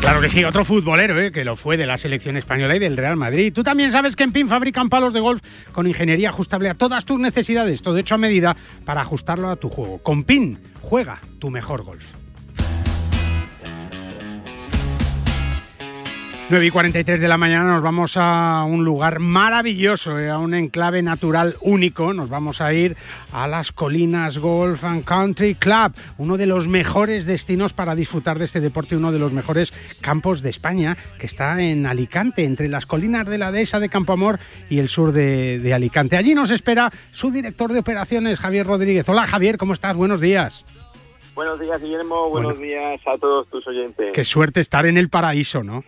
Claro 0.00 0.22
que 0.22 0.30
sí, 0.30 0.44
otro 0.44 0.64
futbolero, 0.64 1.20
¿eh? 1.20 1.30
que 1.30 1.44
lo 1.44 1.56
fue 1.56 1.76
de 1.76 1.86
la 1.86 1.98
selección 1.98 2.38
española 2.38 2.74
y 2.74 2.78
del 2.78 2.96
Real 2.96 3.16
Madrid. 3.16 3.52
Tú 3.52 3.62
también 3.62 3.92
sabes 3.92 4.16
que 4.16 4.24
en 4.24 4.32
PIN 4.32 4.48
fabrican 4.48 4.88
palos 4.88 5.12
de 5.12 5.20
golf 5.20 5.42
con 5.72 5.86
ingeniería 5.86 6.30
ajustable 6.30 6.70
a 6.70 6.74
todas 6.74 7.04
tus 7.04 7.20
necesidades, 7.20 7.82
todo 7.82 7.98
hecho 7.98 8.14
a 8.14 8.18
medida 8.18 8.56
para 8.86 9.02
ajustarlo 9.02 9.48
a 9.48 9.56
tu 9.56 9.68
juego. 9.68 9.98
Con 9.98 10.24
PIN, 10.24 10.58
juega 10.80 11.20
tu 11.38 11.50
mejor 11.50 11.82
golf. 11.82 12.19
9 16.50 16.66
y 16.66 16.70
43 16.72 17.20
de 17.20 17.28
la 17.28 17.38
mañana 17.38 17.74
nos 17.74 17.80
vamos 17.80 18.16
a 18.16 18.64
un 18.68 18.84
lugar 18.84 19.20
maravilloso, 19.20 20.18
eh, 20.18 20.30
a 20.30 20.38
un 20.38 20.52
enclave 20.52 21.00
natural 21.00 21.54
único. 21.60 22.12
Nos 22.12 22.28
vamos 22.28 22.60
a 22.60 22.72
ir 22.72 22.96
a 23.30 23.46
las 23.46 23.70
Colinas 23.70 24.38
Golf 24.38 24.82
and 24.82 25.04
Country 25.04 25.54
Club, 25.54 25.92
uno 26.18 26.36
de 26.36 26.46
los 26.46 26.66
mejores 26.66 27.24
destinos 27.24 27.72
para 27.72 27.94
disfrutar 27.94 28.40
de 28.40 28.46
este 28.46 28.60
deporte, 28.60 28.96
uno 28.96 29.12
de 29.12 29.20
los 29.20 29.32
mejores 29.32 29.72
campos 30.00 30.42
de 30.42 30.50
España, 30.50 30.96
que 31.20 31.26
está 31.26 31.62
en 31.62 31.86
Alicante, 31.86 32.42
entre 32.42 32.66
las 32.66 32.84
colinas 32.84 33.26
de 33.26 33.38
la 33.38 33.52
dehesa 33.52 33.78
de 33.78 33.88
Campoamor 33.88 34.40
y 34.68 34.80
el 34.80 34.88
sur 34.88 35.12
de, 35.12 35.60
de 35.60 35.72
Alicante. 35.72 36.16
Allí 36.16 36.34
nos 36.34 36.50
espera 36.50 36.90
su 37.12 37.30
director 37.30 37.72
de 37.72 37.78
operaciones, 37.78 38.40
Javier 38.40 38.66
Rodríguez. 38.66 39.08
Hola 39.08 39.24
Javier, 39.24 39.56
¿cómo 39.56 39.72
estás? 39.72 39.94
Buenos 39.94 40.20
días. 40.20 40.64
Buenos 41.36 41.60
días, 41.60 41.80
Guillermo. 41.80 42.28
Buenos 42.28 42.58
días 42.58 43.00
a 43.06 43.16
todos 43.18 43.46
tus 43.50 43.64
oyentes. 43.68 44.08
Qué 44.12 44.24
suerte 44.24 44.58
estar 44.58 44.84
en 44.86 44.98
el 44.98 45.10
paraíso, 45.10 45.62
¿no? 45.62 45.84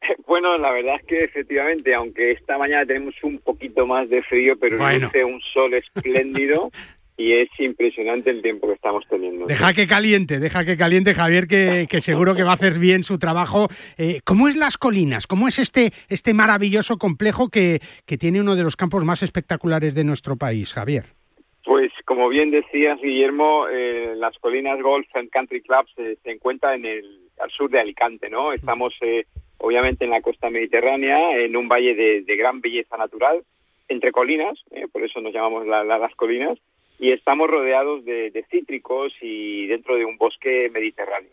Bueno, 0.26 0.56
la 0.58 0.72
verdad 0.72 0.96
es 1.00 1.06
que 1.06 1.24
efectivamente, 1.24 1.94
aunque 1.94 2.32
esta 2.32 2.56
mañana 2.58 2.86
tenemos 2.86 3.14
un 3.22 3.38
poquito 3.38 3.86
más 3.86 4.08
de 4.08 4.22
frío, 4.22 4.54
pero 4.58 4.78
Bueno. 4.78 5.06
luce 5.06 5.24
un 5.24 5.40
sol 5.52 5.74
espléndido 5.74 6.70
y 7.16 7.32
es 7.34 7.48
impresionante 7.58 8.30
el 8.30 8.40
tiempo 8.40 8.68
que 8.68 8.74
estamos 8.74 9.04
teniendo. 9.10 9.46
Deja 9.46 9.72
que 9.74 9.86
caliente, 9.86 10.38
deja 10.38 10.64
que 10.64 10.76
caliente 10.76 11.14
Javier, 11.14 11.46
que, 11.46 11.86
que 11.90 12.00
seguro 12.00 12.34
que 12.34 12.44
va 12.44 12.52
a 12.52 12.54
hacer 12.54 12.78
bien 12.78 13.04
su 13.04 13.18
trabajo. 13.18 13.68
Eh, 13.98 14.20
¿Cómo 14.24 14.48
es 14.48 14.56
Las 14.56 14.78
Colinas? 14.78 15.26
¿Cómo 15.26 15.46
es 15.46 15.58
este, 15.58 15.90
este 16.08 16.32
maravilloso 16.32 16.96
complejo 16.96 17.50
que, 17.50 17.80
que 18.06 18.16
tiene 18.16 18.40
uno 18.40 18.56
de 18.56 18.62
los 18.62 18.76
campos 18.76 19.04
más 19.04 19.22
espectaculares 19.22 19.94
de 19.94 20.04
nuestro 20.04 20.36
país, 20.36 20.72
Javier? 20.72 21.04
Pues 21.62 21.92
como 22.06 22.28
bien 22.30 22.50
decías, 22.50 22.98
Guillermo, 23.02 23.66
eh, 23.70 24.14
las 24.16 24.36
Colinas 24.38 24.80
Golf 24.80 25.06
and 25.14 25.28
Country 25.28 25.60
Club 25.60 25.86
se, 25.94 26.16
se 26.16 26.30
encuentra 26.30 26.74
en 26.74 26.86
el 26.86 27.04
al 27.38 27.50
sur 27.50 27.70
de 27.70 27.80
Alicante, 27.80 28.28
¿no? 28.30 28.52
Estamos 28.52 28.94
eh, 29.02 29.24
obviamente 29.60 30.04
en 30.04 30.10
la 30.10 30.22
costa 30.22 30.50
mediterránea, 30.50 31.36
en 31.38 31.56
un 31.56 31.68
valle 31.68 31.94
de, 31.94 32.36
gran 32.36 32.60
belleza 32.60 32.96
natural, 32.96 33.42
entre 33.88 34.12
colinas, 34.12 34.58
¿eh? 34.70 34.86
por 34.90 35.02
eso 35.02 35.20
nos 35.20 35.32
llamamos 35.32 35.66
las 35.66 36.14
colinas, 36.14 36.58
y 36.98 37.12
estamos 37.12 37.48
rodeados 37.48 38.04
de, 38.04 38.44
cítricos 38.50 39.12
y 39.20 39.66
dentro 39.66 39.96
de 39.96 40.04
un 40.04 40.16
bosque 40.16 40.70
mediterráneo. 40.72 41.30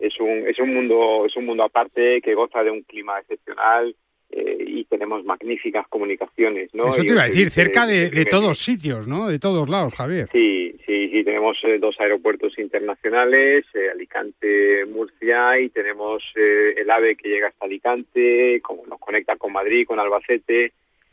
Es 0.00 0.18
un 0.18 0.44
es 0.48 0.58
un 0.58 0.74
mundo 0.74 1.24
es 1.24 1.36
un 1.36 1.46
mundo 1.46 1.62
aparte 1.62 2.20
que 2.20 2.34
goza 2.34 2.64
de 2.64 2.70
un 2.72 2.82
clima 2.82 3.20
excepcional 3.20 3.94
eh, 4.30 4.64
y 4.66 4.84
tenemos 4.86 5.24
magníficas 5.24 5.86
comunicaciones, 5.88 6.74
¿no? 6.74 6.88
Eso 6.88 7.02
te 7.02 7.12
iba 7.12 7.22
a 7.22 7.28
decir, 7.28 7.50
cerca 7.50 7.86
de, 7.86 8.10
de, 8.10 8.24
todos 8.24 8.58
sitios, 8.58 9.06
¿no? 9.06 9.28
De 9.28 9.38
todos 9.38 9.68
lados, 9.68 9.94
Javier. 9.94 10.28
Sí, 10.32 10.61
sí, 11.12 11.24
tenemos 11.24 11.58
eh, 11.64 11.78
dos 11.78 11.94
aeropuertos 12.00 12.58
internacionales, 12.58 13.66
eh, 13.74 13.90
Alicante, 13.92 14.86
Murcia, 14.86 15.60
y 15.60 15.68
tenemos 15.68 16.22
el 16.34 16.90
AVE 16.90 17.16
que 17.16 17.28
llega 17.28 17.48
hasta 17.48 17.66
Alicante, 17.66 18.60
como 18.62 18.86
nos 18.86 18.98
conecta 18.98 19.36
con 19.36 19.52
Madrid, 19.52 19.86
con 19.86 20.00
Albacete, 20.00 20.72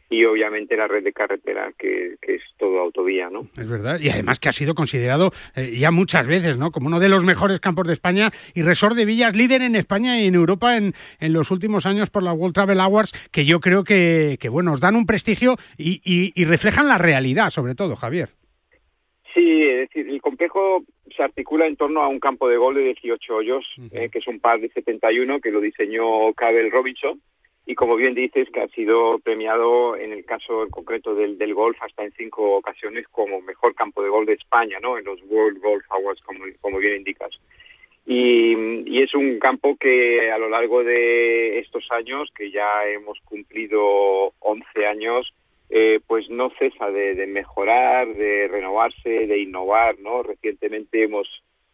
y 0.10 0.26
obviamente 0.26 0.76
la 0.76 0.88
red 0.88 1.04
de 1.04 1.14
carretera, 1.14 1.72
que, 1.78 2.16
es 2.22 2.42
todo 2.58 2.80
autovía, 2.80 3.30
¿no? 3.30 3.48
Es 3.58 3.68
verdad, 3.68 4.00
y 4.00 4.10
además 4.10 4.40
que 4.40 4.50
ha 4.50 4.52
sido 4.52 4.74
considerado 4.74 5.32
eh, 5.56 5.76
ya 5.78 5.92
muchas 5.92 6.26
veces, 6.26 6.58
¿no? 6.58 6.72
Como 6.72 6.88
uno 6.88 7.00
de 7.00 7.10
los 7.10 7.24
mejores 7.24 7.60
campos 7.60 7.88
de 7.88 7.94
España 7.94 8.32
y 8.54 8.64
Resort 8.64 8.96
de 8.96 9.06
Villas 9.06 9.36
líder 9.36 9.62
en 9.62 9.76
España 9.76 10.20
y 10.20 10.26
en 10.26 10.36
Europa 10.36 10.78
en, 10.78 10.94
en 11.20 11.34
los 11.34 11.52
últimos 11.52 11.86
años 11.86 12.10
por 12.10 12.24
la 12.24 12.34
World 12.34 12.56
Travel 12.56 12.80
Awards, 12.80 13.14
que 13.32 13.46
yo 13.46 13.60
creo 13.60 13.84
que, 13.84 14.38
que 14.40 14.50
bueno, 14.50 14.74
os 14.74 14.80
dan 14.80 14.96
un 14.96 15.06
prestigio 15.06 15.58
y, 15.78 16.02
y, 16.04 16.46
reflejan 16.46 16.88
la 16.88 16.98
realidad, 16.98 17.52
sobre 17.52 17.76
todo, 17.76 17.96
Javier. 17.96 18.30
Sí, 19.34 19.64
es 19.64 19.90
decir, 19.90 20.10
el 20.10 20.22
complejo 20.22 20.84
se 21.16 21.24
articula 21.24 21.68
en 21.68 21.76
torno 21.76 22.02
a 22.02 22.08
un 22.08 22.20
campo 22.20 22.48
de 22.50 22.58
gol 22.58 22.76
de 22.76 22.84
18 22.84 23.36
hoyos, 23.36 23.66
eh, 23.92 24.10
que 24.10 24.20
es 24.20 24.28
un 24.28 24.40
par 24.40 24.60
de 24.60 24.70
71 24.70 25.40
que 25.40 25.52
lo 25.52 25.62
diseñó 25.62 26.34
Cabell 26.34 26.72
Robinson 26.72 27.22
y 27.70 27.76
como 27.76 27.96
bien 27.96 28.16
dices 28.16 28.50
que 28.52 28.62
ha 28.62 28.68
sido 28.70 29.20
premiado 29.20 29.96
en 29.96 30.12
el 30.12 30.26
caso 30.26 30.64
en 30.64 30.72
concreto 30.72 31.14
del, 31.14 31.38
del 31.38 31.54
golf 31.54 31.78
hasta 31.84 32.04
en 32.04 32.12
cinco 32.14 32.56
ocasiones 32.56 33.08
como 33.10 33.42
mejor 33.42 33.76
campo 33.76 34.02
de 34.02 34.10
golf 34.10 34.28
de 34.28 34.34
España, 34.34 34.80
¿no? 34.82 34.98
En 34.98 35.06
los 35.06 35.22
World 35.28 35.62
Golf 35.62 35.86
Awards, 35.90 36.20
como, 36.24 36.46
como 36.62 36.80
bien 36.80 36.96
indicas. 36.96 37.30
Y, 38.08 38.56
y, 38.90 39.04
es 39.04 39.14
un 39.14 39.38
campo 39.38 39.78
que 39.80 40.32
a 40.32 40.40
lo 40.40 40.50
largo 40.50 40.84
de 40.84 41.60
estos 41.60 41.86
años, 41.92 42.32
que 42.36 42.50
ya 42.50 42.88
hemos 42.88 43.20
cumplido 43.20 44.34
11 44.40 44.88
años, 44.88 45.32
eh, 45.70 46.00
pues 46.08 46.30
no 46.30 46.50
cesa 46.58 46.90
de, 46.90 47.16
de, 47.16 47.28
mejorar, 47.28 48.08
de 48.08 48.48
renovarse, 48.48 49.28
de 49.28 49.40
innovar, 49.40 50.00
¿no? 50.00 50.24
Recientemente 50.24 51.04
hemos 51.04 51.28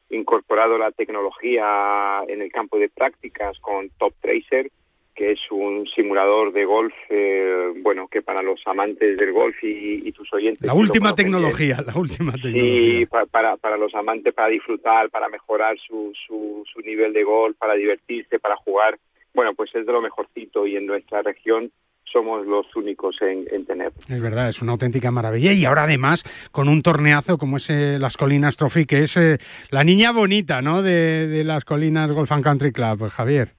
incorporado 0.10 0.78
la 0.78 0.92
tecnología 0.92 2.24
en 2.28 2.42
el 2.42 2.52
campo 2.52 2.78
de 2.78 2.90
prácticas 2.90 3.58
con 3.60 3.90
Top 3.98 4.14
Tracer, 4.22 4.70
que 5.16 5.32
es 5.32 5.40
un 5.50 5.88
simulador 5.96 6.52
de 6.52 6.66
golf, 6.66 6.94
eh, 7.10 7.72
bueno, 7.82 8.10
que 8.10 8.22
para 8.22 8.42
los 8.42 8.62
amantes 8.66 9.18
del 9.18 9.32
golf 9.32 9.56
y, 9.64 10.12
tus 10.12 10.32
oyentes... 10.34 10.62
La 10.62 10.74
última 10.74 11.16
tecnología, 11.16 11.78
la 11.88 11.98
última 11.98 12.34
tecnología. 12.34 13.00
Sí, 13.00 13.06
para, 13.06 13.56
para, 13.56 13.78
los 13.78 13.96
amantes, 13.96 14.34
para 14.34 14.50
disfrutar, 14.50 15.10
para 15.10 15.30
mejorar 15.30 15.78
su, 15.80 16.12
su, 16.28 16.64
su 16.72 16.82
nivel 16.82 17.14
de 17.14 17.24
golf, 17.24 17.56
para 17.58 17.76
divertirse, 17.76 18.40
para 18.40 18.58
jugar. 18.58 18.98
Bueno, 19.34 19.54
pues 19.54 19.74
es 19.74 19.86
de 19.86 19.92
lo 19.92 20.02
mejorcito 20.02 20.68
y 20.68 20.76
en 20.76 20.86
nuestra 20.86 21.22
región 21.22 21.72
somos 22.16 22.48
los 22.48 22.66
únicos 22.78 23.18
en, 23.22 23.46
en 23.52 23.66
tener. 23.66 23.92
Es 24.08 24.22
verdad, 24.22 24.48
es 24.48 24.62
una 24.62 24.72
auténtica 24.72 25.12
maravilla. 25.12 25.52
Y 25.52 25.66
ahora 25.66 25.84
además 25.84 26.24
con 26.52 26.70
un 26.70 26.82
torneazo 26.82 27.38
como 27.38 27.58
es 27.58 27.70
eh, 27.70 27.98
las 28.00 28.16
Colinas 28.16 28.56
Trophy, 28.56 28.86
que 28.86 29.04
es 29.04 29.18
eh, 29.18 29.38
la 29.70 29.84
niña 29.84 30.14
bonita, 30.14 30.62
¿no? 30.62 30.82
De, 30.82 31.28
de 31.28 31.44
las 31.44 31.66
Colinas 31.66 32.10
Golf 32.12 32.32
and 32.32 32.44
Country 32.44 32.72
Club, 32.72 33.10
Javier. 33.10 33.50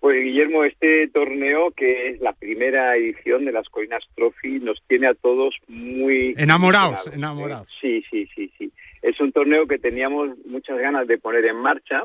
Pues 0.00 0.24
Guillermo, 0.24 0.64
este 0.64 1.08
torneo, 1.08 1.70
que 1.70 2.10
es 2.10 2.20
la 2.20 2.32
primera 2.32 2.96
edición 2.96 3.44
de 3.44 3.52
las 3.52 3.68
Colinas 3.68 4.02
Trophy, 4.16 4.58
nos 4.58 4.82
tiene 4.88 5.06
a 5.06 5.14
todos 5.14 5.54
muy... 5.68 6.34
Enamorados, 6.36 7.06
enamorados. 7.12 7.68
Sí, 7.80 8.02
sí, 8.10 8.28
sí, 8.34 8.50
sí. 8.58 8.72
Es 9.02 9.20
un 9.20 9.30
torneo 9.30 9.68
que 9.68 9.78
teníamos 9.78 10.30
muchas 10.46 10.78
ganas 10.78 11.06
de 11.06 11.18
poner 11.18 11.44
en 11.44 11.56
marcha 11.56 12.02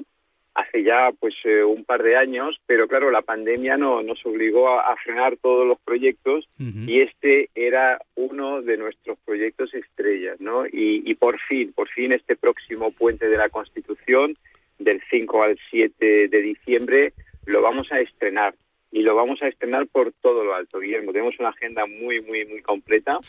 hace 0.56 0.84
ya 0.84 1.12
pues 1.20 1.34
eh, 1.45 1.64
un 1.64 1.86
par 1.86 2.04
de 2.04 2.18
años, 2.18 2.60
pero 2.66 2.88
claro, 2.88 3.12
la 3.12 3.22
pandemia 3.22 3.78
no, 3.78 4.04
nos 4.04 4.26
obligó 4.26 4.70
a, 4.70 4.95
frenar 4.97 5.38
todos 5.38 5.66
los 5.66 5.80
proyectos 5.80 6.47
y 6.58 7.02
este 7.02 7.50
era 7.56 8.00
uno 8.16 8.62
de 8.62 8.78
nuestros 8.78 9.18
proyectos 9.26 9.74
estrellas, 9.74 10.39
¿no? 10.41 10.66
Y, 10.66 11.04
y 11.06 11.16
por 11.16 11.39
fin, 11.39 11.72
por 11.74 11.88
fin 11.89 12.12
este 12.12 12.36
próximo 12.36 12.91
puente 12.91 13.30
de 13.30 13.38
la 13.38 13.50
Constitución, 13.50 14.36
del 14.78 15.02
5 15.10 15.43
al 15.43 15.60
7 15.70 16.28
de 16.28 16.41
diciembre, 16.41 17.14
lo 17.45 17.62
vamos 17.62 17.91
a 17.91 18.00
estrenar 18.00 18.56
y 18.91 19.02
lo 19.02 19.16
vamos 19.16 19.41
a 19.43 19.47
estrenar 19.47 19.88
por 19.88 20.12
todo 20.22 20.43
lo 20.43 20.56
alto, 20.56 20.80
Guillermo. 20.80 21.12
Tenemos 21.12 21.39
una 21.39 21.50
agenda 21.50 21.86
muy, 21.86 22.22
muy, 22.22 22.45
muy 22.45 22.62
completa. 22.62 23.20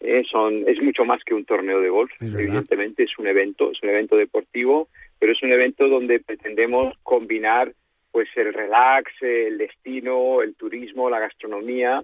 Eh, 0.00 0.22
son, 0.30 0.64
es 0.66 0.80
mucho 0.80 1.04
más 1.04 1.22
que 1.24 1.34
un 1.34 1.44
torneo 1.44 1.80
de 1.80 1.90
golf, 1.90 2.10
evidentemente 2.20 3.02
es 3.02 3.18
un 3.18 3.26
evento, 3.26 3.70
es 3.72 3.82
un 3.82 3.90
evento 3.90 4.16
deportivo, 4.16 4.88
pero 5.20 5.32
es 5.32 5.42
un 5.42 5.52
evento 5.52 5.86
donde 5.88 6.18
pretendemos 6.18 6.96
combinar 7.04 7.72
pues 8.10 8.28
el 8.34 8.52
relax, 8.52 9.12
el 9.20 9.58
destino, 9.58 10.42
el 10.42 10.56
turismo, 10.56 11.08
la 11.08 11.20
gastronomía 11.20 12.02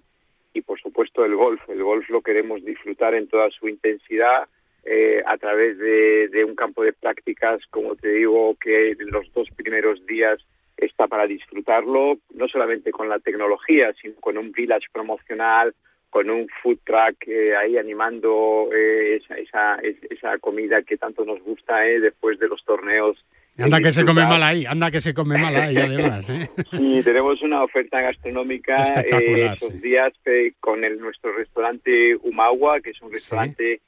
y 0.53 0.61
por 0.61 0.81
supuesto 0.81 1.25
el 1.25 1.35
golf. 1.35 1.61
El 1.69 1.83
golf 1.83 2.09
lo 2.11 2.21
queremos 2.21 2.65
disfrutar 2.65 3.15
en 3.15 3.27
toda 3.27 3.51
su 3.51 3.69
intensidad 3.69 4.47
eh, 4.85 5.23
a 5.27 5.37
través 5.39 5.79
de, 5.79 6.29
de 6.29 6.45
un 6.45 6.55
campo 6.55 6.85
de 6.85 6.93
prácticas, 6.93 7.61
como 7.71 7.97
te 7.97 8.09
digo, 8.11 8.55
que 8.61 8.91
en 8.93 9.11
los 9.11 9.33
dos 9.33 9.49
primeros 9.57 10.07
días 10.07 10.39
está 10.77 11.09
para 11.09 11.27
disfrutarlo, 11.27 12.19
no 12.35 12.49
solamente 12.49 12.93
con 12.93 13.09
la 13.09 13.19
tecnología, 13.19 13.93
sino 14.01 14.15
con 14.21 14.39
un 14.39 14.53
village 14.53 14.87
promocional, 14.93 15.75
con 16.17 16.31
un 16.31 16.49
food 16.63 16.79
truck 16.83 17.29
eh, 17.29 17.55
ahí 17.55 17.77
animando 17.77 18.71
eh, 18.75 19.17
esa, 19.17 19.35
esa, 19.35 19.79
esa, 20.09 20.39
comida 20.39 20.81
que 20.81 20.97
tanto 20.97 21.27
nos 21.27 21.43
gusta 21.43 21.87
eh, 21.87 22.01
después 22.01 22.39
de 22.39 22.49
los 22.49 22.65
torneos. 22.65 23.23
Anda 23.59 23.81
que 23.81 23.93
se 23.93 24.03
come 24.03 24.25
mal 24.25 24.43
ahí, 24.43 24.65
anda 24.65 24.91
que 24.91 25.03
se 25.03 25.13
come 25.13 25.37
mal 25.37 25.55
ahí 25.55 25.77
además. 25.89 26.25
¿eh? 26.31 26.49
Sí, 26.71 27.03
tenemos 27.05 27.43
una 27.43 27.63
oferta 27.63 28.01
gastronómica 28.01 29.03
esos 29.03 29.79
días 29.83 30.15
con 30.59 30.85
el, 30.85 30.99
nuestro 30.99 31.37
restaurante 31.37 32.17
Umagua, 32.23 32.81
que 32.81 32.91
es 32.93 33.03
un 33.03 33.13
restaurante 33.13 33.83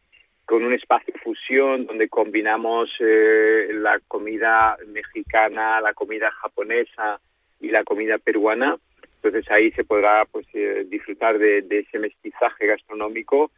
con 0.44 0.62
un 0.64 0.74
espacio 0.74 1.14
fusión 1.24 1.86
donde 1.86 2.10
combinamos 2.10 2.90
eh, 3.00 3.68
la 3.72 4.00
comida 4.06 4.76
mexicana, 4.86 5.80
la 5.80 5.94
comida 5.94 6.30
japonesa 6.30 7.20
y 7.58 7.70
la 7.70 7.84
comida 7.84 8.18
peruana. 8.18 8.76
Entonces 9.22 9.50
ahí 9.50 9.70
se 9.72 9.84
podrá 9.84 10.24
pues 10.30 10.46
eh, 10.54 10.86
disfrutar 10.88 11.38
de, 11.38 11.64
ese 11.70 11.98
mestizaje 11.98 12.66
gastronómico 12.66 13.50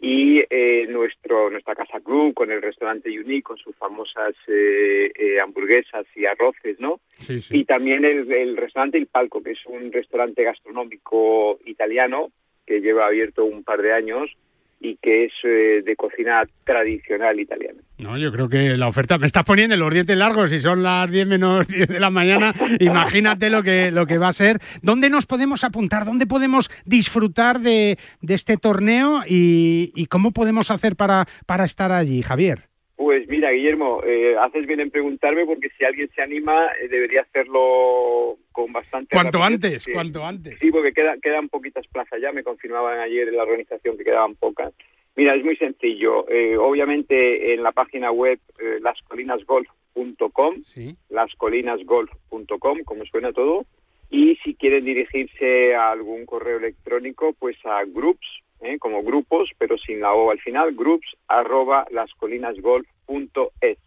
y 0.00 0.44
eh, 0.48 0.86
nuestro 0.88 1.50
nuestra 1.50 1.74
casa 1.74 1.98
club 2.00 2.32
con 2.32 2.52
el 2.52 2.62
restaurante 2.62 3.10
Unique 3.10 3.42
con 3.42 3.58
sus 3.58 3.74
famosas 3.76 4.34
hamburguesas 5.42 6.06
y 6.14 6.24
arroces, 6.24 6.78
¿no? 6.78 7.00
Y 7.50 7.64
también 7.64 8.04
el, 8.04 8.30
el 8.30 8.56
restaurante 8.56 8.96
El 8.98 9.06
Palco, 9.06 9.42
que 9.42 9.52
es 9.52 9.66
un 9.66 9.92
restaurante 9.92 10.44
gastronómico 10.44 11.58
italiano 11.66 12.30
que 12.64 12.80
lleva 12.80 13.06
abierto 13.06 13.44
un 13.44 13.64
par 13.64 13.82
de 13.82 13.92
años 13.92 14.30
y 14.80 14.96
que 14.96 15.24
es 15.24 15.32
eh, 15.44 15.82
de 15.84 15.96
cocina 15.96 16.44
tradicional 16.64 17.38
italiana. 17.40 17.80
No, 17.98 18.16
yo 18.16 18.30
creo 18.30 18.48
que 18.48 18.76
la 18.76 18.86
oferta 18.86 19.18
me 19.18 19.26
estás 19.26 19.42
poniendo 19.42 19.76
los 19.76 19.92
dientes 19.92 20.16
largos 20.16 20.52
y 20.52 20.58
son 20.58 20.82
las 20.82 21.10
10 21.10 21.26
menos 21.26 21.66
10 21.68 21.88
de 21.88 22.00
la 22.00 22.10
mañana. 22.10 22.52
Imagínate 22.80 23.50
lo 23.50 23.62
que, 23.62 23.90
lo 23.90 24.06
que 24.06 24.18
va 24.18 24.28
a 24.28 24.32
ser. 24.32 24.58
¿Dónde 24.82 25.10
nos 25.10 25.26
podemos 25.26 25.64
apuntar? 25.64 26.04
¿Dónde 26.04 26.26
podemos 26.26 26.70
disfrutar 26.84 27.60
de, 27.60 27.98
de 28.20 28.34
este 28.34 28.56
torneo 28.56 29.22
y, 29.28 29.92
y, 29.94 30.06
cómo 30.06 30.32
podemos 30.32 30.70
hacer 30.70 30.96
para, 30.96 31.26
para 31.46 31.64
estar 31.64 31.90
allí, 31.92 32.22
Javier? 32.22 32.67
Pues 32.98 33.28
mira, 33.28 33.52
Guillermo, 33.52 34.02
eh, 34.04 34.34
haces 34.36 34.66
bien 34.66 34.80
en 34.80 34.90
preguntarme 34.90 35.46
porque 35.46 35.68
si 35.78 35.84
alguien 35.84 36.10
se 36.16 36.20
anima 36.20 36.66
eh, 36.82 36.88
debería 36.88 37.20
hacerlo 37.20 38.38
con 38.50 38.72
bastante. 38.72 39.14
Cuanto 39.14 39.40
antes, 39.40 39.86
cuanto 39.92 40.24
antes. 40.24 40.58
Sí, 40.58 40.72
porque 40.72 40.92
quedan 40.92 41.48
poquitas 41.48 41.86
plazas 41.86 42.20
ya. 42.20 42.32
Me 42.32 42.42
confirmaban 42.42 42.98
ayer 42.98 43.28
en 43.28 43.36
la 43.36 43.44
organización 43.44 43.96
que 43.96 44.02
quedaban 44.02 44.34
pocas. 44.34 44.74
Mira, 45.14 45.36
es 45.36 45.44
muy 45.44 45.54
sencillo. 45.56 46.28
Eh, 46.28 46.56
obviamente 46.56 47.54
en 47.54 47.62
la 47.62 47.70
página 47.70 48.10
web 48.10 48.40
lascolinasgolf.com, 48.80 50.56
lascolinasgolf.com, 51.08 52.82
como 52.84 53.04
suena 53.04 53.32
todo. 53.32 53.64
Y 54.10 54.36
si 54.36 54.54
quieren 54.54 54.84
dirigirse 54.84 55.74
a 55.74 55.90
algún 55.90 56.24
correo 56.26 56.58
electrónico, 56.58 57.34
pues 57.38 57.56
a 57.64 57.84
groups 57.84 58.26
¿eh? 58.60 58.78
como 58.78 59.02
grupos, 59.02 59.50
pero 59.58 59.76
sin 59.78 60.00
la 60.00 60.12
O 60.12 60.30
al 60.30 60.40
final, 60.40 60.74
groups 60.74 61.16
arroba 61.28 61.86
lascolinasgolf.es. 61.90 63.78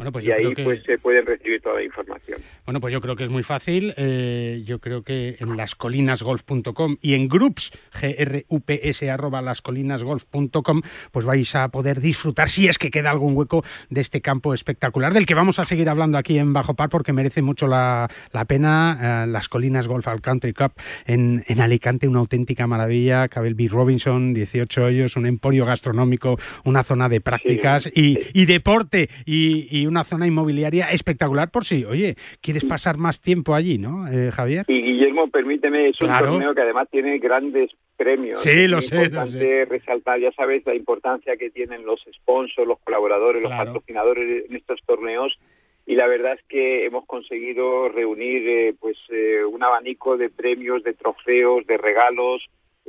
Bueno, 0.00 0.12
pues 0.12 0.24
y 0.24 0.30
ahí 0.32 0.54
que- 0.54 0.64
pues 0.64 0.82
se 0.84 0.96
pueden 0.96 1.26
recibir 1.26 1.60
toda 1.60 1.74
la 1.74 1.82
información. 1.84 2.40
Bueno, 2.64 2.80
pues 2.80 2.90
yo 2.90 3.02
creo 3.02 3.16
que 3.16 3.24
es 3.24 3.28
muy 3.28 3.42
fácil. 3.42 3.92
Eh, 3.98 4.62
yo 4.64 4.78
creo 4.78 5.02
que 5.02 5.36
en 5.40 5.58
lascolinasgolf.com 5.58 6.96
y 7.02 7.12
en 7.12 7.28
groups, 7.28 7.70
G-R-U-P-S, 7.92 9.10
arroba 9.10 9.42
lascolinasgolf.com, 9.42 10.80
pues 11.12 11.26
vais 11.26 11.54
a 11.54 11.68
poder 11.68 12.00
disfrutar, 12.00 12.48
si 12.48 12.66
es 12.66 12.78
que 12.78 12.90
queda 12.90 13.10
algún 13.10 13.36
hueco, 13.36 13.62
de 13.90 14.00
este 14.00 14.22
campo 14.22 14.54
espectacular, 14.54 15.12
del 15.12 15.26
que 15.26 15.34
vamos 15.34 15.58
a 15.58 15.66
seguir 15.66 15.90
hablando 15.90 16.16
aquí 16.16 16.38
en 16.38 16.54
Bajo 16.54 16.72
Par, 16.74 16.88
porque 16.88 17.12
merece 17.12 17.42
mucho 17.42 17.66
la, 17.66 18.08
la 18.32 18.44
pena. 18.46 19.24
Eh, 19.24 19.26
las 19.26 19.50
Colinas 19.50 19.86
Golf 19.86 20.08
al 20.08 20.22
Country 20.22 20.54
Club 20.54 20.72
en, 21.06 21.44
en 21.46 21.60
Alicante, 21.60 22.08
una 22.08 22.20
auténtica 22.20 22.66
maravilla. 22.66 23.28
Cabel 23.28 23.54
B. 23.54 23.68
Robinson, 23.68 24.32
18 24.32 24.84
hoyos, 24.84 25.16
un 25.16 25.26
emporio 25.26 25.66
gastronómico, 25.66 26.38
una 26.64 26.84
zona 26.84 27.10
de 27.10 27.20
prácticas 27.20 27.86
y, 27.94 28.18
y 28.32 28.46
deporte 28.46 29.10
y, 29.26 29.68
y 29.70 29.89
una 29.90 30.04
zona 30.04 30.26
inmobiliaria 30.26 30.90
espectacular 30.90 31.50
por 31.50 31.64
si, 31.64 31.84
oye, 31.84 32.16
quieres 32.40 32.64
pasar 32.64 32.96
más 32.96 33.20
tiempo 33.20 33.54
allí, 33.54 33.78
¿no, 33.78 34.08
eh, 34.08 34.30
Javier? 34.30 34.64
Y 34.68 34.80
Guillermo, 34.80 35.28
permíteme, 35.28 35.88
es 35.88 36.00
un 36.00 36.08
Claro. 36.08 36.26
torneo 36.28 36.54
que 36.54 36.62
además 36.62 36.88
tiene 36.90 37.18
grandes 37.18 37.70
premios. 37.96 38.40
Sí, 38.40 38.66
lo 38.66 38.80
sé, 38.80 38.96
lo 38.96 39.04
importante 39.04 39.64
resaltar, 39.66 40.18
ya 40.20 40.32
sabes, 40.32 40.64
la 40.64 40.74
importancia 40.74 41.36
que 41.36 41.50
tienen 41.50 41.84
los 41.84 42.00
sponsors, 42.14 42.66
los 42.66 42.78
colaboradores, 42.80 43.42
los 43.42 43.52
patrocinadores 43.52 44.46
en 44.48 44.56
estos 44.56 44.80
torneos. 44.86 45.38
Y 45.86 45.96
la 45.96 46.06
verdad 46.06 46.34
es 46.34 46.44
que 46.48 46.86
hemos 46.86 47.04
conseguido 47.06 47.88
reunir 47.88 48.48
eh, 48.48 48.74
pues 48.78 48.96
eh, 49.10 49.44
un 49.44 49.62
abanico 49.62 50.16
de 50.16 50.30
premios, 50.30 50.84
de 50.84 50.92
trofeos, 50.94 51.66
de 51.66 51.76
regalos 51.78 52.42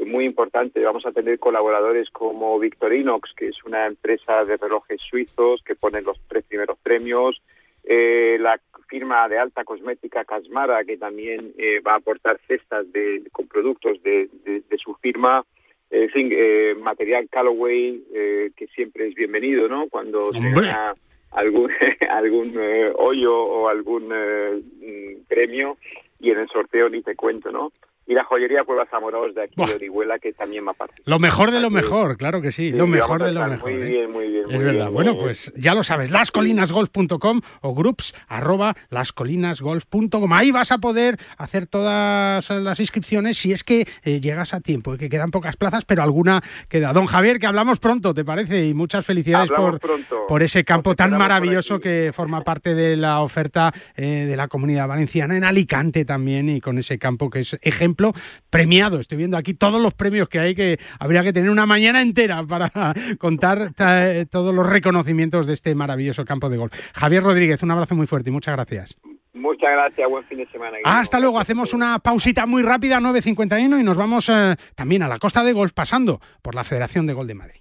muy 0.07 0.25
importante. 0.25 0.79
Vamos 0.83 1.05
a 1.05 1.11
tener 1.11 1.39
colaboradores 1.39 2.09
como 2.11 2.57
Victorinox, 2.59 3.33
que 3.35 3.47
es 3.49 3.63
una 3.65 3.85
empresa 3.87 4.43
de 4.45 4.57
relojes 4.57 4.99
suizos 5.09 5.61
que 5.63 5.75
pone 5.75 6.01
los 6.01 6.19
tres 6.27 6.43
primeros 6.45 6.77
premios. 6.83 7.41
Eh, 7.83 8.37
la 8.39 8.59
firma 8.87 9.27
de 9.29 9.39
alta 9.39 9.63
cosmética 9.63 10.23
Casmara, 10.25 10.83
que 10.83 10.97
también 10.97 11.53
eh, 11.57 11.79
va 11.79 11.93
a 11.93 11.97
aportar 11.97 12.39
cestas 12.47 12.91
de, 12.91 13.23
con 13.31 13.47
productos 13.47 14.01
de, 14.03 14.29
de- 14.43 14.61
de 14.69 14.77
su 14.77 14.93
firma. 14.95 15.43
En 15.89 16.09
fin, 16.09 16.29
eh, 16.31 16.75
material 16.79 17.27
Callaway, 17.29 18.03
eh, 18.13 18.51
que 18.55 18.67
siempre 18.67 19.07
es 19.07 19.15
bienvenido, 19.15 19.67
¿no? 19.67 19.89
Cuando 19.89 20.31
se 20.31 20.39
gana 20.61 20.95
algún, 21.31 21.69
algún 22.09 22.53
eh, 22.57 22.91
hoyo 22.95 23.35
o 23.35 23.67
algún 23.67 24.09
eh, 24.13 24.61
mm, 24.81 25.23
premio. 25.27 25.77
Y 26.19 26.29
en 26.29 26.37
el 26.39 26.47
sorteo 26.49 26.87
ni 26.87 27.01
te 27.01 27.15
cuento, 27.15 27.51
¿no? 27.51 27.71
Y 28.11 28.13
la 28.13 28.25
joyería 28.25 28.65
Cuevas 28.65 28.89
Amorós 28.91 29.33
de 29.33 29.43
aquí 29.43 29.55
de 29.55 29.73
Orihuela, 29.73 30.19
que 30.19 30.33
también 30.33 30.67
va 30.67 30.71
a. 30.77 30.85
Lo 31.05 31.17
mejor 31.17 31.51
de 31.51 31.61
lo 31.61 31.69
mejor, 31.69 32.17
claro 32.17 32.41
que 32.41 32.51
sí, 32.51 32.69
Sí, 32.71 32.77
lo 32.77 32.85
mejor 32.85 33.23
de 33.23 33.31
lo 33.31 33.47
mejor. 33.47 33.71
Muy 33.71 33.81
¿eh? 33.81 33.85
bien, 33.85 34.11
muy 34.11 34.27
bien. 34.27 34.43
Es 34.49 34.55
muy 34.57 34.65
verdad. 34.65 34.81
bien, 34.81 34.93
Bueno, 34.93 35.11
eh, 35.11 35.17
pues 35.17 35.53
ya 35.55 35.73
lo 35.73 35.81
sabes, 35.85 36.11
lascolinasgolf.com 36.11 37.39
o 37.61 37.73
groups 37.73 38.13
arroba 38.27 38.75
lascolinasgolf.com. 38.89 40.33
Ahí 40.33 40.51
vas 40.51 40.73
a 40.73 40.79
poder 40.79 41.19
hacer 41.37 41.67
todas 41.67 42.49
las 42.49 42.81
inscripciones 42.81 43.37
si 43.37 43.53
es 43.53 43.63
que 43.63 43.87
eh, 44.03 44.19
llegas 44.19 44.53
a 44.53 44.59
tiempo, 44.59 44.97
que 44.97 45.07
quedan 45.07 45.31
pocas 45.31 45.55
plazas, 45.55 45.85
pero 45.85 46.03
alguna 46.03 46.41
queda. 46.67 46.91
Don 46.91 47.05
Javier, 47.05 47.39
que 47.39 47.47
hablamos 47.47 47.79
pronto, 47.79 48.13
¿te 48.13 48.25
parece? 48.25 48.65
Y 48.65 48.73
muchas 48.73 49.05
felicidades 49.05 49.51
Hablamos 49.51 49.79
por, 49.79 49.79
pronto. 49.79 50.27
por 50.27 50.43
ese 50.43 50.65
campo 50.65 50.95
tan 50.95 51.17
maravilloso 51.17 51.79
que 51.79 52.11
forma 52.13 52.41
parte 52.43 52.75
de 52.75 52.97
la 52.97 53.21
oferta 53.21 53.71
eh, 53.95 54.25
de 54.27 54.35
la 54.35 54.49
comunidad 54.49 54.89
valenciana 54.89 55.37
en 55.37 55.45
Alicante 55.45 56.03
también 56.03 56.49
y 56.49 56.59
con 56.59 56.77
ese 56.77 56.99
campo 56.99 57.29
que 57.29 57.39
es 57.39 57.57
ejemplo 57.61 58.00
premiado. 58.49 58.99
Estoy 58.99 59.17
viendo 59.17 59.37
aquí 59.37 59.53
todos 59.53 59.81
los 59.81 59.93
premios 59.93 60.27
que 60.29 60.39
hay 60.39 60.55
que 60.55 60.79
habría 60.99 61.23
que 61.23 61.33
tener 61.33 61.49
una 61.49 61.65
mañana 61.65 62.01
entera 62.01 62.43
para 62.43 62.71
contar 63.19 63.73
ta- 63.73 64.25
todos 64.25 64.53
los 64.53 64.67
reconocimientos 64.67 65.47
de 65.47 65.53
este 65.53 65.75
maravilloso 65.75 66.25
campo 66.25 66.49
de 66.49 66.57
golf. 66.57 66.73
Javier 66.93 67.23
Rodríguez, 67.23 67.61
un 67.63 67.71
abrazo 67.71 67.95
muy 67.95 68.07
fuerte 68.07 68.29
y 68.29 68.33
muchas 68.33 68.55
gracias. 68.55 68.95
Muchas 69.33 69.69
gracias, 69.71 70.09
buen 70.09 70.25
fin 70.25 70.39
de 70.39 70.47
semana. 70.47 70.77
Guillermo. 70.77 70.99
Hasta 70.99 71.19
luego, 71.19 71.39
hacemos 71.39 71.73
una 71.73 71.99
pausita 71.99 72.45
muy 72.45 72.63
rápida, 72.63 72.99
9.51, 72.99 73.79
y 73.79 73.83
nos 73.83 73.95
vamos 73.97 74.27
eh, 74.29 74.55
también 74.75 75.03
a 75.03 75.07
la 75.07 75.19
costa 75.19 75.43
de 75.43 75.53
golf 75.53 75.71
pasando 75.73 76.19
por 76.41 76.53
la 76.53 76.63
Federación 76.65 77.07
de 77.07 77.13
Golf 77.13 77.27
de 77.27 77.35
Madrid. 77.35 77.60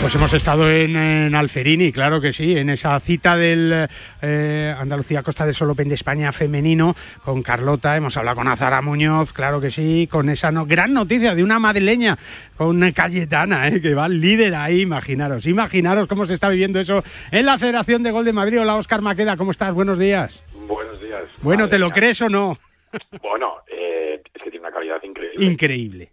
Pues 0.00 0.14
hemos 0.14 0.32
estado 0.32 0.70
en, 0.70 0.96
en 0.96 1.34
Alferini, 1.34 1.92
claro 1.92 2.20
que 2.20 2.32
sí, 2.32 2.56
en 2.56 2.70
esa 2.70 2.98
cita 3.00 3.36
del 3.36 3.88
eh, 4.22 4.74
Andalucía 4.78 5.22
Costa 5.22 5.44
del 5.44 5.54
Sol 5.54 5.70
Open 5.70 5.88
de 5.88 5.96
España 5.96 6.32
femenino 6.32 6.94
con 7.24 7.42
Carlota, 7.42 7.94
hemos 7.96 8.16
hablado 8.16 8.36
con 8.36 8.48
Azara 8.48 8.80
Muñoz, 8.80 9.32
claro 9.32 9.60
que 9.60 9.70
sí, 9.70 10.06
con 10.10 10.30
esa 10.30 10.50
no- 10.50 10.64
gran 10.64 10.94
noticia 10.94 11.34
de 11.34 11.42
una 11.42 11.58
madrileña, 11.58 12.16
con 12.56 12.80
Cayetana, 12.92 13.68
eh, 13.68 13.82
que 13.82 13.92
va 13.94 14.08
líder 14.08 14.54
ahí, 14.54 14.80
imaginaros, 14.82 15.44
imaginaros 15.46 16.06
cómo 16.06 16.24
se 16.24 16.34
está 16.34 16.48
viviendo 16.48 16.78
eso 16.80 17.02
en 17.30 17.44
la 17.44 17.58
Federación 17.58 18.02
de 18.02 18.10
Gol 18.12 18.24
de 18.24 18.32
Madrid. 18.32 18.60
Hola 18.62 18.76
Óscar 18.76 19.02
Maqueda, 19.02 19.36
¿cómo 19.36 19.50
estás? 19.50 19.74
Buenos 19.74 19.98
días. 19.98 20.42
Buenos 20.66 20.98
días. 21.02 21.24
Bueno, 21.42 21.68
¿te 21.68 21.78
lo 21.78 21.90
crees 21.90 22.22
o 22.22 22.28
no? 22.30 22.56
Bueno, 23.20 23.56
eh, 23.70 24.22
es 24.32 24.42
que 24.42 24.50
tiene 24.50 24.60
una 24.66 24.74
calidad 24.74 25.02
increíble. 25.02 25.44
Increíble. 25.44 26.12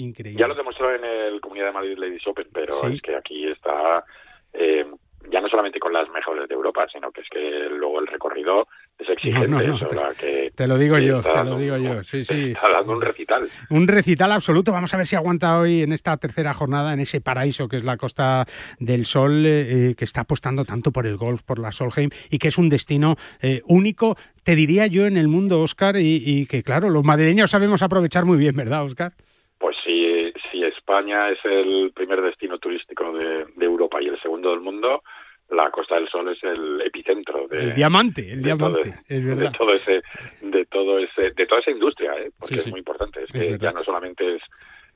Increíble. 0.00 0.40
Ya 0.40 0.48
lo 0.48 0.54
demostró 0.54 0.94
en 0.94 1.04
el 1.04 1.40
Comunidad 1.40 1.66
de 1.66 1.72
Madrid 1.72 1.98
Ladies 1.98 2.26
Open, 2.26 2.46
pero 2.52 2.86
es 2.88 3.00
que 3.02 3.16
aquí 3.16 3.46
está 3.48 4.04
eh, 4.52 4.84
ya 5.30 5.40
no 5.40 5.48
solamente 5.48 5.78
con 5.78 5.92
las 5.92 6.08
mejores 6.10 6.48
de 6.48 6.54
Europa, 6.54 6.86
sino 6.92 7.10
que 7.12 7.20
es 7.20 7.28
que 7.28 7.68
luego 7.70 8.00
el 8.00 8.06
recorrido 8.06 8.66
es 8.98 9.08
exigente. 9.10 9.48
No, 9.48 9.60
no, 9.60 9.66
no, 9.68 9.74
o 9.74 9.78
sea, 9.78 9.88
te- 9.88 10.16
que 10.16 10.50
Te 10.54 10.66
lo 10.66 10.78
digo 10.78 10.96
que 10.96 11.04
yo, 11.06 11.20
te 11.22 11.44
lo 11.44 11.56
digo 11.58 11.74
un- 11.76 11.82
yo. 11.82 12.02
Sí, 12.02 12.24
sí. 12.24 12.52
Está 12.52 12.70
dando 12.70 12.92
un 12.94 13.02
recital. 13.02 13.48
Un 13.68 13.86
recital 13.86 14.32
absoluto. 14.32 14.72
Vamos 14.72 14.92
a 14.94 14.96
ver 14.96 15.06
si 15.06 15.16
aguanta 15.16 15.58
hoy 15.58 15.82
en 15.82 15.92
esta 15.92 16.16
tercera 16.16 16.54
jornada, 16.54 16.94
en 16.94 17.00
ese 17.00 17.20
paraíso 17.20 17.68
que 17.68 17.76
es 17.76 17.84
la 17.84 17.96
Costa 17.98 18.46
del 18.78 19.04
Sol, 19.04 19.44
eh, 19.44 19.90
eh, 19.90 19.94
que 19.94 20.04
está 20.04 20.22
apostando 20.22 20.64
tanto 20.64 20.90
por 20.90 21.06
el 21.06 21.16
golf, 21.18 21.42
por 21.42 21.58
la 21.58 21.70
Solheim, 21.70 22.10
y 22.30 22.38
que 22.38 22.48
es 22.48 22.56
un 22.58 22.68
destino 22.70 23.16
eh, 23.42 23.60
único, 23.66 24.16
te 24.42 24.56
diría 24.56 24.86
yo, 24.86 25.06
en 25.06 25.18
el 25.18 25.28
mundo, 25.28 25.60
Oscar, 25.60 25.96
y, 25.96 26.22
y 26.24 26.46
que, 26.46 26.62
claro, 26.62 26.88
los 26.88 27.04
madrileños 27.04 27.50
sabemos 27.50 27.82
aprovechar 27.82 28.24
muy 28.24 28.38
bien, 28.38 28.56
¿verdad, 28.56 28.84
Oscar? 28.84 29.12
Pues 29.60 29.76
si, 29.84 30.32
si 30.50 30.64
España 30.64 31.28
es 31.28 31.38
el 31.44 31.92
primer 31.94 32.22
destino 32.22 32.58
turístico 32.58 33.12
de, 33.12 33.44
de 33.54 33.66
Europa 33.66 34.00
y 34.02 34.06
el 34.08 34.18
segundo 34.20 34.50
del 34.52 34.60
mundo, 34.60 35.02
la 35.50 35.70
Costa 35.70 35.96
del 35.96 36.08
Sol 36.08 36.28
es 36.32 36.42
el 36.42 36.80
epicentro 36.80 37.46
de, 37.46 37.64
El 37.64 37.74
diamante, 37.74 38.22
el 38.32 38.42
de 38.42 38.56
todo- 38.56 38.82
diamante, 38.82 39.02
es 39.06 39.22
de 39.22 39.34
verdad. 39.34 39.52
todo 39.58 39.74
ese, 39.74 40.00
de 40.40 40.64
todo 40.64 40.98
ese, 40.98 41.32
de 41.32 41.46
toda 41.46 41.60
esa 41.60 41.72
industria, 41.72 42.12
¿eh? 42.18 42.30
porque 42.38 42.54
Sí, 42.54 42.60
es 42.60 42.70
muy 42.70 42.78
importante. 42.78 43.22
Es 43.22 43.34
Es 43.34 43.46
que 43.46 43.58
ya 43.58 43.72
no 43.72 43.84
solamente 43.84 44.36
es 44.36 44.42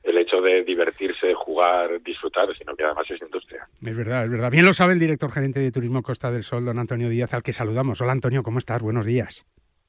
el 0.01 0.17
hecho 0.17 0.41
de 0.41 0.63
divertirse, 0.63 1.33
jugar, 1.35 2.01
disfrutar, 2.01 2.47
sino 2.57 2.75
que 2.75 2.85
además 2.85 3.05
es 3.11 3.21
industria. 3.21 3.67
Es 3.85 3.95
verdad, 3.95 4.25
es 4.25 4.31
verdad. 4.31 4.49
Bien 4.49 4.65
lo 4.65 4.73
sabe 4.73 4.93
el 4.93 4.99
director 4.99 5.31
gerente 5.31 5.59
de 5.59 5.71
Turismo 5.71 6.01
Costa 6.01 6.31
del 6.31 6.43
Sol, 6.43 6.65
don 6.65 6.79
Antonio 6.79 7.07
Díaz, 7.09 7.33
al 7.35 7.43
que 7.43 7.53
saludamos. 7.53 8.01
Hola, 8.01 8.13
Antonio, 8.13 8.41
¿cómo 8.41 8.57
estás? 8.57 8.81
Buenos 8.81 9.05
días. 9.05 9.45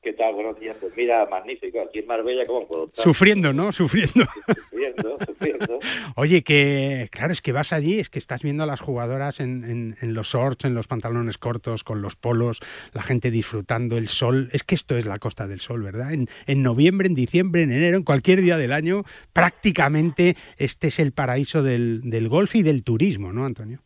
¿Qué 0.07 0.13
tal? 0.13 0.35
Buenos 0.35 0.61
días. 0.61 0.77
Pues 0.81 0.93
mira, 0.97 1.27
magnífico. 1.27 1.81
Aquí 1.81 1.99
en 1.99 2.07
Marbella, 2.07 2.47
¿cómo 2.47 2.65
puedo 2.69 2.85
estar? 2.85 3.03
Sufriendo, 3.03 3.53
¿no? 3.53 3.73
Sufriendo. 3.73 4.25
Sufriendo, 4.71 5.19
sufriendo. 5.27 5.79
Oye, 6.15 6.43
que 6.45 7.09
claro, 7.11 7.33
es 7.33 7.43
que 7.43 7.51
vas 7.51 7.73
allí, 7.73 7.99
es 7.99 8.09
que 8.09 8.21
estás 8.21 8.45
viendo 8.45 8.63
a 8.63 8.67
las 8.67 8.81
jugadoras 8.81 9.41
en, 9.41 9.65
en- 9.65 9.97
en 10.01 10.15
los 10.15 10.29
shorts, 10.29 10.65
en 10.65 10.75
los 10.77 10.87
pantalones 10.87 11.39
cortos, 11.39 11.83
con 11.83 12.03
los 12.03 12.15
polos, 12.15 12.61
la 12.95 13.03
gente 13.03 13.33
disfrutando 13.33 13.99
el 13.99 14.07
sol. 14.07 14.49
Es 14.53 14.63
que 14.63 14.77
esto 14.77 14.97
es 14.97 15.07
la 15.07 15.19
Costa 15.19 15.49
del 15.49 15.59
Sol, 15.59 15.83
¿verdad? 15.83 16.13
En, 16.13 16.29
en 16.47 16.63
noviembre, 16.63 17.09
en 17.09 17.17
diciembre, 17.17 17.63
en 17.63 17.73
enero, 17.73 17.97
en 17.97 18.05
cualquier 18.05 18.43
día 18.43 18.57
del 18.57 18.73
año, 18.73 19.03
prácticamente 19.33 20.37
este 20.57 20.87
es 20.87 21.01
el 21.01 21.11
paraíso 21.11 21.65
del, 21.65 22.03
del 22.09 22.29
golf 22.29 22.55
y 22.55 22.63
del 22.63 22.85
turismo, 22.85 23.33
¿no, 23.33 23.45
Antonio? 23.45 23.81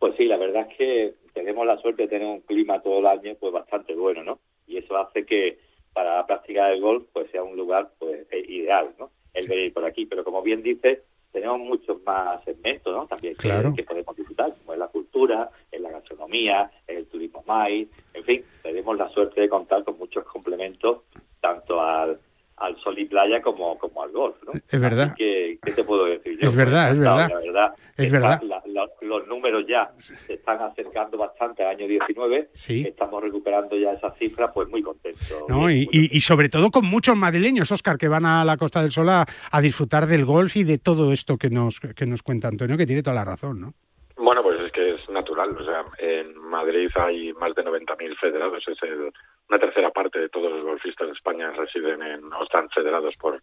Pues 0.00 0.14
sí, 0.16 0.24
la 0.24 0.38
verdad 0.38 0.66
es 0.68 0.76
que 0.76 1.14
tenemos 1.34 1.64
la 1.64 1.78
suerte 1.78 2.02
de 2.02 2.08
tener 2.08 2.26
un 2.26 2.40
clima 2.40 2.82
todo 2.82 2.98
el 2.98 3.06
año 3.06 3.36
pues 3.38 3.52
bastante 3.52 3.94
bueno, 3.94 4.24
¿no? 4.24 4.40
Y 4.68 4.76
eso 4.76 4.96
hace 4.96 5.24
que 5.24 5.58
para 5.92 6.24
practicar 6.26 6.72
el 6.72 6.80
golf 6.80 7.04
pues 7.12 7.30
sea 7.30 7.42
un 7.42 7.56
lugar 7.56 7.90
pues 7.98 8.26
eh, 8.30 8.44
ideal, 8.48 8.94
¿no? 8.98 9.10
El 9.34 9.48
venir 9.48 9.72
por 9.72 9.84
aquí. 9.84 10.06
Pero 10.06 10.22
como 10.24 10.42
bien 10.42 10.62
dices, 10.62 11.00
tenemos 11.32 11.58
muchos 11.60 12.02
más 12.04 12.42
segmentos, 12.44 12.94
¿no? 12.94 13.06
También 13.06 13.34
que, 13.34 13.48
Claro. 13.48 13.72
que 13.74 13.82
podemos 13.82 14.16
disfrutar, 14.16 14.54
como 14.58 14.72
es 14.72 14.78
la 14.78 14.88
cultura, 14.88 15.50
en 15.72 15.82
la 15.82 15.90
gastronomía, 15.90 16.70
el 16.86 17.06
turismo 17.06 17.42
MAI, 17.46 17.88
en 18.14 18.24
fin, 18.24 18.44
tenemos 18.62 18.96
la 18.96 19.08
suerte 19.10 19.40
de 19.40 19.48
contar 19.48 19.84
con 19.84 19.98
muchos 19.98 20.24
complementos 20.24 21.02
tanto 21.40 21.80
al, 21.80 22.18
al 22.60 22.76
sol 22.80 22.98
y 22.98 23.04
playa 23.06 23.40
como, 23.42 23.78
como 23.78 24.02
al 24.02 24.10
golf, 24.12 24.36
¿no? 24.46 24.52
Es 24.54 24.80
verdad. 24.80 25.14
Que, 25.16 25.58
¿qué 25.64 25.72
te 25.72 25.84
puedo 25.84 26.04
decir 26.06 26.38
yo? 26.40 26.48
Es 26.48 26.56
verdad, 26.56 26.92
es 26.92 26.98
verdad. 26.98 27.28
La 27.30 27.38
verdad 27.40 27.74
Es 27.96 28.06
está- 28.06 28.18
verdad. 28.18 28.42
la- 28.42 28.62
la- 28.66 28.88
los 29.02 29.26
números 29.28 29.64
ya 29.68 29.90
se 29.98 30.34
están 30.34 30.60
acercando 30.62 31.16
bastante 31.18 31.62
al 31.64 31.76
año 31.76 31.86
19. 31.86 32.50
Sí. 32.52 32.84
Estamos 32.86 33.22
recuperando 33.22 33.76
ya 33.76 33.92
esas 33.92 34.16
cifras, 34.18 34.50
pues 34.54 34.68
muy 34.68 34.82
contentos. 34.82 35.32
¿no? 35.48 35.70
Y, 35.70 35.88
y- 35.92 36.16
y 36.16 36.20
sobre 36.20 36.48
todo 36.48 36.70
con 36.70 36.84
muchos 36.86 37.16
madrileños, 37.16 37.70
Oscar, 37.72 37.96
que 37.98 38.08
van 38.08 38.26
a 38.26 38.44
la 38.44 38.56
Costa 38.56 38.82
del 38.82 38.90
Sol 38.90 39.08
a, 39.08 39.24
a 39.50 39.60
disfrutar 39.60 40.06
del 40.06 40.24
golf 40.24 40.56
y 40.56 40.64
de 40.64 40.78
todo 40.78 41.12
esto 41.12 41.36
que 41.38 41.50
nos, 41.50 41.80
que 41.80 42.06
nos 42.06 42.22
cuenta 42.22 42.48
Antonio, 42.48 42.76
que 42.76 42.86
tiene 42.86 43.02
toda 43.02 43.14
la 43.16 43.24
razón, 43.24 43.60
¿no? 43.60 43.74
Bueno, 44.16 44.42
pues 44.42 44.58
es 44.60 44.72
que 44.72 44.94
es 44.96 45.08
natural. 45.10 45.56
O 45.56 45.64
sea, 45.64 45.84
en 45.98 46.36
Madrid 46.38 46.88
hay 46.96 47.32
más 47.34 47.54
de 47.54 47.62
90.000 47.64 48.16
federados. 48.20 48.62
Es 48.66 48.82
el- 48.82 49.12
una 49.48 49.58
tercera 49.58 49.90
parte 49.90 50.18
de 50.18 50.28
todos 50.28 50.50
los 50.52 50.64
golfistas 50.64 51.06
de 51.06 51.14
España 51.14 51.50
residen 51.52 52.02
en, 52.02 52.32
o 52.32 52.44
están 52.44 52.68
federados 52.70 53.14
por, 53.16 53.42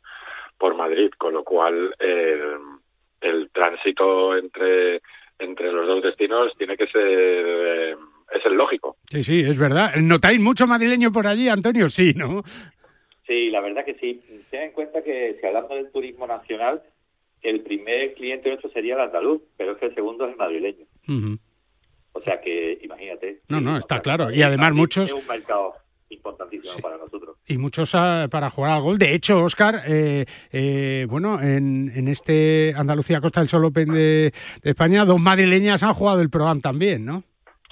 por 0.58 0.76
Madrid, 0.76 1.10
con 1.18 1.34
lo 1.34 1.44
cual 1.44 1.96
el, 2.00 2.58
el 3.22 3.50
tránsito 3.52 4.38
entre, 4.38 5.02
entre 5.40 5.72
los 5.72 5.88
dos 5.88 6.04
destinos 6.04 6.54
tiene 6.58 6.78
que 6.78 6.88
ser 6.88 7.02
eh, 7.06 7.96
es 8.32 8.46
el 8.46 8.54
lógico. 8.54 8.98
Sí, 9.10 9.24
sí, 9.24 9.42
es 9.42 9.58
verdad. 9.58 9.96
¿Notáis 9.96 10.40
mucho 10.40 10.68
madrileño 10.68 11.12
por 11.12 11.28
allí, 11.28 11.50
Antonio? 11.50 11.90
Sí, 11.90 12.14
¿no? 12.16 12.44
Sí, 13.26 13.50
la 13.50 13.62
verdad 13.62 13.86
que 13.86 13.96
sí. 13.96 14.22
Ten 14.50 14.64
en 14.64 14.72
cuenta 14.72 15.04
que 15.04 15.38
si 15.40 15.46
hablando 15.46 15.76
del 15.76 15.92
turismo 15.92 16.28
nacional, 16.28 16.84
el 17.42 17.62
primer 17.62 18.14
cliente 18.14 18.50
nuestro 18.50 18.70
sería 18.72 18.96
el 18.96 19.02
andaluz, 19.02 19.42
pero 19.58 19.74
es 19.74 19.78
que 19.78 19.88
el 19.88 19.96
segundo 19.96 20.26
es 20.26 20.32
el 20.32 20.38
madrileño. 20.38 20.86
O 22.14 22.22
sea 22.22 22.40
que 22.42 22.78
imagínate. 22.82 23.42
No, 23.50 23.60
no, 23.60 23.78
está 23.78 23.96
o 23.96 23.98
sea, 23.98 24.02
claro. 24.02 24.32
Y 24.32 24.42
además 24.42 24.70
Madrid 24.70 24.80
muchos... 24.80 25.10
Es 25.10 25.14
un 25.14 25.28
mercado 25.28 25.74
importantísimo 26.16 26.82
para 26.82 26.98
nosotros. 26.98 27.38
Y 27.48 27.58
muchos 27.58 27.94
ah, 27.96 28.28
para 28.30 28.50
jugar 28.50 28.72
al 28.72 28.82
gol. 28.82 28.98
De 28.98 29.14
hecho, 29.14 29.44
Oscar, 29.44 29.82
eh, 29.88 30.26
eh, 30.52 31.06
bueno, 31.10 31.42
en, 31.42 31.92
en 31.96 32.08
este 32.08 32.74
Andalucía 32.76 33.22
Costa 33.22 33.42
del 33.42 33.50
Sol 33.50 33.66
Open 33.66 33.94
de, 33.94 34.34
de 34.64 34.70
España, 34.70 35.06
dos 35.06 35.20
madrileñas 35.20 35.84
han 35.84 35.94
jugado 35.94 36.22
el 36.22 36.30
programa 36.30 36.62
también, 36.62 37.06
¿no? 37.06 37.24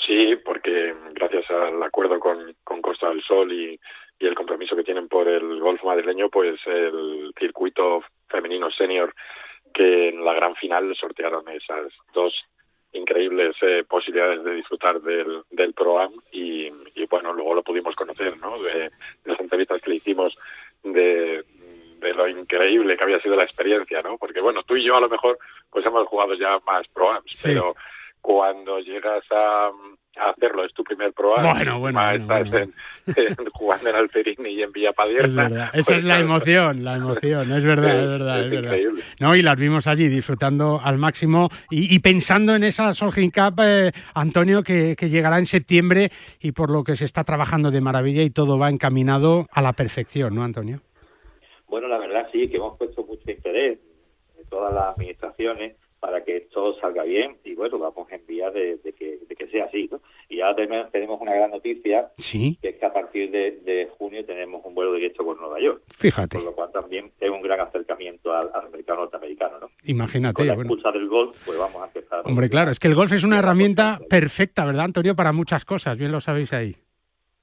Sí, 0.06 0.36
porque 0.46 0.94
gracias 1.14 1.46
al 1.50 1.82
acuerdo 1.82 2.20
con, 2.20 2.56
con 2.64 2.82
Costa 2.82 3.10
del 3.10 3.24
Sol 3.24 3.52
y, 3.52 3.80
y 4.20 4.26
el 4.28 4.36
compromiso 4.36 4.76
que 4.76 4.84
tienen 4.84 5.08
por 5.08 5.28
el 5.28 5.60
golf 5.60 5.84
madrileño, 5.84 6.30
pues 6.30 6.60
el 6.66 7.34
circuito 7.40 8.04
femenino 8.28 8.70
senior 8.72 9.14
que 9.74 10.10
en 10.10 10.24
la 10.24 10.34
gran 10.34 10.56
final 10.56 10.96
sortearon 10.96 11.48
esas 11.50 11.92
dos 12.14 12.34
increíbles 12.94 13.56
eh, 13.62 13.84
posibilidades 13.88 14.44
de 14.44 14.56
disfrutar 14.56 15.02
del, 15.02 15.44
del 15.52 15.74
Pro-Am 15.74 16.14
y, 16.32 16.68
y, 16.96 17.06
bueno, 17.10 17.34
luego 17.34 17.56
lo 17.56 17.64
pudimos 17.64 17.96
conocer, 17.96 18.38
¿no? 18.38 18.62
De, 18.62 18.74
de 18.74 18.92
las 19.26 19.40
entrevistas 19.40 19.82
que 19.82 19.90
le 19.90 19.96
hicimos 19.98 20.36
de, 20.84 21.44
de 22.00 22.14
lo 22.14 22.28
increíble 22.28 22.96
que 22.98 23.04
había 23.04 23.20
sido 23.22 23.36
la 23.36 23.44
experiencia, 23.46 24.02
¿no? 24.02 24.18
Porque 24.18 24.42
bueno, 24.42 24.64
tú 24.64 24.76
y 24.76 24.84
yo 24.84 24.96
a 24.96 25.02
lo 25.02 25.10
mejor 25.10 25.38
pues 25.72 25.86
hemos 25.86 26.08
jugado 26.08 26.34
ya 26.36 26.60
más 26.66 26.88
Pro-Ams, 26.90 27.32
Sí. 27.34 27.50
pero 27.50 27.76
cuando 28.22 28.80
llegas 28.80 29.24
a, 29.32 29.72
a 30.16 30.30
hacerlo, 30.30 30.64
es 30.64 30.74
tu 30.74 30.84
primer 30.84 31.12
Pro-Am, 31.14 31.44
Bueno, 31.56 31.80
bueno, 31.80 32.12
encima 32.12 32.40
bueno, 32.40 32.58
estás 32.58 33.16
En, 33.18 33.24
en- 33.40 33.46
jugando 33.52 33.90
en 33.90 33.96
Alcerini 33.96 34.50
y 34.50 34.62
en 34.62 34.72
Villapadierna. 34.72 35.26
Es 35.28 35.36
verdad. 35.36 35.70
Esa 35.74 35.86
pues, 35.92 35.98
es 35.98 36.04
la 36.04 36.20
emoción, 36.20 36.84
la 36.84 36.96
emoción. 36.96 37.52
Es 37.52 37.66
verdad, 37.66 37.90
es 37.98 38.04
Es- 38.04 38.10
verdad, 38.10 38.40
es 38.40 38.46
es 38.46 38.52
verdad. 38.52 38.68
increíble. 38.74 39.04
No, 39.20 39.36
y 39.36 39.42
las 39.42 39.56
vimos 39.56 39.88
allí 39.88 40.08
disfrutando 40.10 40.80
al 40.84 40.98
máximo 40.98 41.50
y, 41.72 41.94
y 41.94 42.00
pensando 42.00 42.56
en 42.56 42.64
esa 42.64 42.94
Solheim 42.94 43.32
Cup, 43.32 43.60
eh, 43.64 43.92
Antonio, 44.14 44.62
que, 44.64 44.96
que 44.96 45.10
llegará 45.10 45.40
en 45.40 45.46
septiembre 45.48 46.12
y 46.40 46.52
por 46.52 46.70
lo 46.70 46.84
que 46.84 46.96
se 46.96 47.06
está 47.06 47.24
trabajando 47.24 47.72
de 47.72 47.82
maravilla 47.82 48.22
y 48.22 48.30
todo 48.30 48.60
va 48.60 48.70
encaminado 48.70 49.48
a 49.52 49.62
la 49.62 49.74
perfección, 49.74 50.36
¿no, 50.36 50.44
Antonio? 50.44 50.82
Bueno, 51.68 51.88
la 51.88 51.98
verdad 51.98 52.28
sí, 52.32 52.48
que 52.50 52.58
hemos 52.58 52.78
puesto 52.78 53.04
mucho 53.04 53.30
interés 53.32 53.80
en 54.40 54.46
todas 54.48 54.72
las 54.74 54.96
administraciones 54.96 55.76
para 56.04 56.22
que 56.26 56.36
esto 56.36 56.78
salga 56.82 57.04
bien 57.04 57.38
y 57.46 57.56
bueno, 57.56 57.80
vamos 57.80 58.12
a 58.12 58.16
enviar 58.16 58.52
de, 58.52 58.76
de 58.84 58.92
que, 58.92 59.20
de 59.26 59.36
que 59.38 59.48
sea 59.48 59.64
así, 59.66 59.88
¿no? 59.90 60.02
Y 60.28 60.42
ahora 60.42 60.58
tenemos, 60.58 60.92
tenemos 60.92 61.22
una 61.22 61.34
gran 61.34 61.50
noticia, 61.52 62.12
Sí. 62.18 62.58
que 62.62 62.70
es 62.70 62.76
que 62.76 62.86
a 62.86 62.92
partir 62.92 63.32
de, 63.32 63.52
de 63.64 63.88
junio 63.98 64.26
tenemos 64.26 64.62
un 64.66 64.76
vuelo 64.76 64.92
directo 64.96 65.24
con 65.24 65.38
Nueva 65.40 65.62
York. 65.62 65.82
Fíjate. 65.96 66.36
Por 66.36 66.46
lo 66.46 66.54
cual 66.54 66.72
también 66.74 67.10
es 67.22 67.30
un 67.30 67.42
gran 67.42 67.62
acercamiento 67.62 68.34
al, 68.34 68.50
al 68.54 68.70
mercado 68.70 69.00
norteamericano, 69.00 69.60
¿no? 69.62 69.70
Imagínate, 69.86 70.34
Con 70.34 70.48
la 70.48 70.56
bueno. 70.56 70.76
del 70.92 71.08
golf, 71.08 71.38
pues 71.46 71.58
vamos 71.58 71.82
a 71.82 71.86
empezar. 71.86 72.22
Hombre, 72.26 72.50
claro, 72.50 72.72
es 72.72 72.80
que 72.80 72.90
el 72.90 72.96
golf 72.96 73.14
es 73.14 73.24
una 73.24 73.40
herramienta 73.40 74.00
perfecta, 74.10 74.66
¿verdad, 74.66 74.84
Antonio? 74.84 75.16
Para 75.16 75.32
muchas 75.32 75.64
cosas, 75.64 75.98
bien 75.98 76.12
lo 76.12 76.20
sabéis 76.20 76.52
ahí. 76.52 76.76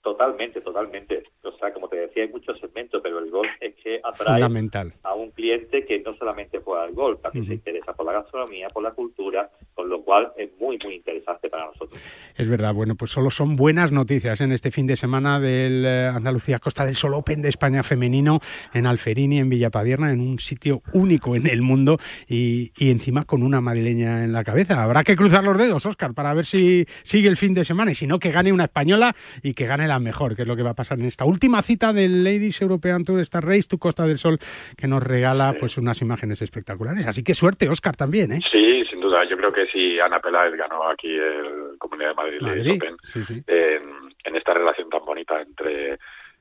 Totalmente, 0.02 0.60
totalmente. 0.62 1.22
O 1.42 1.52
sea, 1.52 1.72
como 1.72 1.88
decía, 2.02 2.24
hay 2.24 2.28
muchos 2.28 2.58
segmentos, 2.58 3.00
pero 3.02 3.18
el 3.18 3.30
golf 3.30 3.50
es 3.60 3.74
que 3.76 4.00
atrae 4.02 4.42
a 4.42 5.14
un 5.14 5.30
cliente 5.30 5.84
que 5.84 6.00
no 6.00 6.14
solamente 6.16 6.58
juega 6.58 6.84
al 6.84 6.92
golf, 6.92 7.20
también 7.20 7.46
se 7.46 7.54
interesa 7.54 7.92
por 7.92 8.06
la 8.06 8.12
gastronomía, 8.12 8.68
por 8.68 8.82
la 8.82 8.92
cultura, 8.92 9.50
con 9.74 9.88
lo 9.88 10.02
cual 10.02 10.32
es 10.36 10.50
muy, 10.58 10.78
muy 10.82 10.96
interesante 10.96 11.48
para 11.48 11.66
nosotros. 11.66 12.00
Es 12.36 12.48
verdad, 12.48 12.74
bueno, 12.74 12.94
pues 12.94 13.10
solo 13.10 13.30
son 13.30 13.56
buenas 13.56 13.92
noticias 13.92 14.40
en 14.40 14.52
este 14.52 14.70
fin 14.70 14.86
de 14.86 14.96
semana 14.96 15.40
del 15.40 15.84
eh, 15.84 16.06
Andalucía 16.06 16.58
Costa 16.58 16.84
del 16.84 16.96
Sol 16.96 17.14
Open 17.14 17.42
de 17.42 17.48
España 17.48 17.82
femenino 17.82 18.40
en 18.72 18.86
Alferini, 18.86 19.38
en 19.38 19.48
Villapadierna, 19.48 20.12
en 20.12 20.20
un 20.20 20.38
sitio 20.38 20.82
único 20.92 21.36
en 21.36 21.46
el 21.46 21.62
mundo 21.62 21.98
y, 22.28 22.72
y 22.76 22.90
encima 22.90 23.24
con 23.24 23.42
una 23.42 23.60
madrileña 23.60 24.24
en 24.24 24.32
la 24.32 24.44
cabeza. 24.44 24.82
Habrá 24.82 25.04
que 25.04 25.16
cruzar 25.16 25.44
los 25.44 25.58
dedos, 25.58 25.86
Óscar, 25.86 26.14
para 26.14 26.34
ver 26.34 26.44
si 26.44 26.86
sigue 27.02 27.28
el 27.28 27.36
fin 27.36 27.54
de 27.54 27.64
semana 27.64 27.90
y 27.90 27.94
si 27.94 28.06
no, 28.06 28.18
que 28.18 28.30
gane 28.30 28.52
una 28.52 28.64
española 28.64 29.14
y 29.42 29.54
que 29.54 29.66
gane 29.66 29.86
la 29.86 29.98
mejor, 29.98 30.36
que 30.36 30.42
es 30.42 30.48
lo 30.48 30.56
que 30.56 30.62
va 30.62 30.70
a 30.70 30.74
pasar 30.74 30.98
en 30.98 31.06
esta 31.06 31.24
última 31.24 31.62
cita 31.62 31.89
del 31.92 32.24
Ladies 32.24 32.60
European 32.62 33.04
Tour 33.04 33.20
Star 33.20 33.44
Race, 33.44 33.68
tu 33.68 33.78
Costa 33.78 34.04
del 34.04 34.18
Sol, 34.18 34.38
que 34.76 34.86
nos 34.86 35.02
regala 35.02 35.54
pues 35.58 35.78
unas 35.78 36.00
imágenes 36.02 36.42
espectaculares. 36.42 37.06
Así 37.06 37.22
que 37.22 37.34
suerte, 37.34 37.68
Óscar, 37.68 37.96
también, 37.96 38.32
¿eh? 38.32 38.40
Sí, 38.50 38.84
sin 38.90 39.00
duda. 39.00 39.24
Yo 39.28 39.36
creo 39.36 39.52
que 39.52 39.66
si 39.66 39.98
Ana 40.00 40.20
Peláez 40.20 40.54
ganó 40.56 40.88
aquí 40.88 41.14
el 41.14 41.78
Comunidad 41.78 42.10
de 42.10 42.14
Madrid, 42.14 42.40
Madrid, 42.40 42.72
Open, 42.76 42.96
sí, 43.04 43.24
sí. 43.24 43.42
en, 43.46 43.82
en 44.24 44.36
esta 44.36 44.54
relación 44.54 44.88
tan 44.88 45.04
bonita 45.04 45.40
entre 45.40 45.98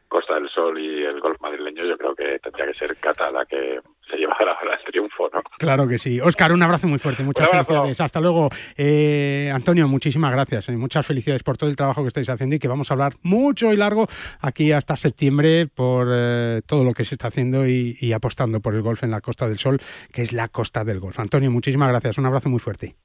Costa 0.10 0.34
del 0.34 0.50
Sol 0.50 0.78
y 0.80 1.04
el 1.06 1.20
golf 1.22 1.40
madrileño, 1.40 1.86
yo 1.86 1.98
creo 1.98 2.16
que 2.16 2.40
tendría 2.40 2.66
que 2.66 2.74
ser 2.74 2.98
Cata 2.98 3.32
la 3.32 3.46
que 3.46 3.80
se 4.10 4.18
llevara 4.18 4.58
el 4.86 4.92
triunfo, 4.92 5.30
¿no? 5.32 5.42
Claro 5.58 5.88
que 5.88 5.98
sí. 5.98 6.20
Óscar, 6.20 6.52
un 6.52 6.62
abrazo 6.64 6.88
muy 6.88 7.00
fuerte, 7.00 7.24
muchas 7.24 7.50
felicidades. 7.50 8.02
Hasta 8.02 8.20
luego. 8.20 8.50
Eh, 8.76 9.52
Antonio, 9.54 9.88
muchísimas 9.88 10.32
gracias. 10.32 10.70
Eh, 10.70 10.78
muchas 10.78 11.06
felicidades 11.06 11.44
por 11.44 11.58
todo 11.58 11.70
el 11.70 11.76
trabajo 11.76 12.02
que 12.02 12.08
estáis 12.08 12.30
haciendo 12.30 12.56
y 12.56 12.60
que 12.60 12.68
vamos 12.68 12.90
a 12.90 12.96
hablar 12.96 13.14
mucho 13.22 13.72
y 13.72 13.76
largo 13.76 14.08
aquí 14.42 14.72
hasta 14.72 14.98
septiembre 14.98 15.68
por 15.68 16.08
eh, 16.12 16.62
todo 16.66 16.84
lo 16.84 16.94
que 16.94 17.06
se 17.06 17.16
está 17.16 17.28
haciendo 17.28 17.68
y, 17.68 17.98
y 18.00 18.14
apostando 18.14 18.60
por 18.60 18.76
el 18.76 18.82
golf 18.82 19.04
en 19.04 19.12
la 19.12 19.22
Costa 19.22 19.48
del 19.48 19.58
Sol, 19.58 19.80
que 20.12 20.24
es 20.24 20.34
la 20.34 20.48
Costa 20.48 20.84
del 20.84 21.00
Golf. 21.00 21.20
Antonio, 21.20 21.52
muchísimas 21.52 21.90
gracias. 21.90 22.18
Un 22.18 22.26
abrazo 22.26 22.50
muy 22.50 22.60
fuerte. 22.60 22.96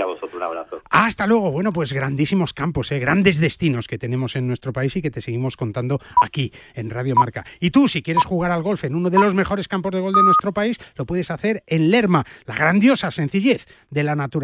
A 0.00 0.06
vosotros, 0.06 0.34
un 0.34 0.42
abrazo. 0.42 0.80
Hasta 0.90 1.26
luego. 1.26 1.50
Bueno, 1.50 1.72
pues 1.72 1.92
grandísimos 1.92 2.52
campos, 2.52 2.92
¿eh? 2.92 2.98
grandes 2.98 3.38
destinos 3.38 3.86
que 3.86 3.98
tenemos 3.98 4.36
en 4.36 4.46
nuestro 4.46 4.72
país 4.72 4.94
y 4.96 5.02
que 5.02 5.10
te 5.10 5.20
seguimos 5.20 5.56
contando 5.56 6.00
aquí 6.22 6.52
en 6.74 6.90
Radio 6.90 7.14
Marca. 7.14 7.44
Y 7.60 7.70
tú, 7.70 7.88
si 7.88 8.02
quieres 8.02 8.24
jugar 8.24 8.50
al 8.50 8.62
golf 8.62 8.84
en 8.84 8.94
uno 8.94 9.10
de 9.10 9.18
los 9.18 9.34
mejores 9.34 9.68
campos 9.68 9.92
de 9.92 10.00
golf 10.00 10.16
de 10.16 10.22
nuestro 10.22 10.52
país, 10.52 10.78
lo 10.96 11.06
puedes 11.06 11.30
hacer 11.30 11.62
en 11.66 11.90
Lerma, 11.90 12.24
la 12.44 12.54
grandiosa 12.54 13.10
sencillez 13.10 13.66
de 13.90 14.02
la 14.02 14.14
naturaleza. 14.14 14.36